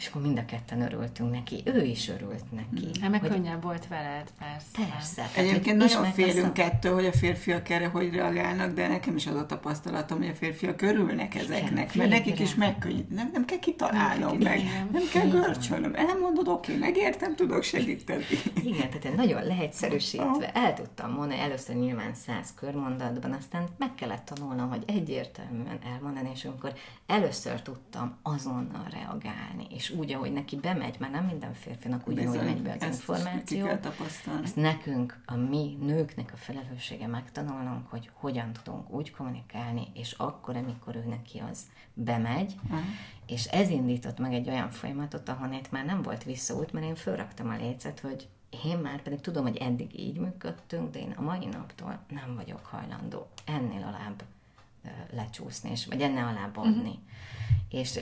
és 0.00 0.06
akkor 0.06 0.22
mind 0.22 0.38
a 0.38 0.44
ketten 0.44 0.80
örültünk 0.80 1.30
neki, 1.30 1.62
ő 1.64 1.84
is 1.84 2.08
örült 2.08 2.52
neki. 2.52 3.00
Hát 3.00 3.10
meg 3.10 3.20
hogy... 3.20 3.30
könnyebb 3.30 3.62
volt 3.62 3.88
veled, 3.88 4.30
persze. 4.38 4.92
Persze. 4.92 5.28
Egyébként 5.36 5.76
nagyon 5.76 6.04
félünk 6.04 6.58
a... 6.58 6.62
ettől, 6.62 6.94
hogy 6.94 7.06
a 7.06 7.12
férfiak 7.12 7.68
erre 7.68 7.86
hogy 7.86 8.14
reagálnak, 8.14 8.72
de 8.72 8.88
nekem 8.88 9.16
is 9.16 9.26
az 9.26 9.34
a 9.34 9.46
tapasztalatom, 9.46 10.18
hogy 10.18 10.28
a 10.28 10.34
férfiak 10.34 10.82
örülnek 10.82 11.34
ezeknek, 11.34 11.94
mert 11.94 12.10
nekik 12.10 12.40
is 12.40 12.54
megkönnyít. 12.54 13.10
Nem, 13.10 13.30
nem 13.32 13.44
kell 13.44 13.58
kitalálnom 13.58 14.38
nem, 14.38 14.52
meg, 14.52 14.58
igen. 14.58 14.88
nem 14.92 15.02
kell 15.12 15.28
görcsölnöm. 15.28 15.94
Elmondod, 15.94 16.48
oké, 16.48 16.76
megértem, 16.76 17.36
tudok 17.36 17.62
segíteni. 17.62 18.24
Igen, 18.64 18.88
tehát 18.88 19.04
én 19.04 19.14
nagyon 19.16 19.44
leegyszerűsítve 19.44 20.52
el 20.52 20.74
tudtam 20.74 21.12
mondani, 21.12 21.40
először 21.40 21.76
nyilván 21.76 22.14
száz 22.14 22.54
körmondatban, 22.54 23.32
aztán 23.32 23.68
meg 23.78 23.94
kellett 23.94 24.24
tanulnom, 24.34 24.68
hogy 24.68 24.82
egyértelműen 24.86 25.78
elmondani, 25.94 26.30
és 26.34 26.44
amikor 26.44 26.72
először 27.06 27.62
tudtam 27.62 28.18
azonnal 28.22 28.86
reagálni, 28.90 29.66
és 29.70 29.89
úgy, 29.90 30.12
ahogy 30.12 30.32
neki 30.32 30.56
bemegy, 30.56 30.96
mert 30.98 31.12
nem 31.12 31.24
minden 31.24 31.52
férfinak 31.52 32.06
ugyanúgy 32.06 32.44
megy 32.44 32.62
be 32.62 32.72
az 32.72 32.82
ezt 32.82 32.98
információ. 32.98 33.66
Ezt 34.42 34.56
nekünk, 34.56 35.22
a 35.26 35.34
mi 35.34 35.78
nőknek 35.80 36.32
a 36.32 36.36
felelőssége 36.36 37.06
megtanulnunk, 37.06 37.90
hogy 37.90 38.10
hogyan 38.12 38.52
tudunk 38.52 38.90
úgy 38.90 39.10
kommunikálni, 39.10 39.86
és 39.94 40.12
akkor, 40.12 40.56
amikor 40.56 40.96
ő 40.96 41.04
neki 41.08 41.42
az 41.50 41.62
bemegy, 41.94 42.54
uh-huh. 42.64 42.80
és 43.26 43.44
ez 43.44 43.68
indított 43.68 44.18
meg 44.18 44.34
egy 44.34 44.48
olyan 44.48 44.70
folyamatot, 44.70 45.28
ahol 45.28 45.52
itt 45.52 45.70
már 45.70 45.84
nem 45.84 46.02
volt 46.02 46.24
visszaút, 46.24 46.72
mert 46.72 46.86
én 46.86 46.94
fölraktam 46.94 47.48
a 47.48 47.56
lécet, 47.56 48.00
hogy 48.00 48.28
én 48.64 48.78
már 48.78 49.02
pedig 49.02 49.20
tudom, 49.20 49.42
hogy 49.42 49.56
eddig 49.56 50.00
így 50.00 50.18
működtünk, 50.18 50.92
de 50.92 50.98
én 50.98 51.14
a 51.16 51.22
mai 51.22 51.46
naptól 51.46 51.98
nem 52.08 52.34
vagyok 52.34 52.66
hajlandó 52.66 53.28
ennél 53.44 53.82
alább 53.82 54.22
lecsúszni, 55.12 55.70
és, 55.70 55.86
vagy 55.86 56.00
ennél 56.00 56.24
alább 56.24 56.56
adni. 56.56 56.78
Uh-huh. 56.78 56.98
És 57.68 58.00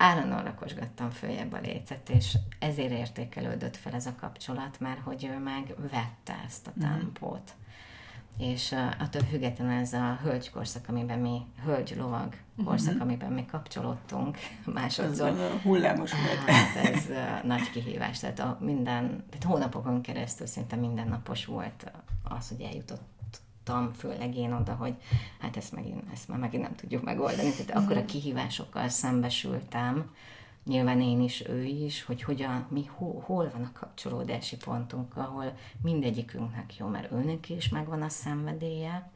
állandóan 0.00 0.44
rakosgattam 0.44 1.10
följebb 1.10 1.52
a 1.52 1.60
lécet, 1.62 2.08
és 2.08 2.38
ezért 2.58 2.90
értékelődött 2.90 3.76
fel 3.76 3.92
ez 3.92 4.06
a 4.06 4.14
kapcsolat, 4.20 4.80
mert 4.80 5.00
hogy 5.00 5.24
ő 5.24 5.38
meg 5.38 5.74
vette 5.90 6.42
ezt 6.46 6.66
a 6.66 6.70
mhm. 6.74 6.88
tempót. 6.88 7.54
Mm. 7.56 8.44
És 8.46 8.70
uh, 8.70 8.78
attól 8.98 9.22
függetlenül 9.22 9.80
ez 9.80 9.92
a 9.92 10.18
hölgykorszak, 10.22 10.88
amiben 10.88 11.18
mi, 11.18 11.40
hölgy-lovag 11.64 12.34
korszak, 12.64 12.92
mm-hmm. 12.92 13.02
amiben 13.02 13.32
mi 13.32 13.44
kapcsolódtunk 13.46 14.38
másodszor. 14.74 15.28
Ez 15.28 15.62
hullámos 15.62 16.12
volt. 16.12 16.50
Hát 16.50 16.84
ez 16.84 17.06
uh, 17.08 17.44
nagy 17.44 17.70
kihívás. 17.70 18.18
Tehát 18.18 18.38
a 18.38 18.58
minden, 18.60 19.24
tehát 19.30 19.44
hónapokon 19.44 20.00
keresztül 20.02 20.46
szinte 20.46 20.76
mindennapos 20.76 21.44
volt 21.44 21.92
az, 22.22 22.48
hogy 22.48 22.60
eljutott 22.60 23.02
jutottam, 23.70 23.92
főleg 23.92 24.36
én 24.36 24.52
oda, 24.52 24.74
hogy 24.74 24.94
hát 25.38 25.56
ezt, 25.56 25.72
megint, 25.72 26.02
ezt 26.12 26.28
már 26.28 26.38
megint 26.38 26.62
nem 26.62 26.74
tudjuk 26.74 27.02
megoldani. 27.02 27.50
Tehát 27.50 27.82
akkor 27.82 27.96
a 27.96 28.00
mhm. 28.00 28.08
kihívásokkal 28.08 28.88
szembesültem, 28.88 30.10
nyilván 30.64 31.00
én 31.00 31.20
is, 31.20 31.48
ő 31.48 31.64
is, 31.64 32.04
hogy 32.04 32.22
hogyan, 32.22 32.66
mi, 32.68 32.84
hol, 32.96 33.22
hol 33.26 33.50
van 33.52 33.62
a 33.62 33.78
kapcsolódási 33.78 34.56
pontunk, 34.56 35.16
ahol 35.16 35.52
mindegyikünknek 35.82 36.76
jó, 36.76 36.86
mert 36.86 37.12
őnek 37.12 37.48
is 37.48 37.68
megvan 37.68 38.02
a 38.02 38.08
szenvedélye, 38.08 39.10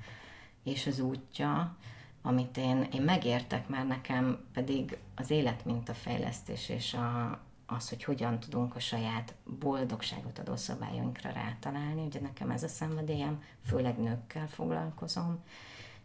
és 0.62 0.86
az 0.86 1.00
útja, 1.00 1.76
amit 2.22 2.56
én, 2.56 2.88
én 2.92 3.02
megértek, 3.02 3.68
mert 3.68 3.88
nekem 3.88 4.38
pedig 4.52 4.98
az 5.14 5.30
életmintafejlesztés 5.30 6.68
és 6.68 6.94
a, 6.94 7.38
az, 7.66 7.88
hogy 7.88 8.04
hogyan 8.04 8.40
tudunk 8.40 8.76
a 8.76 8.80
saját 8.80 9.34
boldogságot 9.58 10.38
adó 10.38 10.56
szabályainkra 10.56 11.30
rátalálni. 11.30 12.04
Ugye 12.04 12.20
nekem 12.20 12.50
ez 12.50 12.62
a 12.62 12.68
szenvedélyem, 12.68 13.42
főleg 13.66 13.98
nőkkel 13.98 14.48
foglalkozom. 14.48 15.42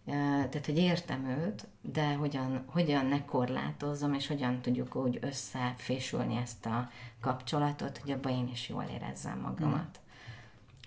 Tehát, 0.06 0.66
hogy 0.66 0.78
értem 0.78 1.26
őt, 1.26 1.68
de 1.82 2.14
hogyan, 2.14 2.64
hogyan 2.66 3.06
ne 3.06 3.26
korlátozom, 3.26 4.14
és 4.14 4.28
hogyan 4.28 4.62
tudjuk 4.62 4.96
úgy 4.96 5.18
összefésülni 5.22 6.36
ezt 6.36 6.66
a 6.66 6.90
kapcsolatot, 7.20 7.98
hogy 7.98 8.12
abban 8.12 8.32
én 8.32 8.48
is 8.48 8.70
jól 8.70 8.84
érezzem 8.84 9.40
magamat. 9.40 10.00
Mm. 10.00 10.08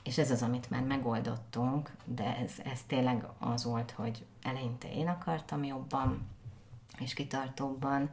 És 0.05 0.19
ez 0.19 0.31
az, 0.31 0.43
amit 0.43 0.71
már 0.71 0.83
megoldottunk, 0.83 1.91
de 2.05 2.37
ez, 2.37 2.53
ez 2.65 2.83
tényleg 2.87 3.27
az 3.39 3.65
volt, 3.65 3.91
hogy 3.91 4.25
eleinte 4.43 4.93
én 4.93 5.09
akartam 5.09 5.65
jobban 5.65 6.29
és 6.99 7.15
kitartóbban, 7.15 8.11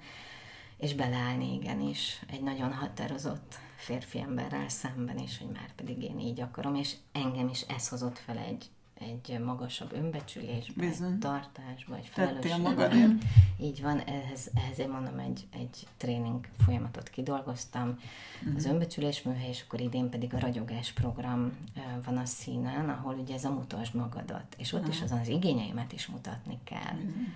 és 0.80 0.94
beleállni 0.94 1.54
igenis 1.54 2.22
egy 2.28 2.42
nagyon 2.42 2.74
határozott 2.74 3.60
férfi 3.76 4.20
emberrel 4.20 4.70
szemben 4.70 5.18
is, 5.18 5.38
hogy 5.38 5.48
már 5.54 5.74
pedig 5.76 6.04
én 6.04 6.20
így 6.20 6.42
akarom, 6.42 6.76
és 6.76 6.96
engem 7.12 7.48
is 7.48 7.62
ez 7.62 7.88
hozott 7.88 8.18
fel 8.18 8.38
egy, 8.38 8.66
egy 8.94 9.40
magasabb 9.40 9.94
önbecsülésbe, 9.94 10.86
Bizony. 10.86 11.12
egy 11.12 11.20
tartásba, 11.20 11.96
egy 11.96 12.08
felelősségbe. 12.08 13.16
Így 13.60 13.82
van, 13.82 14.00
ehhez, 14.00 14.50
ehhez 14.54 14.80
én 14.80 14.90
mondom, 14.90 15.20
egy, 15.20 15.48
egy 15.52 15.88
tréning 15.98 16.48
folyamatot 16.66 17.10
kidolgoztam, 17.10 18.00
uh-huh. 18.40 18.56
az 18.56 18.66
önbecsülés 18.66 19.22
műhely, 19.22 19.50
és 19.50 19.64
akkor 19.68 19.80
idén 19.82 20.10
pedig 20.10 20.34
a 20.34 20.40
ragyogás 20.40 20.92
program 20.92 21.58
van 22.06 22.18
a 22.18 22.26
színen, 22.26 22.90
ahol 22.90 23.14
ugye 23.14 23.34
ez 23.34 23.46
a 23.46 23.52
mutasd 23.54 23.96
magadat, 23.96 24.56
és 24.58 24.74
ott 24.74 24.80
uh-huh. 24.80 24.96
is 24.96 25.02
azon 25.02 25.20
az 25.20 25.28
igényeimet 25.28 25.92
is 25.92 26.08
mutatni 26.08 26.60
kell. 26.64 26.96
Uh-huh 26.96 27.28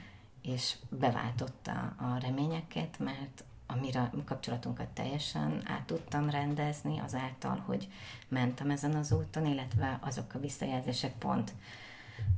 és 0.44 0.76
beváltotta 0.90 1.94
a 1.98 2.18
reményeket, 2.22 3.00
mert 3.00 3.44
a 3.66 3.76
mi 3.76 4.24
kapcsolatunkat 4.26 4.88
teljesen 4.88 5.62
át 5.66 5.86
tudtam 5.86 6.30
rendezni 6.30 7.00
azáltal, 7.00 7.64
hogy 7.66 7.88
mentem 8.28 8.70
ezen 8.70 8.96
az 8.96 9.12
úton, 9.12 9.46
illetve 9.46 10.00
azok 10.02 10.34
a 10.34 10.40
visszajelzések 10.40 11.14
pont 11.18 11.54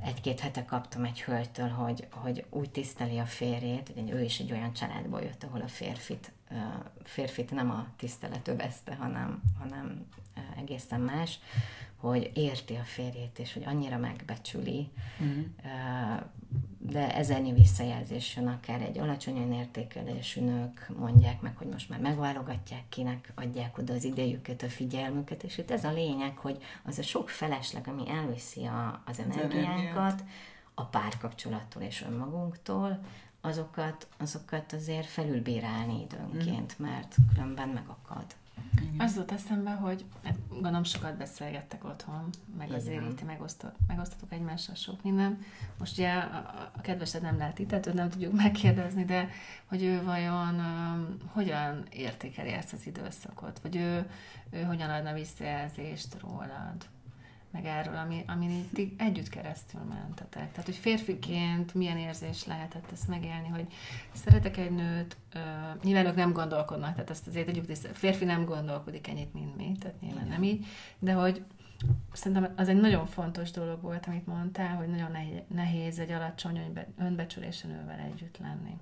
egy-két 0.03 0.39
hete 0.39 0.65
kaptam 0.65 1.03
egy 1.03 1.21
hölgytől, 1.21 1.69
hogy, 1.69 2.07
hogy 2.09 2.45
úgy 2.49 2.69
tiszteli 2.69 3.17
a 3.17 3.25
férjét, 3.25 3.91
hogy 3.93 4.09
ő 4.09 4.21
is 4.21 4.39
egy 4.39 4.51
olyan 4.51 4.73
családból 4.73 5.21
jött, 5.21 5.43
ahol 5.43 5.61
a 5.61 5.67
férfit, 5.67 6.31
férfit 7.03 7.51
nem 7.51 7.71
a 7.71 7.87
tisztelet 7.97 8.47
övezte, 8.47 8.95
hanem, 8.95 9.41
hanem 9.59 10.05
egészen 10.57 11.01
más, 11.01 11.39
hogy 12.09 12.31
érti 12.33 12.75
a 12.75 12.83
férjét, 12.83 13.39
és 13.39 13.53
hogy 13.53 13.63
annyira 13.65 13.97
megbecsüli, 13.97 14.89
uh-huh. 15.19 15.45
de 16.77 17.15
ezernyi 17.15 17.53
visszajelzés 17.53 18.36
jön, 18.36 18.47
akár 18.47 18.82
egy 18.82 18.97
alacsony 18.97 19.38
önértékelésű 19.38 20.41
nők 20.41 20.91
mondják 20.97 21.41
meg, 21.41 21.57
hogy 21.57 21.67
most 21.67 21.89
már 21.89 21.99
megválogatják 21.99 22.84
kinek, 22.89 23.32
adják 23.36 23.77
oda 23.77 23.93
az 23.93 24.03
idejüket, 24.03 24.63
a 24.63 24.67
figyelmüket, 24.67 25.43
és 25.43 25.57
itt 25.57 25.71
ez 25.71 25.84
a 25.84 25.91
lényeg, 25.91 26.38
hogy 26.38 26.63
az 26.84 26.99
a 26.99 27.03
sok 27.03 27.30
felesleg, 27.30 27.88
ami 27.88 28.09
elviszi 28.09 28.65
a, 28.65 29.01
az 29.05 29.19
energiánkat, 29.19 30.23
a 30.73 30.86
párkapcsolattól 30.86 31.82
és 31.82 32.05
önmagunktól, 32.07 32.99
azokat, 33.41 34.07
azokat 34.17 34.73
azért 34.73 35.07
felülbírálni 35.07 36.01
időnként, 36.01 36.75
mm. 36.82 36.86
mert 36.86 37.15
különben 37.34 37.69
megakad. 37.69 38.25
Igen. 38.82 38.99
Az 38.99 39.16
volt 39.16 39.32
eszembe, 39.32 39.72
hogy 39.72 40.06
hát 40.24 40.36
gondolom 40.49 40.84
sokat 40.84 41.18
beszélgettek 41.18 41.84
otthon, 41.84 42.30
meg 42.58 42.68
Igen. 42.68 42.80
azért 42.80 43.10
itt 43.10 43.26
megosztott, 43.26 43.76
megosztottuk 43.88 44.32
egymással 44.32 44.76
sok 44.76 45.03
minden. 45.03 45.39
Most 45.78 45.97
ugye 45.97 46.14
a, 46.14 46.70
a 46.76 46.82
kedvesed 46.82 47.22
nem 47.22 47.38
lehet 47.38 47.60
itt, 47.60 47.68
tehát 47.68 47.93
nem 47.93 48.10
tudjuk 48.10 48.34
megkérdezni, 48.34 49.06
de 49.06 49.30
hogy 49.66 49.84
ő 49.84 50.03
vajon 50.03 50.56
um, 50.56 51.18
hogyan 51.28 51.86
értékeli 51.89 52.51
ezt 52.51 52.74
az 52.74 52.88
időszakot, 52.88 53.60
vagy 53.60 53.76
ő, 53.76 54.10
ő 54.49 54.62
hogyan 54.62 54.89
adna 54.89 55.14
visszajelzést 55.14 56.18
rólad 56.22 56.86
meg 57.56 57.66
erről, 57.66 57.95
ami, 57.95 58.24
amin 58.28 58.70
így 58.78 58.93
együtt 58.97 59.30
keresztül 59.30 59.82
mentetek. 59.82 60.51
Tehát, 60.51 60.66
hogy 60.66 60.76
férfiként 60.76 61.74
milyen 61.74 61.97
érzés 61.97 62.45
lehetett 62.45 62.91
ezt 62.91 63.08
megélni, 63.08 63.47
hogy 63.47 63.68
szeretek 64.14 64.58
egy 64.58 64.72
nőt, 64.72 65.18
uh, 65.36 65.84
nyilván 65.84 66.06
ők 66.06 66.16
nem 66.16 66.34
gondolkodnak, 66.34 66.93
tehát 66.93 67.10
ezt 67.10 67.28
azért 67.28 67.66
tiszta, 67.66 67.88
férfi 67.93 68.26
nem 68.26 68.45
gondolkodik 68.45 69.08
ennyit, 69.08 69.34
mint 69.34 69.56
mi, 69.56 69.72
tehát 69.80 70.01
nyilván 70.01 70.28
nem 70.28 70.43
így, 70.43 70.66
de 70.99 71.14
hogy 71.14 71.43
szerintem 72.14 72.53
az 72.56 72.68
egy 72.68 72.80
nagyon 72.80 73.06
fontos 73.06 73.51
dolog 73.51 73.82
volt, 73.82 74.06
amit 74.06 74.28
mondtál, 74.28 74.76
hogy 74.76 74.88
nagyon 74.88 75.18
nehéz 75.47 75.99
egy 75.99 76.12
alacsony 76.12 76.74
önbecsülésen 76.97 77.72
nővel 77.72 77.99
együtt 77.99 78.38
lenni. 78.38 78.78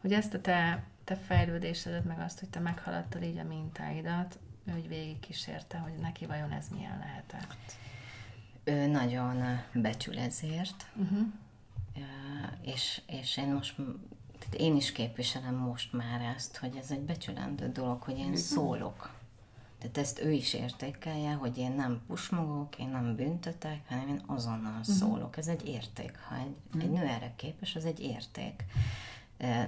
Hogy 0.00 0.12
ezt 0.12 0.34
a 0.34 0.40
te, 0.40 0.84
te 1.04 1.14
fejlődésedet, 1.14 2.04
meg 2.04 2.18
azt, 2.20 2.38
hogy 2.40 2.48
te 2.48 2.60
meghaladtad 2.60 3.22
így 3.22 3.38
a 3.38 3.44
mintáidat, 3.44 4.38
ő 4.64 4.72
hogy 4.72 4.88
végig 4.88 5.20
kísérte, 5.20 5.78
hogy 5.78 5.92
neki 6.00 6.26
vajon 6.26 6.50
ez 6.50 6.68
milyen 6.68 6.98
lehetett 6.98 7.76
ő 8.66 8.86
nagyon 8.86 9.60
becsül 9.72 10.18
ezért, 10.18 10.86
uh-huh. 10.94 11.26
és, 12.60 13.00
és 13.06 13.36
én 13.36 13.52
most, 13.52 13.76
tehát 14.38 14.54
én 14.56 14.76
is 14.76 14.92
képviselem 14.92 15.54
most 15.54 15.92
már 15.92 16.20
ezt, 16.20 16.56
hogy 16.56 16.76
ez 16.76 16.90
egy 16.90 17.00
becsülendő 17.00 17.72
dolog, 17.72 18.02
hogy 18.02 18.18
én 18.18 18.36
szólok. 18.36 19.14
Tehát 19.78 19.98
ezt 19.98 20.20
ő 20.20 20.30
is 20.32 20.54
értékelje, 20.54 21.32
hogy 21.32 21.58
én 21.58 21.72
nem 21.72 22.00
pusmogok, 22.06 22.78
én 22.78 22.88
nem 22.88 23.16
büntetek, 23.16 23.88
hanem 23.88 24.08
én 24.08 24.22
azonnal 24.26 24.78
uh-huh. 24.78 24.94
szólok. 24.94 25.36
Ez 25.36 25.46
egy 25.46 25.68
érték. 25.68 26.18
Ha 26.28 26.34
egy, 26.34 26.56
uh-huh. 26.66 26.82
egy 26.82 26.90
nő 26.90 27.06
erre 27.06 27.32
képes, 27.36 27.76
az 27.76 27.84
egy 27.84 28.00
érték. 28.00 28.64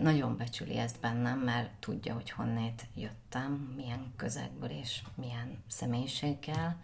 Nagyon 0.00 0.36
becsüli 0.36 0.76
ezt 0.76 1.00
bennem, 1.00 1.38
mert 1.38 1.70
tudja, 1.78 2.14
hogy 2.14 2.30
honnét 2.30 2.86
jöttem, 2.94 3.72
milyen 3.76 4.12
közegből 4.16 4.70
és 4.70 5.02
milyen 5.14 5.62
személyiséggel 5.66 6.76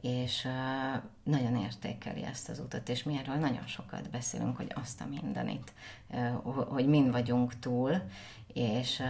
és 0.00 0.48
nagyon 1.22 1.56
értékeli 1.56 2.22
ezt 2.22 2.48
az 2.48 2.58
utat, 2.58 2.88
és 2.88 3.02
mi 3.02 3.18
erről 3.18 3.34
nagyon 3.34 3.66
sokat 3.66 4.10
beszélünk, 4.10 4.56
hogy 4.56 4.72
azt 4.74 5.00
a 5.00 5.06
mindenit, 5.06 5.72
hogy 6.68 6.86
mind 6.86 7.10
vagyunk 7.10 7.58
túl, 7.58 8.02
és, 8.52 9.02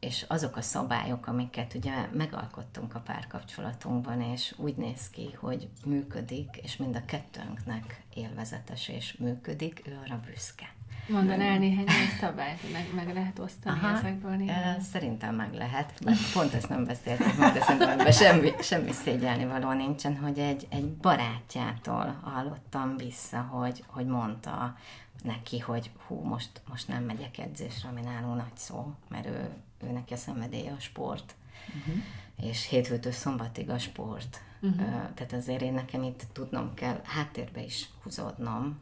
és 0.00 0.24
azok 0.28 0.56
a 0.56 0.62
szabályok, 0.62 1.26
amiket 1.26 1.74
ugye 1.74 2.08
megalkottunk 2.12 2.94
a 2.94 3.00
párkapcsolatunkban, 3.00 4.20
és 4.20 4.54
úgy 4.56 4.76
néz 4.76 5.10
ki, 5.10 5.32
hogy 5.40 5.68
működik, 5.84 6.56
és 6.62 6.76
mind 6.76 6.96
a 6.96 7.04
kettőnknek 7.04 8.02
élvezetes 8.14 8.88
és 8.88 9.16
működik, 9.16 9.82
ő 9.86 9.98
arra 10.04 10.20
büszke. 10.26 10.75
Mondanál 11.08 11.58
néhány 11.58 11.86
szabályt, 12.20 12.60
hogy 12.60 12.70
meg, 12.72 12.86
meg 12.94 13.14
lehet 13.14 13.38
osztani 13.38 13.78
Aha, 13.78 13.96
ezekből 13.96 14.36
néhány? 14.36 14.80
Szerintem 14.80 15.34
meg 15.34 15.54
lehet, 15.54 16.04
mert 16.04 16.32
pont 16.32 16.54
ezt 16.54 16.68
nem 16.68 16.84
beszéltük 16.84 17.36
de 17.36 17.60
szerintem 17.60 17.88
ebben 17.88 18.12
semmi, 18.12 18.52
semmi 18.62 18.92
szégyelni 18.92 19.44
való 19.44 19.72
nincsen, 19.72 20.16
hogy 20.16 20.38
egy, 20.38 20.66
egy 20.70 20.88
barátjától 20.90 22.20
hallottam 22.22 22.96
vissza, 22.96 23.40
hogy, 23.40 23.84
hogy 23.86 24.06
mondta 24.06 24.76
neki, 25.22 25.58
hogy 25.58 25.90
hú, 26.06 26.14
most, 26.14 26.50
most 26.68 26.88
nem 26.88 27.02
megyek 27.04 27.38
edzésre, 27.38 27.88
ami 27.88 28.00
nálunk 28.00 28.36
nagy 28.36 28.56
szó, 28.56 28.94
mert 29.08 29.26
ő, 29.26 29.48
ő 29.84 29.90
neki 29.90 30.12
a 30.12 30.16
szenvedélye 30.16 30.72
a 30.72 30.80
sport. 30.80 31.34
Uh-huh. 31.68 32.02
És 32.50 32.68
hétfőtől 32.68 33.12
szombatig 33.12 33.70
a 33.70 33.78
sport. 33.78 34.40
Uh-huh. 34.60 34.86
Tehát 35.14 35.32
azért 35.32 35.62
én 35.62 35.72
nekem 35.72 36.02
itt 36.02 36.26
tudnom 36.32 36.74
kell 36.74 37.00
háttérbe 37.04 37.62
is 37.62 37.88
húzódnom, 38.02 38.78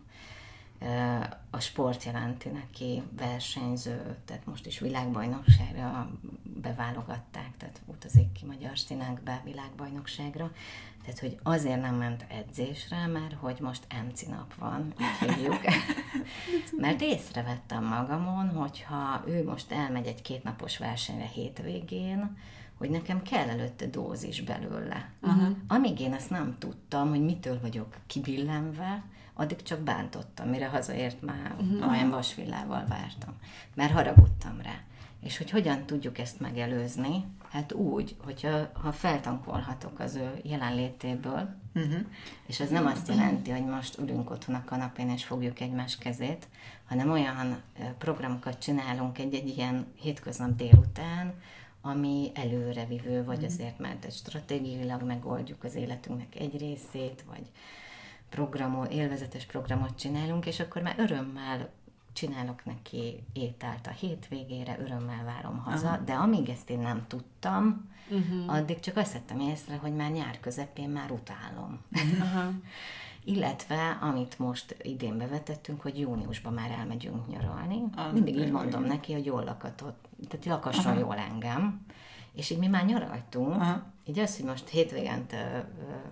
a 1.51 1.61
sport 1.61 2.05
jelenti 2.05 2.49
neki 2.49 3.03
versenyző, 3.17 4.17
tehát 4.25 4.47
most 4.47 4.67
is 4.67 4.79
világbajnokságra 4.79 6.11
beválogatták, 6.43 7.57
tehát 7.57 7.81
utazik 7.87 8.33
ki 8.33 8.47
magyar 8.47 8.79
színekbe 8.79 9.41
világbajnokságra, 9.45 10.51
tehát 11.05 11.21
hogy 11.21 11.39
azért 11.43 11.81
nem 11.81 11.95
ment 11.95 12.25
edzésre, 12.29 13.07
mert 13.07 13.35
hogy 13.35 13.57
most 13.61 13.87
MC 14.09 14.23
nap 14.23 14.55
van, 14.55 14.95
így 15.01 15.29
hívjuk. 15.29 15.61
mert 16.85 17.01
észrevettem 17.01 17.85
magamon, 17.85 18.49
hogyha 18.49 19.23
ő 19.27 19.45
most 19.45 19.73
elmegy 19.73 20.07
egy 20.07 20.23
kétnapos 20.23 20.79
versenyre 20.79 21.27
hétvégén, 21.27 22.37
hogy 22.79 22.91
nekem 22.91 23.23
kell 23.23 23.49
előtte 23.49 23.87
dózis 23.87 24.43
belőle. 24.43 25.11
Uh-huh. 25.23 25.57
Amíg 25.69 26.01
én 26.01 26.13
ezt 26.13 26.31
nem 26.31 26.57
tudtam, 26.59 27.09
hogy 27.09 27.25
mitől 27.25 27.61
vagyok 27.61 27.97
kibillenve, 28.07 29.05
addig 29.35 29.63
csak 29.63 29.81
bántottam, 29.81 30.49
mire 30.49 30.67
hazaért 30.67 31.23
már 31.23 31.55
uh-huh. 31.61 31.91
olyan 31.91 32.11
vasvillával 32.11 32.85
vártam, 32.89 33.35
mert 33.75 33.93
haragudtam 33.93 34.61
rá. 34.63 34.81
És 35.21 35.39
hogy 35.39 35.51
hogyan 35.51 35.87
tudjuk 35.87 36.19
ezt 36.19 36.41
megelőzni? 36.41 37.25
Hát 37.51 37.73
úgy, 37.73 38.17
hogyha 38.25 38.71
ha 38.73 38.93
feltankolhatok 38.93 39.99
az 39.99 40.15
ő 40.15 40.41
jelenlétéből, 40.43 41.55
uh-huh. 41.75 42.01
és 42.47 42.61
ez 42.61 42.71
nem 42.71 42.87
azt 42.87 43.09
jelenti, 43.09 43.51
hogy 43.51 43.65
most 43.65 43.99
ülünk 43.99 44.31
otthon 44.31 44.55
a 44.55 44.65
kanapén 44.65 45.11
és 45.11 45.25
fogjuk 45.25 45.61
egymás 45.61 45.99
kezét, 45.99 46.49
hanem 46.89 47.11
olyan 47.11 47.63
programokat 47.99 48.59
csinálunk 48.59 49.19
egy-egy 49.19 49.49
ilyen 49.49 49.87
hétköznap 50.01 50.57
délután, 50.57 51.35
ami 51.81 52.31
előrevivő, 52.35 53.25
vagy 53.25 53.37
uh-huh. 53.37 53.53
azért, 53.53 53.79
mert 53.79 54.05
egy 54.05 54.13
stratégiailag 54.13 55.03
megoldjuk 55.03 55.65
az 55.65 55.75
életünknek 55.75 56.41
egy 56.41 56.59
részét, 56.59 57.25
vagy 57.29 57.51
programot, 58.35 58.93
élvezetes 58.93 59.45
programot 59.45 59.97
csinálunk, 59.97 60.47
és 60.47 60.61
akkor 60.61 60.83
már 60.83 60.95
örömmel 60.99 61.69
csinálok 62.13 62.65
neki 62.65 63.25
ételt 63.33 63.87
a 63.87 63.91
hétvégére, 63.91 64.77
örömmel 64.81 65.25
várom 65.25 65.59
haza, 65.59 65.87
Aha. 65.87 65.97
de 65.97 66.13
amíg 66.13 66.49
ezt 66.49 66.71
én 66.71 66.79
nem 66.79 67.05
tudtam, 67.07 67.91
uh-huh. 68.09 68.55
addig 68.55 68.81
csak 68.81 68.97
azt 68.97 69.13
vettem 69.13 69.41
észre, 69.41 69.77
hogy 69.77 69.95
már 69.95 70.11
nyár 70.11 70.41
közepén 70.41 70.89
már 70.89 71.11
utálom. 71.11 71.81
Aha. 72.21 72.51
Illetve, 73.27 73.99
amit 74.01 74.39
most 74.39 74.77
idén 74.83 75.19
bevetettünk, 75.19 75.81
hogy 75.81 75.99
júniusban 75.99 76.53
már 76.53 76.71
elmegyünk 76.71 77.29
nyaralni. 77.29 77.83
Ah, 77.97 78.13
Mindig 78.13 78.37
így 78.37 78.51
mondom 78.51 78.85
neki, 78.85 79.13
hogy 79.13 79.25
jól 79.25 79.45
lakatott, 79.45 80.09
tehát 80.29 80.47
lakasson 80.47 80.93
Aha. 80.93 81.01
jól 81.01 81.17
engem. 81.17 81.85
És 82.33 82.51
így 82.51 82.59
mi 82.59 82.67
már 82.67 82.85
nyaraltunk, 82.85 83.61
Aha. 83.61 83.83
Így 84.07 84.19
az, 84.19 84.37
hogy 84.37 84.45
most 84.47 84.69
hétvégén, 84.69 85.27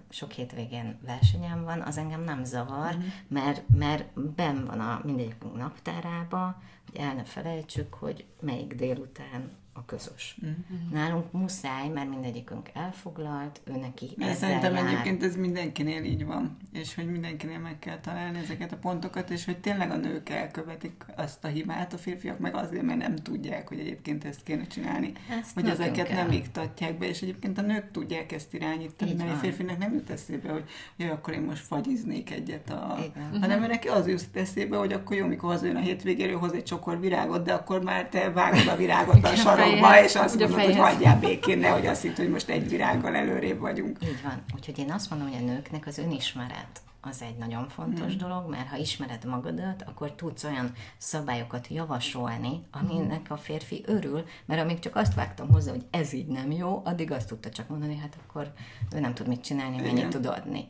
sok 0.09 0.33
hétvégén 0.33 0.99
versenyem 1.05 1.65
van, 1.65 1.81
az 1.81 1.97
engem 1.97 2.23
nem 2.23 2.45
zavar, 2.45 2.95
uh-huh. 2.95 3.05
mert, 3.29 3.63
mert 3.75 4.21
ben 4.35 4.65
van 4.65 4.81
a 4.81 5.01
mindegyikünk 5.05 5.57
naptárába, 5.57 6.63
hogy 6.91 7.01
el 7.01 7.15
ne 7.15 7.25
felejtsük, 7.25 7.95
hogy 7.95 8.25
melyik 8.41 8.75
délután 8.75 9.51
a 9.75 9.85
közös. 9.85 10.37
Uh-huh. 10.43 10.93
Nálunk 10.93 11.33
muszáj, 11.33 11.89
mert 11.89 12.09
mindegyikünk 12.09 12.71
elfoglalt, 12.75 13.61
ő 13.65 13.77
neki 13.77 14.17
ezzel 14.19 14.35
Szerintem 14.35 14.75
jár. 14.75 14.87
egyébként 14.87 15.23
ez 15.23 15.37
mindenkinél 15.37 16.05
így 16.05 16.27
van, 16.27 16.57
és 16.73 16.95
hogy 16.95 17.11
mindenkinél 17.11 17.59
meg 17.59 17.79
kell 17.79 18.01
találni 18.01 18.39
ezeket 18.39 18.73
a 18.73 18.77
pontokat, 18.77 19.31
és 19.31 19.45
hogy 19.45 19.59
tényleg 19.59 19.91
a 19.91 19.97
nők 19.97 20.29
elkövetik 20.29 21.05
azt 21.17 21.45
a 21.45 21.49
hibát, 21.49 21.93
a 21.93 21.99
férfiak 21.99 22.39
meg 22.39 22.55
azért, 22.55 22.83
mert 22.83 22.99
nem 22.99 23.17
tudják, 23.17 23.69
hogy 23.69 23.79
egyébként 23.79 24.25
ezt 24.25 24.43
kéne 24.43 24.67
csinálni, 24.67 25.13
ezt 25.41 25.55
hogy 25.55 25.69
ezeket 25.69 26.07
kell. 26.07 26.17
nem 26.17 26.33
iktatják 26.33 26.99
be, 26.99 27.09
és 27.09 27.23
egyébként 27.23 27.59
a 27.59 27.63
nők 27.63 27.91
tudják 27.91 28.33
ezt 28.33 28.55
irányítani, 28.55 29.11
így 29.11 29.17
mert 29.17 29.29
van. 29.29 29.39
a 29.39 29.41
férfinek 29.41 29.79
nem 29.79 29.93
jut 29.93 30.11
eszébe, 30.11 30.51
hogy 30.51 30.65
jó, 30.97 31.11
akkor 31.11 31.35
én 31.35 31.43
most 31.43 31.63
fagyiznék 31.63 32.31
egyet, 32.31 32.71
a... 32.71 32.99
hanem 33.31 33.51
uh-huh. 33.51 33.67
neki 33.67 33.89
az 33.89 34.09
jut 34.09 34.37
eszébe, 34.37 34.77
hogy 34.77 34.93
akkor 34.93 35.17
jó, 35.17 35.27
mikor 35.27 35.51
hazajön 35.51 35.77
a 35.77 35.81
hétvégéről, 35.81 36.39
hoz 36.39 36.53
egy 36.53 36.63
csokor 36.63 37.01
virágot, 37.01 37.45
de 37.45 37.53
akkor 37.53 37.83
már 37.83 38.09
te 38.09 38.31
vágod 38.31 38.67
a 38.67 38.77
virágot 38.77 39.25
a 39.25 39.61
sarokba, 39.65 40.03
és 40.05 40.15
azt 40.15 40.39
mondod, 40.39 40.61
hogy 40.61 40.77
hagyjál 40.77 41.19
békén, 41.19 41.59
nehogy 41.59 41.87
azt 41.87 42.03
hitt, 42.03 42.17
hogy 42.17 42.31
most 42.31 42.49
egy 42.49 42.69
virággal 42.69 43.15
előrébb 43.15 43.59
vagyunk. 43.59 43.99
Így 44.03 44.23
van. 44.23 44.45
Úgyhogy 44.55 44.79
én 44.79 44.91
azt 44.91 45.11
mondom, 45.11 45.29
hogy 45.29 45.43
a 45.43 45.53
nőknek 45.53 45.87
az 45.87 45.99
önismeret 45.99 46.81
az 47.05 47.23
egy 47.23 47.37
nagyon 47.37 47.69
fontos 47.69 48.15
mm. 48.15 48.19
dolog, 48.19 48.51
mert 48.51 48.69
ha 48.69 48.77
ismered 48.77 49.25
magadat, 49.25 49.83
akkor 49.87 50.13
tudsz 50.13 50.45
olyan 50.45 50.73
szabályokat 50.99 51.69
javasolni, 51.69 52.63
aminek 52.71 53.27
a 53.31 53.37
férfi 53.37 53.83
örül, 53.87 54.25
mert 54.45 54.61
amíg 54.61 54.79
csak 54.79 54.97
azt 54.97 55.15
vágtam 55.15 55.49
hozzá, 55.49 55.71
hogy 55.71 55.85
ez 55.91 56.13
így 56.13 56.27
nem 56.27 56.51
jó, 56.51 56.83
addig 56.85 57.13
azt 57.13 57.29
tudta 57.29 57.51
csak 57.51 57.69
mondani, 57.69 57.97
hát 57.97 58.17
akkor 58.27 58.53
ő 58.95 59.01
nem 59.01 59.15
tud 59.15 59.29
mit 59.29 59.45
csinálni, 59.45 59.77
mennyit 59.77 59.97
Igen. 59.97 60.11
tud 60.11 60.27
adni. 60.27 60.69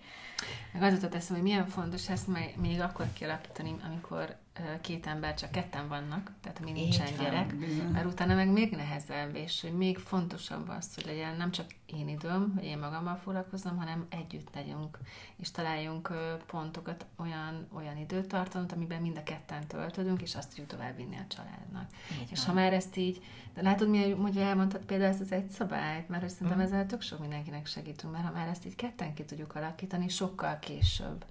Meg 0.72 0.82
az 0.82 0.92
jutott 0.92 1.14
eszem, 1.14 1.34
hogy 1.34 1.44
milyen 1.44 1.66
fontos 1.66 2.08
ezt 2.08 2.26
még 2.56 2.80
akkor 2.80 3.06
kialakítani, 3.12 3.74
amikor 3.88 4.36
két 4.80 5.06
ember, 5.06 5.34
csak 5.34 5.50
ketten 5.50 5.88
vannak, 5.88 6.30
tehát 6.40 6.60
mi 6.60 6.70
nincsen 6.70 7.06
Így 7.06 7.16
gyerek, 7.16 7.50
van, 7.50 7.90
mert 7.92 8.06
utána 8.06 8.34
meg 8.34 8.48
még 8.48 8.70
nehezebb, 8.70 9.34
és 9.34 9.60
hogy 9.60 9.72
még 9.76 9.98
fontosabb 9.98 10.68
az, 10.68 10.94
hogy 10.94 11.04
legyen 11.04 11.36
nem 11.36 11.50
csak 11.50 11.66
én 11.86 12.08
időm, 12.08 12.52
hogy 12.54 12.64
én 12.64 12.78
magammal 12.78 13.16
foglalkozom, 13.16 13.76
hanem 13.76 14.06
együtt 14.08 14.54
legyünk, 14.54 14.98
és 15.36 15.50
találjunk 15.50 16.12
pontokat, 16.46 17.06
olyan, 17.16 17.68
olyan 17.72 17.96
időtartalmat, 17.96 18.72
amiben 18.72 19.02
mind 19.02 19.16
a 19.16 19.22
ketten 19.22 19.66
töltödünk, 19.66 20.22
és 20.22 20.34
azt 20.34 20.48
tudjuk 20.48 20.66
tovább 20.66 20.96
vinni 20.96 21.16
a 21.16 21.26
családnak. 21.28 21.90
Így 22.22 22.30
és 22.30 22.38
van. 22.38 22.46
ha 22.46 22.60
már 22.60 22.72
ezt 22.72 22.96
így, 22.96 23.22
de 23.54 23.62
látod, 23.62 23.88
mi, 23.88 24.10
hogy 24.10 24.36
elmondtad 24.36 24.84
például 24.84 25.10
ezt 25.10 25.20
az 25.20 25.32
egy 25.32 25.48
szabályt, 25.48 26.08
mert 26.08 26.22
hogy 26.22 26.30
szerintem 26.30 26.58
mm. 26.58 26.62
ezzel 26.62 26.86
tök 26.86 27.00
sok 27.02 27.18
mindenkinek 27.18 27.66
segítünk, 27.66 28.12
mert 28.12 28.24
ha 28.24 28.32
már 28.32 28.48
ezt 28.48 28.66
így 28.66 28.74
ketten 28.74 29.14
ki 29.14 29.24
tudjuk 29.24 29.54
alakítani, 29.54 30.08
sokkal 30.08 30.58
később 30.58 31.24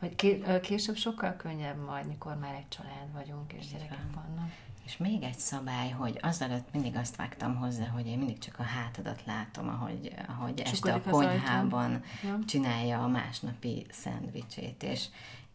vagy 0.00 0.40
később 0.60 0.96
sokkal 0.96 1.36
könnyebb 1.36 1.84
majd, 1.84 2.06
mikor 2.06 2.38
már 2.38 2.54
egy 2.54 2.68
család 2.68 3.12
vagyunk, 3.12 3.52
és 3.52 3.66
gyerekek 3.66 4.14
vannak. 4.14 4.50
És 4.84 4.96
még 4.96 5.22
egy 5.22 5.38
szabály, 5.38 5.90
hogy 5.90 6.18
azelőtt 6.22 6.72
mindig 6.72 6.96
azt 6.96 7.16
vágtam 7.16 7.56
hozzá, 7.56 7.86
hogy 7.86 8.06
én 8.06 8.18
mindig 8.18 8.38
csak 8.38 8.58
a 8.58 8.62
hátadat 8.62 9.24
látom, 9.24 9.68
ahogy, 9.68 10.14
ahogy 10.28 10.60
este 10.60 10.94
a 10.94 11.00
konyhában 11.00 12.02
csinálja 12.46 13.02
a 13.02 13.08
másnapi 13.08 13.86
szendvicsét, 13.90 14.82
és, 14.82 15.06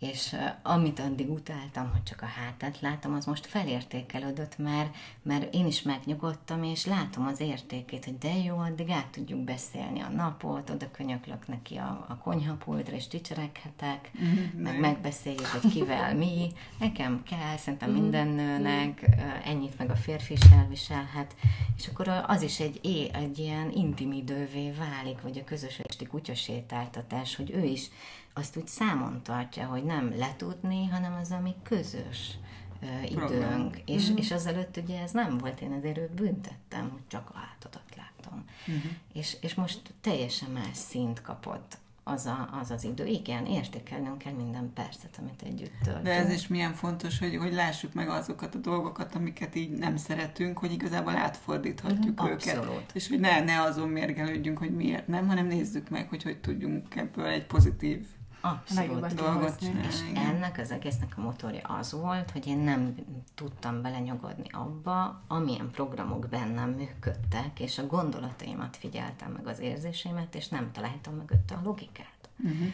és 0.01 0.35
amit 0.63 0.99
addig 0.99 1.29
utáltam, 1.29 1.89
hogy 1.91 2.03
csak 2.03 2.21
a 2.21 2.25
hátát 2.25 2.79
látom, 2.79 3.13
az 3.13 3.25
most 3.25 3.45
felértékelődött, 3.45 4.57
mert, 4.57 4.95
mert 5.21 5.53
én 5.53 5.65
is 5.65 5.81
megnyugodtam, 5.81 6.63
és 6.63 6.85
látom 6.85 7.27
az 7.27 7.39
értékét, 7.39 8.05
hogy 8.05 8.17
de 8.17 8.37
jó, 8.37 8.57
addig 8.57 8.89
át 8.89 9.07
tudjuk 9.07 9.39
beszélni 9.39 9.99
a 9.99 10.09
napot, 10.09 10.69
oda 10.69 10.91
könyöklök 10.91 11.47
neki 11.47 11.75
a, 11.75 12.05
a 12.09 12.17
konyhapultra, 12.17 12.95
és 12.95 13.07
dicsereghetek, 13.07 14.11
mm-hmm. 14.21 14.61
meg 14.61 14.79
megbeszéljük, 14.79 15.45
hogy 15.45 15.71
kivel 15.71 16.15
mi. 16.15 16.51
Nekem 16.79 17.23
kell, 17.23 17.57
szerintem 17.57 17.89
mm-hmm. 17.89 18.01
minden 18.01 18.27
nőnek, 18.27 19.05
ennyit 19.45 19.77
meg 19.77 19.89
a 19.89 19.95
férfi 19.95 20.33
is 20.33 20.51
elviselhet, 20.51 21.35
és 21.77 21.87
akkor 21.87 22.07
az 22.27 22.41
is 22.41 22.59
egy, 22.59 23.09
egy 23.13 23.39
ilyen 23.39 23.71
intim 23.71 24.11
idővé 24.11 24.71
válik, 24.71 25.21
vagy 25.21 25.37
a 25.37 25.43
közös 25.43 25.79
esti 25.79 26.05
kutyasétáltatás, 26.05 27.35
hogy 27.35 27.51
ő 27.51 27.63
is 27.63 27.89
azt 28.33 28.57
úgy 28.57 28.67
számon 28.67 29.21
tartja, 29.23 29.65
hogy 29.65 29.83
nem 29.83 30.17
letudni, 30.17 30.87
hanem 30.87 31.13
az, 31.21 31.31
ami 31.31 31.55
közös 31.63 32.37
uh, 32.81 33.11
időnk. 33.11 33.77
És, 33.85 34.03
uh-huh. 34.03 34.19
és 34.19 34.31
azelőtt 34.31 34.77
ugye 34.77 35.01
ez 35.01 35.11
nem 35.11 35.37
volt, 35.37 35.61
én 35.61 35.71
azért 35.71 35.97
őt 35.97 36.13
büntettem, 36.13 36.89
hogy 36.89 37.07
csak 37.07 37.29
a 37.33 37.37
hátadat 37.37 37.95
láttam. 37.97 38.45
Uh-huh. 38.67 38.91
És, 39.13 39.37
és 39.41 39.53
most 39.53 39.81
teljesen 40.01 40.49
más 40.49 40.77
szint 40.77 41.21
kapott 41.21 41.77
az, 42.03 42.25
a, 42.25 42.49
az 42.61 42.71
az 42.71 42.83
idő. 42.83 43.05
Igen, 43.05 43.45
értékelnünk 43.45 44.17
kell 44.17 44.33
minden 44.33 44.71
percet, 44.73 45.17
amit 45.19 45.41
együtt 45.41 45.73
töltünk. 45.83 46.05
De 46.05 46.11
ez 46.11 46.31
is 46.31 46.47
milyen 46.47 46.73
fontos, 46.73 47.19
hogy, 47.19 47.35
hogy 47.35 47.53
lássuk 47.53 47.93
meg 47.93 48.09
azokat 48.09 48.55
a 48.55 48.57
dolgokat, 48.57 49.15
amiket 49.15 49.55
így 49.55 49.69
nem 49.69 49.97
szeretünk, 49.97 50.57
hogy 50.57 50.71
igazából 50.71 51.15
átfordíthatjuk 51.15 52.19
uh-huh. 52.19 52.31
őket. 52.31 52.57
Abszolút. 52.57 52.91
És 52.93 53.07
hogy 53.07 53.19
ne, 53.19 53.43
ne 53.43 53.61
azon 53.61 53.89
mérgelődjünk, 53.89 54.57
hogy 54.57 54.75
miért 54.75 55.07
nem, 55.07 55.27
hanem 55.27 55.47
nézzük 55.47 55.89
meg, 55.89 56.09
hogy 56.09 56.23
hogy 56.23 56.39
tudjunk 56.39 56.95
ebből 56.95 57.25
egy 57.25 57.45
pozitív 57.45 58.07
Abszolút 58.41 59.13
dolgot 59.13 59.61
És 59.61 60.01
ennek 60.15 60.57
az 60.57 60.71
egésznek 60.71 61.13
a 61.17 61.21
motorja 61.21 61.67
az 61.67 61.91
volt, 61.91 62.31
hogy 62.31 62.47
én 62.47 62.57
nem 62.57 62.95
tudtam 63.35 63.81
belenyugodni 63.81 64.47
abba, 64.51 65.21
amilyen 65.27 65.71
programok 65.71 66.27
bennem 66.27 66.69
működtek, 66.69 67.59
és 67.59 67.77
a 67.77 67.87
gondolataimat 67.87 68.77
figyeltem 68.77 69.31
meg 69.31 69.47
az 69.47 69.59
érzéseimet, 69.59 70.35
és 70.35 70.47
nem 70.47 70.71
találtam 70.71 71.15
mögötte 71.15 71.55
a 71.55 71.61
logikát. 71.63 72.29
Uh-huh. 72.37 72.67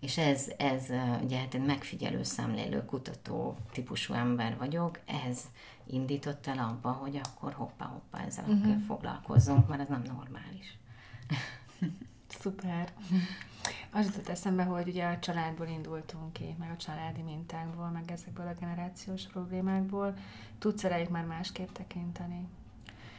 És 0.00 0.18
ez, 0.18 0.50
ez 0.56 0.84
ugye 1.22 1.38
hát 1.38 1.54
én 1.54 1.60
megfigyelő, 1.60 2.22
szemlélő, 2.22 2.84
kutató 2.84 3.56
típusú 3.72 4.14
ember 4.14 4.56
vagyok, 4.58 5.00
ez 5.28 5.40
indított 5.86 6.46
el 6.46 6.58
abba, 6.58 6.90
hogy 6.90 7.20
akkor 7.22 7.52
hoppá-hoppá 7.52 8.24
ezzel 8.24 8.44
uh-huh. 8.48 8.84
foglalkozzunk, 8.86 9.68
mert 9.68 9.80
ez 9.80 9.88
nem 9.88 10.02
normális. 10.02 10.78
Szuper. 12.40 12.92
Az 13.90 14.06
jutott 14.06 14.28
eszembe, 14.28 14.62
hogy 14.62 14.88
ugye 14.88 15.06
a 15.06 15.18
családból 15.18 15.66
indultunk 15.66 16.32
ki, 16.32 16.56
meg 16.58 16.70
a 16.70 16.76
családi 16.76 17.22
mintákból, 17.22 17.88
meg 17.88 18.10
ezekből 18.10 18.46
a 18.46 18.60
generációs 18.60 19.26
problémákból. 19.26 20.14
Tudsz 20.58 20.82
rájuk 20.82 21.08
már 21.08 21.24
másképp 21.24 21.68
tekinteni? 21.72 22.48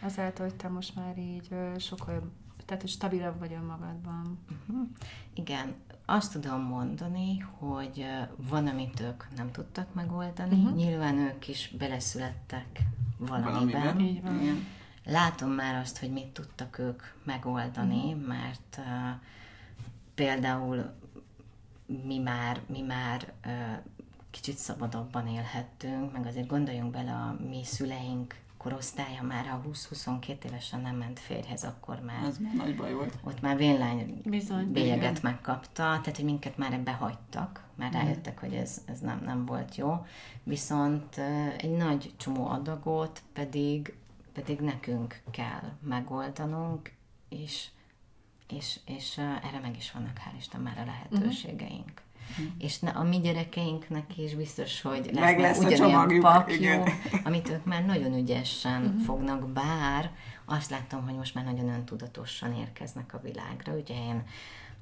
Azáltal, 0.01 0.45
hogy 0.45 0.55
te 0.55 0.67
most 0.67 0.95
már 0.95 1.17
így 1.17 1.49
sokkal, 1.77 2.31
tehát 2.65 2.81
hogy 2.81 2.91
stabilabb 2.91 3.39
vagy 3.39 3.53
önmagadban. 3.53 4.39
Uh-huh. 4.49 4.87
Igen, 5.33 5.75
azt 6.05 6.31
tudom 6.31 6.61
mondani, 6.61 7.39
hogy 7.39 8.05
van, 8.35 8.67
amit 8.67 8.99
ők 8.99 9.23
nem 9.35 9.51
tudtak 9.51 9.93
megoldani. 9.93 10.55
Uh-huh. 10.55 10.75
Nyilván 10.75 11.17
ők 11.17 11.47
is 11.47 11.73
beleszülettek 11.77 12.79
valamiben. 13.17 13.81
valamiben. 13.81 13.99
Így 13.99 14.21
van. 14.21 14.41
Igen. 14.41 14.65
Látom 15.05 15.49
már 15.49 15.75
azt, 15.75 15.99
hogy 15.99 16.11
mit 16.11 16.27
tudtak 16.27 16.77
ők 16.77 17.03
megoldani, 17.23 18.13
uh-huh. 18.13 18.27
mert 18.27 18.77
uh, 18.77 18.85
például 20.15 20.93
mi 22.05 22.17
már, 22.17 22.61
mi 22.67 22.81
már 22.81 23.33
kicsit 24.31 24.57
szabadabban 24.57 25.27
élhettünk, 25.27 26.11
meg 26.11 26.25
azért 26.25 26.47
gondoljunk 26.47 26.91
bele 26.91 27.11
a 27.11 27.37
mi 27.49 27.63
szüleink 27.63 28.35
korosztálya 28.65 29.21
már, 29.21 29.45
ha 29.45 29.61
20-22 29.71 30.43
évesen 30.43 30.81
nem 30.81 30.95
ment 30.95 31.19
férjhez, 31.19 31.63
akkor 31.63 31.99
már... 31.99 32.23
Ez 32.23 32.37
már 32.37 32.53
nagy 32.53 32.75
baj 32.75 32.93
volt. 32.93 33.17
Ott 33.23 33.41
már 33.41 33.57
vénlány 33.57 34.21
Bizony, 34.23 34.71
bélyeget 34.71 35.21
megkapta, 35.21 35.83
tehát 35.83 36.15
hogy 36.15 36.25
minket 36.25 36.57
már 36.57 36.73
ebbe 36.73 36.91
hagytak, 36.91 37.63
már 37.75 37.89
mm. 37.89 37.93
rájöttek, 37.93 38.39
hogy 38.39 38.53
ez, 38.53 38.81
ez 38.85 38.99
nem, 38.99 39.21
nem 39.25 39.45
volt 39.45 39.75
jó. 39.75 40.05
Viszont 40.43 41.17
egy 41.57 41.75
nagy 41.77 42.13
csomó 42.17 42.47
adagot 42.47 43.21
pedig, 43.33 43.97
pedig 44.33 44.59
nekünk 44.59 45.21
kell 45.31 45.71
megoldanunk, 45.81 46.91
és 47.29 47.67
és, 48.47 48.79
és 48.85 49.17
erre 49.17 49.59
meg 49.61 49.75
is 49.77 49.91
vannak, 49.91 50.17
hál' 50.17 50.37
Isten, 50.37 50.61
már 50.61 50.77
a 50.77 50.85
lehetőségeink. 50.85 52.03
Uh-huh. 52.29 52.45
És 52.57 52.79
na, 52.79 52.91
a 52.91 53.03
mi 53.03 53.19
gyerekeinknek 53.19 54.17
is 54.17 54.35
biztos, 54.35 54.81
hogy 54.81 55.09
lesz, 55.13 55.23
meg 55.23 55.39
lesz 55.39 55.59
ugyanolyan 55.59 56.19
pakjú, 56.19 56.83
amit 57.23 57.49
ők 57.49 57.65
már 57.65 57.85
nagyon 57.85 58.13
ügyesen 58.13 58.83
uh-huh. 58.83 59.01
fognak, 59.01 59.49
bár 59.49 60.11
azt 60.45 60.69
láttam, 60.69 61.03
hogy 61.03 61.15
most 61.15 61.35
már 61.35 61.45
nagyon 61.45 61.69
öntudatosan 61.69 62.53
érkeznek 62.53 63.13
a 63.13 63.19
világra. 63.23 63.73
Ugye 63.73 63.93
én 63.93 64.23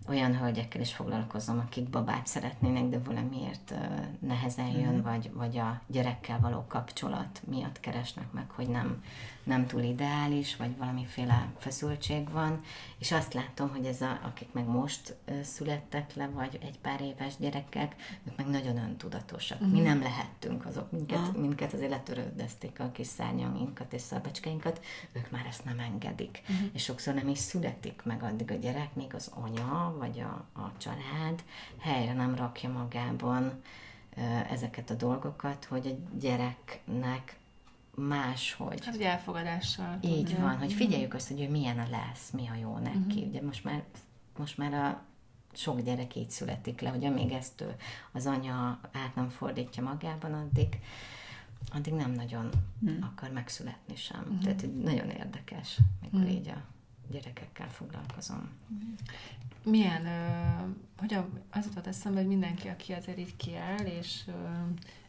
olyan 0.07 0.37
hölgyekkel 0.37 0.81
is 0.81 0.93
foglalkozom, 0.93 1.59
akik 1.59 1.89
babát 1.89 2.27
szeretnének, 2.27 2.83
de 2.83 2.99
valamiért 2.99 3.73
nehezen 4.19 4.67
jön, 4.67 4.93
mm. 4.93 5.01
vagy, 5.01 5.31
vagy 5.33 5.57
a 5.57 5.81
gyerekkel 5.87 6.39
való 6.39 6.65
kapcsolat 6.67 7.41
miatt 7.47 7.79
keresnek 7.79 8.31
meg, 8.31 8.49
hogy 8.49 8.67
nem, 8.67 9.03
nem 9.43 9.67
túl 9.67 9.81
ideális, 9.81 10.55
vagy 10.55 10.77
valamiféle 10.77 11.51
feszültség 11.57 12.29
van, 12.29 12.61
és 12.97 13.11
azt 13.11 13.33
látom, 13.33 13.69
hogy 13.69 13.85
ez 13.85 14.01
a, 14.01 14.19
akik 14.23 14.51
meg 14.51 14.65
most 14.65 15.15
születtek 15.43 16.13
le, 16.15 16.27
vagy 16.27 16.59
egy 16.61 16.79
pár 16.79 17.01
éves 17.01 17.33
gyerekek, 17.37 17.95
ők 18.27 18.37
meg 18.37 18.47
nagyon 18.47 18.77
öntudatosak. 18.77 19.63
Mm. 19.63 19.71
Mi 19.71 19.79
nem 19.79 20.01
lehettünk 20.01 20.65
azok, 20.65 20.91
minket, 20.91 21.17
ah. 21.17 21.35
minket 21.35 21.73
azért 21.73 21.89
letörődezték 21.89 22.79
a 22.79 22.91
kis 22.91 23.07
szárnyainkat 23.07 23.93
és 23.93 24.01
szabecskeinkat, 24.01 24.85
ők 25.11 25.31
már 25.31 25.45
ezt 25.45 25.65
nem 25.65 25.79
engedik. 25.79 26.41
Mm. 26.51 26.65
És 26.73 26.83
sokszor 26.83 27.13
nem 27.13 27.27
is 27.27 27.37
születik 27.37 28.01
meg 28.03 28.23
addig 28.23 28.51
a 28.51 28.55
gyerek, 28.55 28.95
még 28.95 29.13
az 29.13 29.31
anya, 29.33 29.95
vagy 29.97 30.19
a, 30.19 30.59
a 30.61 30.71
család 30.77 31.43
helyre 31.79 32.13
nem 32.13 32.35
rakja 32.35 32.69
magában 32.69 33.61
ezeket 34.49 34.89
a 34.89 34.93
dolgokat, 34.93 35.65
hogy 35.65 35.87
a 35.87 36.17
gyereknek 36.17 37.37
máshogy. 37.95 38.85
Hát, 38.85 38.95
hogy 38.95 39.03
elfogadással. 39.03 39.97
Így 40.01 40.23
tudja. 40.23 40.41
van, 40.41 40.57
hogy 40.57 40.73
figyeljük 40.73 41.13
azt, 41.13 41.27
hogy 41.27 41.41
ő 41.41 41.49
milyen 41.49 41.79
a 41.79 41.87
lesz, 41.89 42.31
mi 42.31 42.47
a 42.47 42.55
jó 42.55 42.77
neki. 42.77 42.97
Uh-huh. 42.97 43.27
Ugye 43.27 43.41
most 43.41 43.63
már, 43.63 43.83
most 44.37 44.57
már 44.57 44.73
a 44.73 45.01
sok 45.53 45.81
gyerek 45.81 46.15
így 46.15 46.29
születik 46.29 46.81
le, 46.81 46.89
hogy 46.89 47.05
amíg 47.05 47.31
ezt 47.31 47.61
ő, 47.61 47.75
az 48.11 48.25
anya 48.25 48.79
át 48.91 49.15
nem 49.15 49.29
fordítja 49.29 49.83
magában, 49.83 50.33
addig, 50.33 50.79
addig 51.73 51.93
nem 51.93 52.11
nagyon 52.11 52.49
uh-huh. 52.81 53.05
akar 53.05 53.29
megszületni 53.31 53.95
sem. 53.95 54.21
Uh-huh. 54.21 54.41
Tehát 54.41 54.83
nagyon 54.83 55.09
érdekes, 55.09 55.79
mikor 56.01 56.19
uh-huh. 56.19 56.35
így 56.35 56.47
a 56.47 56.61
gyerekekkel 57.11 57.69
foglalkozom. 57.69 58.49
Milyen, 59.63 60.07
hogy 60.97 61.17
az 61.49 61.65
jutott 61.65 61.87
eszembe, 61.87 62.19
hogy 62.19 62.27
mindenki, 62.27 62.67
aki 62.67 62.93
azért 62.93 63.17
így 63.17 63.35
kiáll, 63.35 63.85
és 63.85 64.25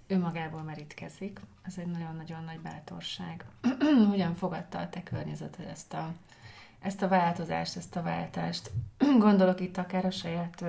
önmagából 0.07 0.63
merítkezik, 0.63 1.41
az 1.65 1.79
egy 1.79 1.87
nagyon-nagyon 1.87 2.45
nagy 2.45 2.61
bátorság. 2.61 3.45
Hogyan 4.11 4.35
fogadta 4.35 4.79
a 4.79 4.89
te 4.89 5.03
környezeted 5.03 5.67
ezt 5.67 5.93
a, 5.93 6.15
ezt 6.81 7.03
a 7.03 7.09
változást, 7.09 7.77
ezt 7.77 7.97
a 7.97 8.03
váltást? 8.03 8.71
Gondolok 9.19 9.61
itt 9.61 9.77
akár 9.77 10.05
a 10.05 10.11
saját 10.11 10.65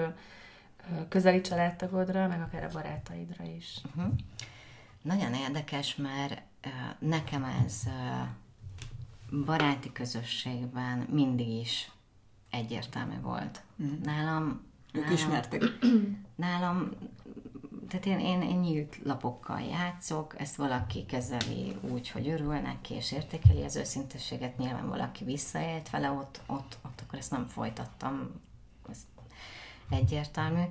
közeli 1.09 1.41
családtagodra, 1.41 2.27
meg 2.27 2.41
akár 2.41 2.63
a 2.63 2.69
barátaidra 2.73 3.43
is. 3.43 3.81
Uh-huh. 3.95 4.13
Nagyon 5.01 5.33
érdekes, 5.33 5.95
mert 5.95 6.41
nekem 6.99 7.43
ez 7.43 7.83
baráti 9.45 9.91
közösségben 9.91 11.07
mindig 11.11 11.47
is 11.47 11.91
egyértelmű 12.49 13.19
volt. 13.21 13.63
Mm. 13.83 14.01
Nálam... 14.03 14.61
Ők 14.91 15.01
nálam, 15.01 15.15
ismertek? 15.15 15.63
Nálam 16.35 16.89
tehát 17.87 18.05
én, 18.05 18.19
én, 18.19 18.41
én 18.41 18.59
nyílt 18.59 18.99
lapokkal 19.03 19.59
játszok, 19.59 20.39
ezt 20.39 20.55
valaki 20.55 21.05
kezeli 21.05 21.75
úgy, 21.81 22.09
hogy 22.09 22.27
örül 22.27 22.53
neki 22.53 22.93
és 22.93 23.11
értékeli 23.11 23.63
az 23.63 23.75
őszintességet, 23.75 24.57
nyilván 24.57 24.89
valaki 24.89 25.23
visszaélt 25.23 25.89
vele, 25.89 26.11
ott, 26.11 26.41
ott, 26.45 26.77
ott 26.85 27.01
akkor 27.01 27.19
ezt 27.19 27.31
nem 27.31 27.47
folytattam, 27.47 28.41
ez 28.89 28.97
egyértelmű. 29.89 30.63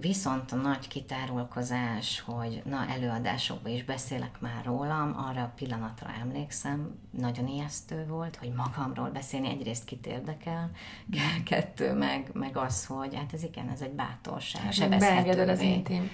Viszont 0.00 0.52
a 0.52 0.56
nagy 0.56 0.88
kitárulkozás, 0.88 2.20
hogy 2.20 2.62
na 2.64 2.86
előadásokban 2.88 3.72
is 3.72 3.84
beszélek 3.84 4.40
már 4.40 4.64
rólam, 4.64 5.14
arra 5.16 5.42
a 5.42 5.52
pillanatra 5.56 6.10
emlékszem, 6.20 6.98
nagyon 7.10 7.46
ijesztő 7.46 8.06
volt, 8.06 8.36
hogy 8.36 8.52
magamról 8.56 9.10
beszélni 9.10 9.48
egyrészt 9.48 9.84
kit 9.84 10.06
érdekel, 10.06 10.70
kettő 11.44 11.92
meg, 11.92 12.30
meg 12.32 12.56
az, 12.56 12.86
hogy 12.86 13.14
hát 13.14 13.32
ez 13.32 13.42
igen, 13.42 13.68
ez 13.68 13.80
egy 13.80 13.92
bátorság, 13.92 14.62
hát, 14.62 14.72
sebezhetővé. 14.72 15.50
az 15.50 15.60
intim 15.60 16.10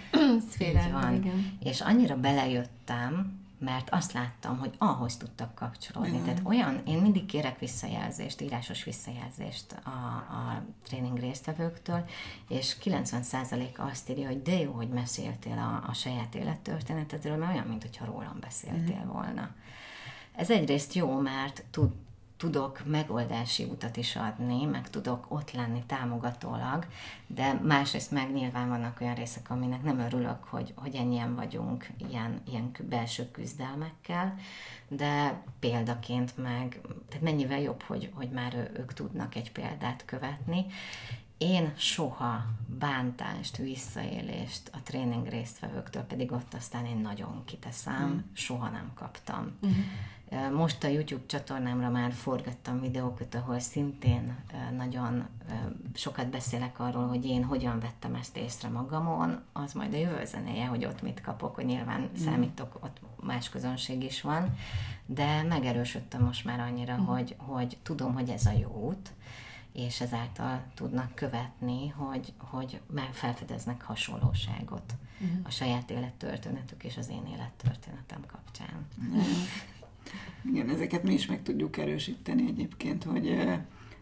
igen. 1.15 1.59
És 1.61 1.81
annyira 1.81 2.17
belejöttem, 2.17 3.43
mert 3.65 3.91
azt 3.91 4.13
láttam, 4.13 4.59
hogy 4.59 4.75
ahhoz 4.79 5.17
tudtak 5.17 5.55
kapcsolódni. 5.55 6.19
Mm. 6.19 6.25
Tehát 6.25 6.41
olyan, 6.43 6.83
én 6.87 6.99
mindig 6.99 7.27
kérek 7.27 7.59
visszajelzést, 7.59 8.41
írásos 8.41 8.85
visszajelzést 8.85 9.73
a, 9.73 9.89
a 10.35 10.63
tréning 10.83 11.19
résztvevőktől, 11.19 12.05
és 12.49 12.77
90% 12.85 13.77
azt 13.77 14.11
írja, 14.11 14.27
hogy 14.27 14.43
de 14.43 14.59
jó, 14.59 14.73
hogy 14.73 14.89
meséltél 14.89 15.59
a, 15.59 15.89
a 15.89 15.93
saját 15.93 16.35
élettörténetedről, 16.35 17.37
mert 17.37 17.53
olyan, 17.53 17.67
mintha 17.67 18.05
rólam 18.05 18.37
beszéltél 18.41 19.05
mm. 19.05 19.09
volna. 19.09 19.51
Ez 20.37 20.51
egyrészt 20.51 20.93
jó, 20.95 21.19
mert 21.21 21.65
tud, 21.71 21.93
tudok 22.37 22.83
megoldási 22.87 23.65
utat 23.65 23.97
is 23.97 24.17
adni, 24.17 24.65
meg 24.65 24.91
tudok 24.91 25.27
ott 25.29 25.51
lenni 25.53 25.83
támogatólag, 25.87 26.87
de 27.27 27.53
másrészt 27.53 28.11
meg 28.11 28.33
nyilván 28.33 28.69
vannak 28.69 29.01
olyan 29.01 29.15
részek, 29.15 29.51
aminek 29.51 29.83
nem 29.83 29.99
örülök, 29.99 30.45
hogy, 30.45 30.73
hogy 30.77 30.95
ennyien 30.95 31.35
vagyunk 31.35 31.87
ilyen, 32.09 32.41
ilyen 32.47 32.71
belső 32.89 33.31
küzdelmekkel, 33.31 34.35
de 34.89 35.43
példaként 35.59 36.37
meg, 36.37 36.81
tehát 37.09 37.25
mennyivel 37.25 37.61
jobb, 37.61 37.83
hogy, 37.83 38.11
hogy 38.15 38.31
már 38.31 38.55
ő, 38.55 38.71
ők 38.77 38.93
tudnak 38.93 39.35
egy 39.35 39.53
példát 39.53 40.05
követni, 40.05 40.67
én 41.39 41.73
soha 41.77 42.45
bántást, 42.79 43.57
visszaélést 43.57 44.71
a 44.73 44.83
tréning 44.83 45.29
résztvevőktől, 45.29 46.03
pedig 46.03 46.33
ott 46.33 46.55
aztán 46.55 46.87
én 46.87 46.97
nagyon 46.97 47.43
kiteszem, 47.45 48.09
mm. 48.09 48.19
soha 48.33 48.69
nem 48.69 48.93
kaptam. 48.95 49.59
Mm. 49.67 49.71
Most 50.53 50.85
a 50.85 50.89
YouTube 50.89 51.27
csatornámra 51.27 51.91
már 51.91 52.13
forgattam 52.13 52.81
videókat, 52.81 53.35
ahol 53.35 53.59
szintén 53.59 54.37
nagyon 54.77 55.27
sokat 55.95 56.29
beszélek 56.29 56.81
arról, 56.81 57.07
hogy 57.07 57.25
én 57.25 57.45
hogyan 57.45 57.81
vettem 57.81 58.15
ezt 58.15 58.37
észre 58.37 58.69
magamon, 58.69 59.43
az 59.53 59.73
majd 59.73 59.95
a 59.95 59.97
jövő 59.97 60.25
zenéje, 60.25 60.67
hogy 60.67 60.85
ott 60.85 61.03
mit 61.03 61.21
kapok, 61.21 61.55
hogy 61.55 61.65
nyilván 61.65 62.01
mm. 62.01 62.25
számítok, 62.25 62.79
ott 62.83 63.01
más 63.21 63.49
közönség 63.49 64.03
is 64.03 64.21
van, 64.21 64.57
de 65.07 65.43
megerősödtem 65.43 66.23
most 66.23 66.45
már 66.45 66.61
annyira, 66.61 66.97
mm. 66.97 67.05
hogy, 67.05 67.35
hogy 67.39 67.79
tudom, 67.83 68.15
hogy 68.15 68.29
ez 68.29 68.47
a 68.47 68.53
jó 68.53 68.71
út, 68.71 69.13
és 69.73 70.01
ezáltal 70.01 70.63
tudnak 70.75 71.15
követni, 71.15 71.89
hogy, 71.89 72.33
hogy 72.39 72.81
már 72.93 73.09
felfedeznek 73.13 73.83
hasonlóságot 73.83 74.95
uh-huh. 75.21 75.39
a 75.43 75.51
saját 75.51 75.91
élettörténetük 75.91 76.85
és 76.85 76.97
az 76.97 77.09
én 77.09 77.27
élettörténetem 77.27 78.21
kapcsán. 78.27 78.87
Uh-huh. 78.99 79.25
Igen, 80.45 80.69
ezeket 80.69 81.03
mi 81.03 81.13
is 81.13 81.27
meg 81.27 81.43
tudjuk 81.43 81.77
erősíteni 81.77 82.47
egyébként, 82.47 83.05
hogy 83.05 83.49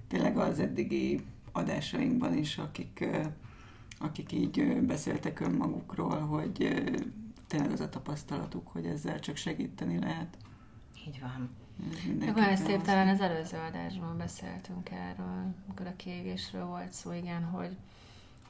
tényleg 0.08 0.36
az 0.38 0.58
eddigi 0.58 1.20
adásainkban 1.52 2.36
is, 2.36 2.58
akik, 2.58 3.04
akik 3.98 4.32
így 4.32 4.82
beszéltek 4.82 5.40
önmagukról, 5.40 6.18
hogy 6.18 6.82
tényleg 7.46 7.70
az 7.70 7.80
a 7.80 7.88
tapasztalatuk, 7.88 8.68
hogy 8.68 8.86
ezzel 8.86 9.20
csak 9.20 9.36
segíteni 9.36 9.98
lehet. 9.98 10.36
Így 11.06 11.20
van. 11.20 11.50
Van 12.34 12.56
szép, 12.56 12.82
talán 12.82 13.08
az 13.08 13.20
előző 13.20 13.56
adásban 13.68 14.18
beszéltünk 14.18 14.90
erről, 14.90 15.54
amikor 15.66 15.86
a 15.86 15.96
kiégésről 15.96 16.64
volt 16.64 16.92
szó, 16.92 17.12
igen, 17.12 17.42
hogy, 17.42 17.76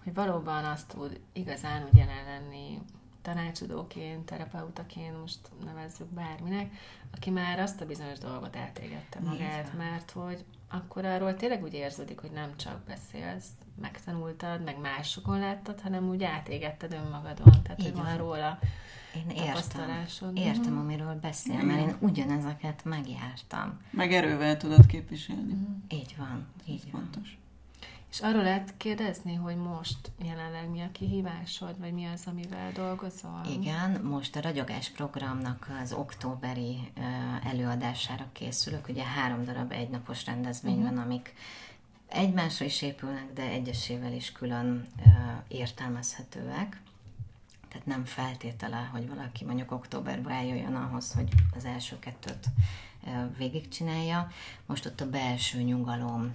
hogy 0.04 0.14
valóban 0.14 0.64
azt 0.64 0.88
tud 0.88 1.20
igazán 1.32 1.88
jelen 1.92 2.24
lenni 2.24 2.78
tanácsadóként, 3.22 4.24
terapeutaként, 4.24 5.20
most 5.20 5.38
nevezzük 5.64 6.06
bárminek, 6.06 6.74
aki 7.14 7.30
már 7.30 7.58
azt 7.58 7.80
a 7.80 7.86
bizonyos 7.86 8.18
dolgot 8.18 8.56
eltégette 8.56 9.20
magát, 9.20 9.76
mert 9.76 10.10
hogy 10.10 10.44
akkor 10.68 11.04
arról 11.04 11.34
tényleg 11.34 11.62
úgy 11.62 11.74
érződik, 11.74 12.18
hogy 12.18 12.30
nem 12.30 12.56
csak 12.56 12.80
beszélsz, 12.86 13.48
megtanultad, 13.80 14.64
meg 14.64 14.78
másokon 14.80 15.38
láttad, 15.38 15.80
hanem 15.80 16.08
úgy 16.08 16.24
átégetted 16.24 16.92
önmagadon. 16.92 17.62
Tehát, 17.62 17.78
Így 17.80 17.84
hogy 17.84 17.94
van, 17.94 18.04
van 18.04 18.16
róla 18.16 18.58
én 19.16 19.30
értem, 19.30 20.34
értem, 20.34 20.78
amiről 20.78 21.14
beszél, 21.14 21.62
mm. 21.62 21.66
mert 21.66 21.80
én 21.80 21.96
ugyanezeket 22.00 22.84
megjártam. 22.84 23.80
Meg 23.90 24.12
erővel 24.12 24.56
tudod 24.56 24.86
képviselni. 24.86 25.52
Mm. 25.52 25.74
Így 25.88 26.14
van, 26.18 26.46
így 26.66 26.90
van. 26.90 27.00
Fontos. 27.00 27.38
És 28.12 28.20
arról 28.20 28.42
lehet 28.42 28.74
kérdezni, 28.76 29.34
hogy 29.34 29.56
most 29.56 30.10
jelenleg 30.24 30.70
mi 30.70 30.80
a 30.80 30.92
kihívásod, 30.92 31.78
vagy 31.78 31.92
mi 31.92 32.06
az, 32.06 32.22
amivel 32.26 32.72
dolgozol? 32.72 33.40
Igen, 33.50 34.00
most 34.02 34.36
a 34.36 34.40
ragyogás 34.40 34.90
programnak 34.90 35.70
az 35.82 35.92
októberi 35.92 36.92
előadására 37.44 38.26
készülök. 38.32 38.88
Ugye 38.88 39.04
három 39.04 39.44
darab 39.44 39.72
egynapos 39.72 40.26
rendezvény 40.26 40.78
uh-huh. 40.78 40.94
van, 40.94 41.04
amik 41.04 41.34
egymásra 42.08 42.64
is 42.64 42.82
épülnek, 42.82 43.32
de 43.34 43.42
egyesével 43.42 44.12
is 44.12 44.32
külön 44.32 44.86
értelmezhetőek. 45.48 46.80
Tehát 47.68 47.86
nem 47.86 48.04
feltétele, 48.04 48.88
hogy 48.92 49.08
valaki 49.08 49.44
mondjuk 49.44 49.72
októberben 49.72 50.32
eljöjjön 50.32 50.74
ahhoz, 50.74 51.12
hogy 51.12 51.28
az 51.56 51.64
első 51.64 51.98
kettőt 51.98 52.46
végigcsinálja. 53.36 54.30
Most 54.66 54.86
ott 54.86 55.00
a 55.00 55.10
belső 55.10 55.62
nyugalom 55.62 56.34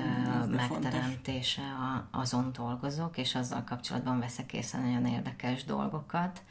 mm, 0.00 0.50
megteremtése 0.50 1.62
a, 1.62 2.08
azon 2.10 2.52
dolgozok, 2.52 3.18
és 3.18 3.34
azzal 3.34 3.64
kapcsolatban 3.64 4.18
veszek 4.18 4.52
észre 4.52 4.80
nagyon 4.80 5.06
érdekes 5.06 5.64
dolgokat, 5.64 6.42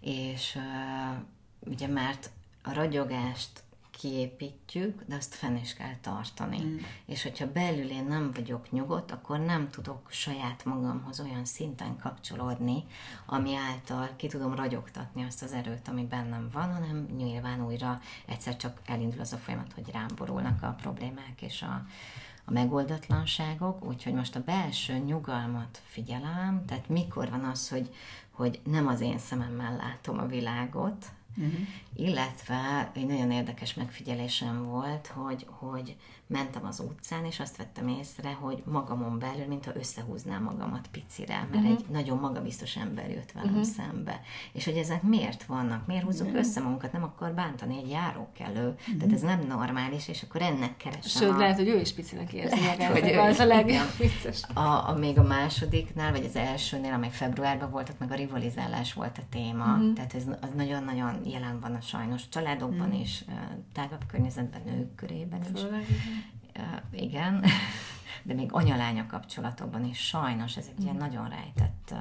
és 0.00 0.58
ugye 1.60 1.86
mert 1.86 2.30
a 2.62 2.72
ragyogást 2.72 3.62
kiépítjük, 4.02 5.02
de 5.06 5.14
azt 5.14 5.34
fenn 5.34 5.56
is 5.56 5.74
kell 5.74 5.96
tartani. 6.00 6.62
Mm. 6.62 6.76
És 7.06 7.22
hogyha 7.22 7.52
belül 7.52 7.90
én 7.90 8.04
nem 8.04 8.30
vagyok 8.34 8.70
nyugodt, 8.70 9.10
akkor 9.10 9.38
nem 9.38 9.70
tudok 9.70 10.06
saját 10.10 10.64
magamhoz 10.64 11.20
olyan 11.20 11.44
szinten 11.44 11.96
kapcsolódni, 11.96 12.84
ami 13.26 13.54
által 13.54 14.08
ki 14.16 14.26
tudom 14.26 14.54
ragyogtatni 14.54 15.24
azt 15.24 15.42
az 15.42 15.52
erőt, 15.52 15.88
ami 15.88 16.04
bennem 16.04 16.48
van, 16.52 16.72
hanem 16.72 17.06
nyilván 17.16 17.64
újra 17.64 18.00
egyszer 18.26 18.56
csak 18.56 18.80
elindul 18.86 19.20
az 19.20 19.32
a 19.32 19.36
folyamat, 19.36 19.72
hogy 19.72 19.90
rám 19.92 20.10
borulnak 20.16 20.62
a 20.62 20.76
problémák 20.80 21.42
és 21.42 21.62
a, 21.62 21.86
a 22.44 22.52
megoldatlanságok, 22.52 23.84
úgyhogy 23.84 24.12
most 24.12 24.36
a 24.36 24.42
belső 24.44 24.98
nyugalmat 24.98 25.82
figyelem, 25.84 26.64
tehát 26.66 26.88
mikor 26.88 27.30
van 27.30 27.44
az, 27.44 27.68
hogy, 27.68 27.94
hogy 28.30 28.60
nem 28.64 28.86
az 28.86 29.00
én 29.00 29.18
szememmel 29.18 29.76
látom 29.76 30.18
a 30.18 30.26
világot, 30.26 31.06
Uh-huh. 31.36 31.60
Illetve 31.96 32.90
egy 32.94 33.06
nagyon 33.06 33.30
érdekes 33.30 33.74
megfigyelésem 33.74 34.62
volt, 34.62 35.06
hogy, 35.06 35.46
hogy 35.48 35.96
mentem 36.32 36.66
az 36.66 36.80
utcán, 36.80 37.24
és 37.24 37.40
azt 37.40 37.56
vettem 37.56 37.88
észre, 37.88 38.32
hogy 38.32 38.62
magamon 38.66 39.18
belül, 39.18 39.46
mintha 39.46 39.72
összehúznám 39.74 40.42
magamat 40.42 40.88
picire, 40.90 41.46
mert 41.50 41.64
uh-huh. 41.64 41.70
egy 41.70 41.84
nagyon 41.90 42.18
magabiztos 42.18 42.76
ember 42.76 43.10
jött 43.10 43.32
velem 43.32 43.50
uh-huh. 43.50 43.64
szembe. 43.64 44.20
És 44.52 44.64
hogy 44.64 44.76
ezek 44.76 45.02
miért 45.02 45.44
vannak? 45.44 45.86
Miért 45.86 46.04
húzzuk 46.04 46.26
uh-huh. 46.26 46.40
össze 46.40 46.60
magunkat? 46.60 46.92
Nem 46.92 47.02
akar 47.02 47.32
bántani 47.32 47.76
egy 47.76 47.90
járókelő. 47.90 48.68
Uh-huh. 48.68 48.96
Tehát 48.98 49.14
ez 49.14 49.20
nem 49.20 49.40
normális, 49.48 50.08
és 50.08 50.22
akkor 50.22 50.42
ennek 50.42 50.76
keresem. 50.76 51.22
Sőt, 51.22 51.30
a... 51.30 51.36
lehet, 51.36 51.56
hogy 51.56 51.68
ő 51.68 51.80
is 51.80 51.94
picinek 51.94 52.32
érzi 52.32 52.60
magát. 52.60 52.92
Hogy 52.92 53.10
ő 53.10 53.18
az 53.18 53.38
a 53.38 53.44
legjobb 53.44 53.90
a, 54.54 54.88
a, 54.88 54.96
még 54.98 55.18
a 55.18 55.22
másodiknál, 55.22 56.10
vagy 56.10 56.24
az 56.24 56.36
elsőnél, 56.36 56.92
amely 56.92 57.10
februárban 57.10 57.70
volt, 57.70 57.88
ott 57.88 57.98
meg 57.98 58.10
a 58.10 58.14
rivalizálás 58.14 58.92
volt 58.92 59.18
a 59.18 59.22
téma. 59.30 59.64
Uh-huh. 59.64 59.92
Tehát 59.92 60.14
ez 60.14 60.22
az 60.40 60.48
nagyon-nagyon 60.56 61.20
jelen 61.24 61.60
van 61.60 61.74
a 61.74 61.80
sajnos 61.80 62.28
családokban 62.28 62.86
uh-huh. 62.86 63.00
is, 63.00 63.24
tágabb 63.72 64.04
környezetben, 64.06 64.60
nők 64.64 64.94
körében 64.94 65.40
is. 65.54 65.60
Főleg, 65.60 65.86
igen, 66.92 67.44
de 68.22 68.34
még 68.34 68.52
anyalánya 68.52 69.06
kapcsolatokban 69.06 69.84
is 69.84 69.98
sajnos 69.98 70.56
ez 70.56 70.70
egy 70.76 70.82
ilyen 70.82 70.94
mm. 70.94 70.98
nagyon 70.98 71.28
rejtett 71.28 71.94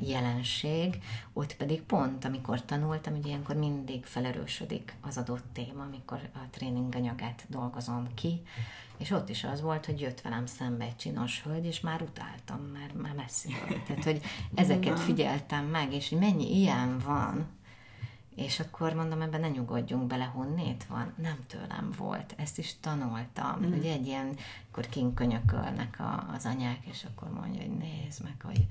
jelenség, 0.00 0.98
ott 1.32 1.56
pedig 1.56 1.82
pont, 1.82 2.24
amikor 2.24 2.64
tanultam, 2.64 3.14
hogy 3.14 3.26
ilyenkor 3.26 3.56
mindig 3.56 4.04
felerősödik 4.04 4.94
az 5.00 5.18
adott 5.18 5.44
téma, 5.52 5.82
amikor 5.82 6.20
a 6.34 6.38
tréning 6.50 6.94
anyagát 6.94 7.44
dolgozom 7.48 8.06
ki, 8.14 8.42
és 8.98 9.10
ott 9.10 9.28
is 9.28 9.44
az 9.44 9.60
volt, 9.60 9.86
hogy 9.86 10.00
jött 10.00 10.20
velem 10.20 10.46
szembe 10.46 10.84
egy 10.84 10.96
csinos 10.96 11.42
hölgy, 11.42 11.64
és 11.64 11.80
már 11.80 12.02
utáltam, 12.02 12.60
mert 12.60 12.94
már 12.94 13.14
messziről. 13.14 13.82
Tehát, 13.86 14.04
hogy 14.04 14.20
ezeket 14.54 15.00
figyeltem 15.00 15.64
meg, 15.64 15.92
és 15.92 16.08
hogy 16.08 16.18
mennyi 16.18 16.56
ilyen 16.56 16.98
van, 16.98 17.46
és 18.38 18.60
akkor 18.60 18.94
mondom, 18.94 19.20
ebben 19.20 19.40
ne 19.40 19.48
nyugodjunk 19.48 20.06
bele, 20.06 20.24
honnét 20.24 20.84
van? 20.88 21.12
Nem 21.22 21.36
tőlem 21.46 21.90
volt, 21.96 22.34
ezt 22.36 22.58
is 22.58 22.74
tanultam. 22.80 23.58
Mm. 23.60 23.72
Ugye 23.72 23.92
egy 23.92 24.06
ilyen, 24.06 24.36
akkor 24.70 24.86
kinkönyökölnek 24.86 25.96
a, 25.98 26.30
az 26.34 26.44
anyák, 26.44 26.78
és 26.90 27.04
akkor 27.10 27.32
mondja, 27.40 27.60
hogy 27.60 27.76
nézd 27.76 28.22
meg, 28.22 28.34
hogy 28.42 28.66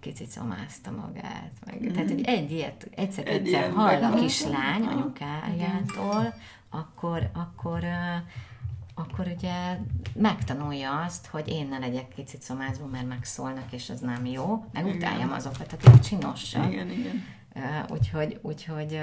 kicsit 0.00 0.28
szomázta 0.28 0.90
magát. 0.90 1.52
Meg, 1.66 1.82
mm-hmm. 1.82 1.92
Tehát, 1.92 2.10
hogy 2.10 2.24
egy 2.24 2.50
ilyet 2.50 2.88
egyszer-egyszer 2.94 3.62
egy 3.62 3.72
hall 3.72 4.02
a 4.02 4.14
kislány 4.14 4.82
anyukájától, 4.82 6.34
akkor, 6.70 7.30
akkor 7.32 7.84
akkor 8.94 9.26
ugye 9.36 9.78
megtanulja 10.14 11.00
azt, 11.00 11.26
hogy 11.26 11.48
én 11.48 11.68
ne 11.68 11.78
legyek 11.78 12.08
kicsit 12.08 12.42
szomázva, 12.42 12.86
mert 12.86 13.08
megszólnak, 13.08 13.72
és 13.72 13.90
az 13.90 14.00
nem 14.00 14.26
jó, 14.26 14.64
meg 14.72 14.86
utáljam 14.86 15.32
azokat, 15.32 15.72
akik 15.72 16.00
csinosak. 16.00 16.72
Igen, 16.72 16.90
igen. 16.90 17.24
Úgyhogy, 17.88 18.38
úgyhogy 18.42 19.00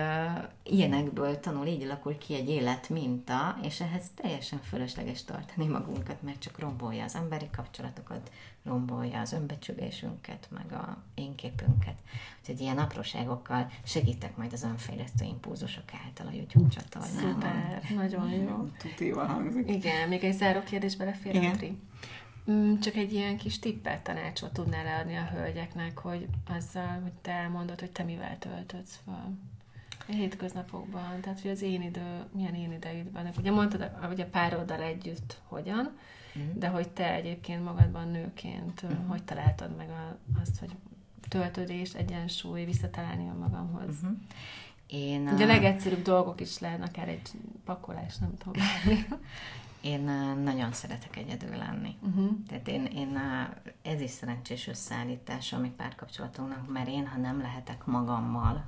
ilyenekből 0.64 1.40
tanul, 1.40 1.66
így 1.66 1.84
alakul 1.84 2.18
ki 2.18 2.36
egy 2.36 2.50
életminta, 2.50 3.58
és 3.62 3.82
ehhez 3.82 4.06
teljesen 4.16 4.60
fölösleges 4.60 5.24
tartani 5.24 5.68
magunkat, 5.68 6.22
mert 6.22 6.40
csak 6.40 6.60
rombolja 6.60 7.04
az 7.04 7.16
emberi 7.16 7.50
kapcsolatokat, 7.56 8.32
rombolja 8.64 9.20
az 9.20 9.34
önbecsülésünket, 9.34 10.48
meg 10.50 10.72
a 10.72 10.98
énképünket. 11.16 11.96
Úgyhogy 12.40 12.60
ilyen 12.62 12.78
apróságokkal 12.78 13.72
segítek 13.84 14.38
majd 14.38 14.54
az 14.54 14.64
önfejlesztő 14.64 15.26
impulzusok 15.26 15.84
által 16.06 16.28
a 16.28 16.32
YouTube 16.32 16.70
csatornán. 16.70 17.34
Szuper, 17.34 17.82
nagyon 17.96 18.30
jó. 18.30 18.68
Tutéva 18.78 19.26
hangzik. 19.26 19.70
Igen, 19.70 20.10
még 20.10 20.24
egy 20.24 20.34
záró 20.34 20.62
kérdés 20.64 20.96
belefér, 20.96 21.36
Igen. 21.36 21.58
Mm, 21.64 21.70
csak 22.82 22.96
egy 22.96 23.14
ilyen 23.14 23.38
kis 23.38 23.60
tippet, 23.60 24.04
tanácsot 24.04 24.54
tudnál 24.54 24.84
leadni 24.84 25.16
a 25.16 25.30
hölgyeknek, 25.34 25.98
hogy 25.98 26.28
azzal, 26.58 27.00
hogy 27.02 27.14
te 27.22 27.32
elmondod, 27.32 27.80
hogy 27.80 27.92
te 27.92 28.04
mivel 28.04 28.38
töltödsz 28.40 29.00
fel 29.06 29.38
a 30.08 30.12
hétköznapokban, 30.12 31.22
tehát 31.22 31.42
hogy 31.42 31.52
az 31.52 31.62
én 31.62 31.82
idő, 31.82 32.24
milyen 32.32 32.56
én 32.56 32.72
ideid 32.72 33.12
vannak. 33.12 33.38
Ugye 33.38 33.52
mondtad, 33.52 33.92
hogy 34.02 34.22
a 34.22 34.26
pároddal 34.26 34.82
együtt 34.82 35.42
hogyan, 35.48 35.98
mm. 36.40 36.60
de 36.60 36.68
hogy 36.68 36.90
te 36.90 37.14
egyébként 37.14 37.64
magadban 37.64 38.08
nőként, 38.08 38.86
mm. 38.86 39.08
hogy 39.08 39.24
találtad 39.24 39.76
meg 39.76 39.90
a, 39.90 40.18
azt, 40.42 40.60
hogy 40.60 40.72
töltődés, 41.30 41.94
egyensúly, 41.94 42.66
visszatalálni 42.66 43.30
a 43.30 43.38
magamhoz. 43.40 43.96
Mm-hmm. 44.06 44.16
Én, 44.88 45.28
Ugye 45.28 45.44
a 45.44 45.48
legegyszerűbb 45.48 46.02
dolgok 46.02 46.42
is 46.42 46.60
lehetnek, 46.60 46.90
akár 46.90 47.08
egy 47.08 47.30
pakolás, 47.66 48.18
nem 48.18 48.38
tudom. 48.38 48.64
Én 49.82 50.02
nagyon 50.44 50.72
szeretek 50.72 51.16
egyedül 51.16 51.58
lenni. 51.58 51.96
Uh-huh. 52.02 52.30
Tehát 52.48 52.68
én, 52.68 52.86
én 52.86 53.20
ez 53.82 54.02
is 54.02 54.10
szerencsés 54.10 54.68
összeállítás 54.68 55.54
a 55.54 55.60
mi 55.60 55.70
párkapcsolatunknak, 55.78 56.72
mert 56.72 56.88
én, 56.88 57.08
ha 57.08 57.18
nem 57.18 57.42
lehetek 57.42 57.86
magammal, 57.86 58.66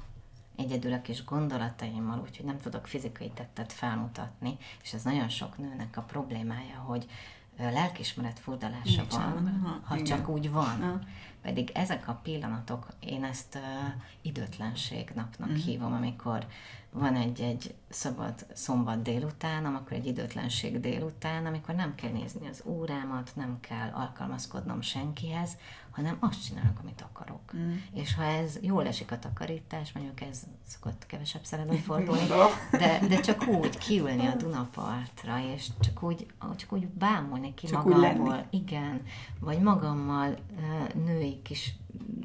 egyedül 0.56 0.94
a 0.94 1.02
kis 1.02 1.24
gondolataimmal, 1.24 2.20
úgyhogy 2.20 2.46
nem 2.46 2.58
tudok 2.58 2.88
fizikai 2.88 3.30
tettet 3.30 3.74
felmutatni, 3.74 4.58
és 4.84 4.94
ez 4.94 5.04
nagyon 5.04 5.30
sok 5.30 5.58
nőnek 5.58 5.98
a 5.98 6.02
problémája, 6.02 6.78
hogy 6.78 7.06
lelkismeret 7.58 8.40
furdalása 8.40 9.06
van, 9.10 9.62
ha, 9.64 9.80
ha 9.84 10.02
csak 10.04 10.30
úgy 10.30 10.52
van. 10.52 10.82
Ha. 10.82 11.00
Pedig 11.42 11.72
ezek 11.74 12.08
a 12.08 12.20
pillanatok, 12.24 12.88
én 13.00 13.24
ezt 13.24 13.56
uh, 13.56 13.62
időtlenség 14.22 15.12
napnak 15.16 15.50
uh-huh. 15.50 15.64
hívom, 15.64 15.94
amikor 15.94 16.46
van 16.92 17.16
egy-egy 17.16 17.74
szabad 17.90 18.46
szombat 18.54 19.02
délután, 19.02 19.66
akkor 19.66 19.92
egy 19.92 20.06
időtlenség 20.06 20.80
délután, 20.80 21.46
amikor 21.46 21.76
nem 21.76 21.96
kell 21.96 22.12
nézni 22.12 22.48
az 22.48 22.64
órámat, 22.66 23.32
nem 23.36 23.58
kell 23.60 23.90
alkalmazkodnom 23.90 24.82
senkihez, 24.82 25.58
hanem 26.00 26.18
azt 26.20 26.46
csinálok, 26.46 26.80
amit 26.82 27.02
akarok. 27.02 27.56
Mm. 27.56 27.76
És 27.94 28.16
ha 28.16 28.24
ez 28.24 28.58
jól 28.62 28.88
esik 28.88 29.12
a 29.12 29.20
takarítás, 29.20 29.92
mondjuk 29.92 30.22
ez 30.22 30.44
szokott 30.68 31.06
kevesebb 31.06 31.44
szerelem 31.44 31.76
fordulni, 31.88 32.28
de, 32.72 33.00
de 33.08 33.20
csak 33.20 33.48
úgy 33.48 33.78
kiülni 33.78 34.28
a 34.28 34.36
Dunapartra, 34.36 35.44
és 35.54 35.68
csak 35.80 36.04
úgy, 36.04 36.26
csak 36.56 36.72
úgy 36.72 36.88
bámulni 36.88 37.54
ki 37.54 37.68
csak 37.68 37.84
magamból. 37.84 38.46
Igen, 38.50 39.02
vagy 39.40 39.60
magammal 39.60 40.36
női 41.06 41.42
kis 41.42 41.76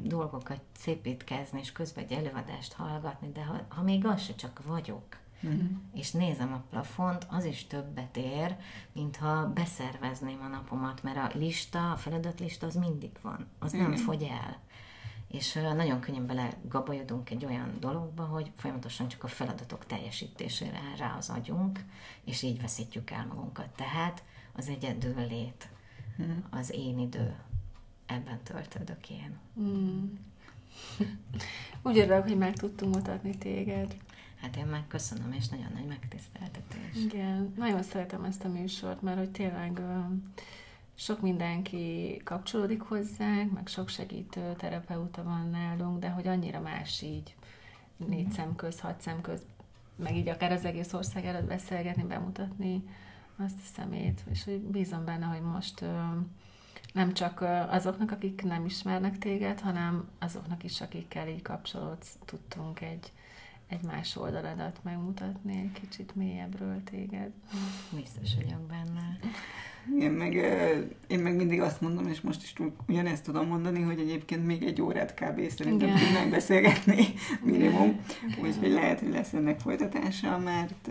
dolgokat 0.02 0.60
szépítkezni, 0.78 1.60
és 1.60 1.72
közben 1.72 2.04
egy 2.04 2.12
előadást 2.12 2.72
hallgatni, 2.72 3.30
de 3.32 3.44
ha, 3.44 3.60
ha 3.68 3.82
még 3.82 4.06
az 4.06 4.22
se 4.22 4.34
csak 4.34 4.62
vagyok, 4.66 5.22
uh-huh. 5.44 5.70
és 5.94 6.10
nézem 6.10 6.52
a 6.52 6.62
plafont, 6.70 7.26
az 7.30 7.44
is 7.44 7.66
többet 7.66 8.16
ér, 8.16 8.56
mintha 8.92 9.52
beszervezném 9.52 10.40
a 10.42 10.48
napomat, 10.48 11.02
mert 11.02 11.16
a 11.16 11.38
lista, 11.38 11.90
a 11.90 11.96
feladatlista 11.96 12.66
az 12.66 12.74
mindig 12.74 13.10
van, 13.22 13.46
az 13.58 13.72
uh-huh. 13.72 13.88
nem 13.88 13.96
fogy 13.96 14.22
el. 14.22 14.58
És 15.28 15.52
nagyon 15.52 16.00
könnyen 16.00 16.26
bele 16.26 16.56
gabajodunk 16.68 17.30
egy 17.30 17.44
olyan 17.44 17.76
dologba, 17.80 18.22
hogy 18.22 18.50
folyamatosan 18.56 19.08
csak 19.08 19.24
a 19.24 19.28
feladatok 19.28 19.86
teljesítésére 19.86 20.76
áll 20.90 20.96
rá 20.96 21.16
az 21.16 21.30
agyunk, 21.30 21.84
és 22.24 22.42
így 22.42 22.60
veszítjük 22.60 23.10
el 23.10 23.26
magunkat. 23.26 23.68
Tehát 23.68 24.22
az 24.52 24.68
egyedül 24.68 25.26
lét, 25.28 25.68
uh-huh. 26.18 26.36
az 26.50 26.72
én 26.72 26.98
idő, 26.98 27.34
ebben 28.06 28.42
töltődök 28.42 29.10
én. 29.10 29.38
Mm. 29.60 30.04
Úgy 31.82 31.98
örülök, 31.98 32.22
hogy 32.22 32.38
meg 32.38 32.56
tudtunk 32.56 32.94
mutatni 32.94 33.38
téged. 33.38 33.96
Hát 34.44 34.56
én 34.56 34.66
meg 34.66 34.86
köszönöm, 34.88 35.32
és 35.32 35.48
nagyon 35.48 35.70
nagy 35.74 35.86
megtiszteltetés. 35.86 37.04
Igen, 37.04 37.52
nagyon 37.56 37.82
szeretem 37.82 38.24
ezt 38.24 38.44
a 38.44 38.48
műsort, 38.48 39.02
mert 39.02 39.18
hogy 39.18 39.30
tényleg 39.30 39.80
sok 40.94 41.20
mindenki 41.20 42.20
kapcsolódik 42.24 42.80
hozzánk, 42.80 43.52
meg 43.52 43.66
sok 43.66 43.88
segítő 43.88 44.54
terapeuta 44.56 45.22
van 45.22 45.48
nálunk, 45.50 45.98
de 45.98 46.08
hogy 46.08 46.26
annyira 46.26 46.60
más 46.60 47.02
így 47.02 47.34
négy 47.96 48.30
szem 48.32 48.56
köz, 48.56 48.80
hat 48.80 49.00
szem 49.00 49.20
köz, 49.20 49.42
meg 49.96 50.16
így 50.16 50.28
akár 50.28 50.52
az 50.52 50.64
egész 50.64 50.92
ország 50.92 51.24
előtt 51.24 51.48
beszélgetni, 51.48 52.02
bemutatni 52.02 52.82
azt 53.36 53.58
a 53.58 53.66
szemét, 53.74 54.24
és 54.30 54.44
hogy 54.44 54.60
bízom 54.60 55.04
benne, 55.04 55.26
hogy 55.26 55.42
most 55.42 55.84
nem 56.92 57.12
csak 57.12 57.40
azoknak, 57.70 58.10
akik 58.10 58.42
nem 58.42 58.64
ismernek 58.64 59.18
téged, 59.18 59.60
hanem 59.60 60.08
azoknak 60.18 60.64
is, 60.64 60.80
akikkel 60.80 61.28
így 61.28 61.42
kapcsolódsz, 61.42 62.18
tudtunk 62.24 62.80
egy, 62.80 63.12
egy 63.68 63.82
más 63.82 64.16
oldaladat 64.16 64.80
megmutatni, 64.82 65.56
egy 65.56 65.80
kicsit 65.80 66.14
mélyebbről 66.14 66.82
téged. 66.84 67.30
Biztos 67.90 68.34
vagyok 68.34 68.60
benne. 68.60 69.18
Én 69.98 70.10
meg, 70.10 70.34
én 71.06 71.18
meg 71.18 71.36
mindig 71.36 71.60
azt 71.60 71.80
mondom, 71.80 72.06
és 72.06 72.20
most 72.20 72.42
is 72.42 72.52
ugyanezt 72.88 73.24
tudom 73.24 73.46
mondani, 73.46 73.82
hogy 73.82 73.98
egyébként 73.98 74.46
még 74.46 74.62
egy 74.62 74.82
órát 74.82 75.14
kb. 75.14 75.48
szerintem 75.48 75.88
tudnánk 75.88 76.30
beszélgetni 76.30 77.06
minimum. 77.42 78.00
Úgyhogy 78.42 78.70
lehet, 78.70 79.00
hogy 79.00 79.10
lesz 79.10 79.32
ennek 79.32 79.60
folytatása, 79.60 80.38
mert, 80.38 80.90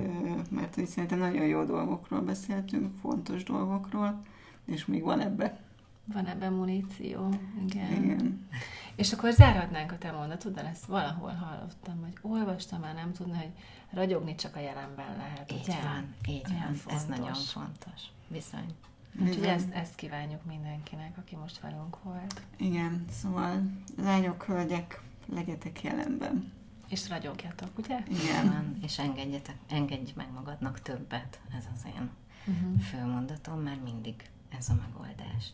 mert 0.49 0.75
hogy 0.75 0.85
szerintem 0.85 1.19
nagyon 1.19 1.45
jó 1.45 1.63
dolgokról 1.63 2.21
beszéltünk, 2.21 2.95
fontos 3.01 3.43
dolgokról, 3.43 4.21
és 4.65 4.85
még 4.85 5.03
van 5.03 5.19
ebbe 5.19 5.61
van 6.05 6.25
ebben 6.25 6.53
muníció, 6.53 7.29
igen. 7.67 8.03
igen. 8.03 8.47
És 8.95 9.13
akkor 9.13 9.31
záradnánk 9.31 9.91
a 9.91 9.97
te 9.97 10.11
mondatoddal, 10.11 10.65
ezt 10.65 10.85
valahol 10.85 11.31
hallottam, 11.31 11.99
hogy 12.01 12.17
olvastam, 12.21 12.79
már 12.79 12.93
nem 12.93 13.13
tudna, 13.13 13.37
hogy 13.37 13.51
ragyogni 13.91 14.35
csak 14.35 14.55
a 14.55 14.59
jelenben 14.59 15.17
lehet. 15.17 15.51
Így 15.51 15.61
ugye? 15.63 15.81
van, 15.81 16.15
így 16.27 16.45
Olyan 16.49 16.65
van, 16.65 16.73
fontos. 16.73 17.01
ez 17.01 17.05
nagyon 17.05 17.33
fontos, 17.33 18.01
bizony. 18.27 18.75
Úgyhogy 19.21 19.45
ezt, 19.45 19.71
ezt 19.71 19.95
kívánjuk 19.95 20.45
mindenkinek, 20.45 21.17
aki 21.17 21.35
most 21.35 21.59
velünk 21.59 22.03
volt. 22.03 22.41
Igen, 22.57 23.05
szóval 23.11 23.61
lányok, 23.97 24.43
hölgyek, 24.43 25.01
legyetek 25.33 25.81
jelenben. 25.81 26.51
És 26.89 27.09
ragyogjatok, 27.09 27.77
ugye? 27.77 28.03
Igen. 28.07 28.47
Van, 28.47 28.77
és 28.83 28.99
engedjetek, 28.99 29.55
engedj 29.69 30.11
meg 30.15 30.31
magadnak 30.33 30.81
többet, 30.81 31.39
ez 31.57 31.63
az 31.75 31.85
én 31.85 32.09
uh-huh. 32.45 32.79
főmondatom, 32.81 33.59
mert 33.59 33.83
mindig 33.83 34.29
ez 34.57 34.69
a 34.69 34.73
megoldás. 34.73 35.53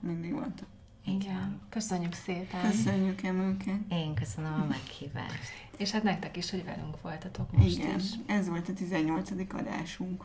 Mindig 0.00 0.32
volt. 0.32 0.64
Igen. 1.06 1.60
Köszönjük 1.68 2.12
szépen. 2.12 2.70
Köszönjük, 2.70 3.22
Emőke. 3.22 3.80
Én 3.88 4.14
köszönöm 4.14 4.52
a 4.52 4.64
meghívást. 4.64 5.50
És 5.76 5.90
hát 5.90 6.02
nektek 6.02 6.36
is, 6.36 6.50
hogy 6.50 6.64
velünk 6.64 7.00
voltatok 7.00 7.52
most 7.52 7.78
Igen. 7.78 7.98
is. 7.98 8.10
Ez 8.26 8.48
volt 8.48 8.68
a 8.68 8.72
18. 8.72 9.30
adásunk. 9.54 10.24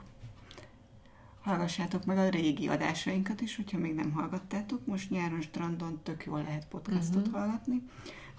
Hallgassátok 1.41 2.05
meg 2.05 2.17
a 2.17 2.29
régi 2.29 2.67
adásainkat 2.67 3.41
is, 3.41 3.55
hogyha 3.55 3.77
még 3.77 3.93
nem 3.93 4.11
hallgattátok. 4.11 4.85
Most 4.85 5.09
nyáron 5.09 5.41
strandon 5.41 5.99
tök 6.03 6.25
jól 6.25 6.41
lehet 6.41 6.67
podcastot 6.67 7.27
uh-huh. 7.27 7.41
hallgatni, 7.41 7.81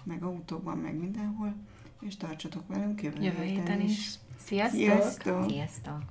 meg 0.03 0.23
autóban, 0.23 0.77
meg 0.77 0.95
mindenhol. 0.95 1.55
És 2.01 2.17
tartsatok 2.17 2.67
velünk 2.67 3.03
jövő, 3.03 3.21
jövő 3.21 3.43
héten 3.43 3.81
is. 3.81 3.97
is. 3.97 4.13
Sziasztok! 4.37 4.79
Sziasztok! 4.79 5.49
Sziasztok. 5.49 6.01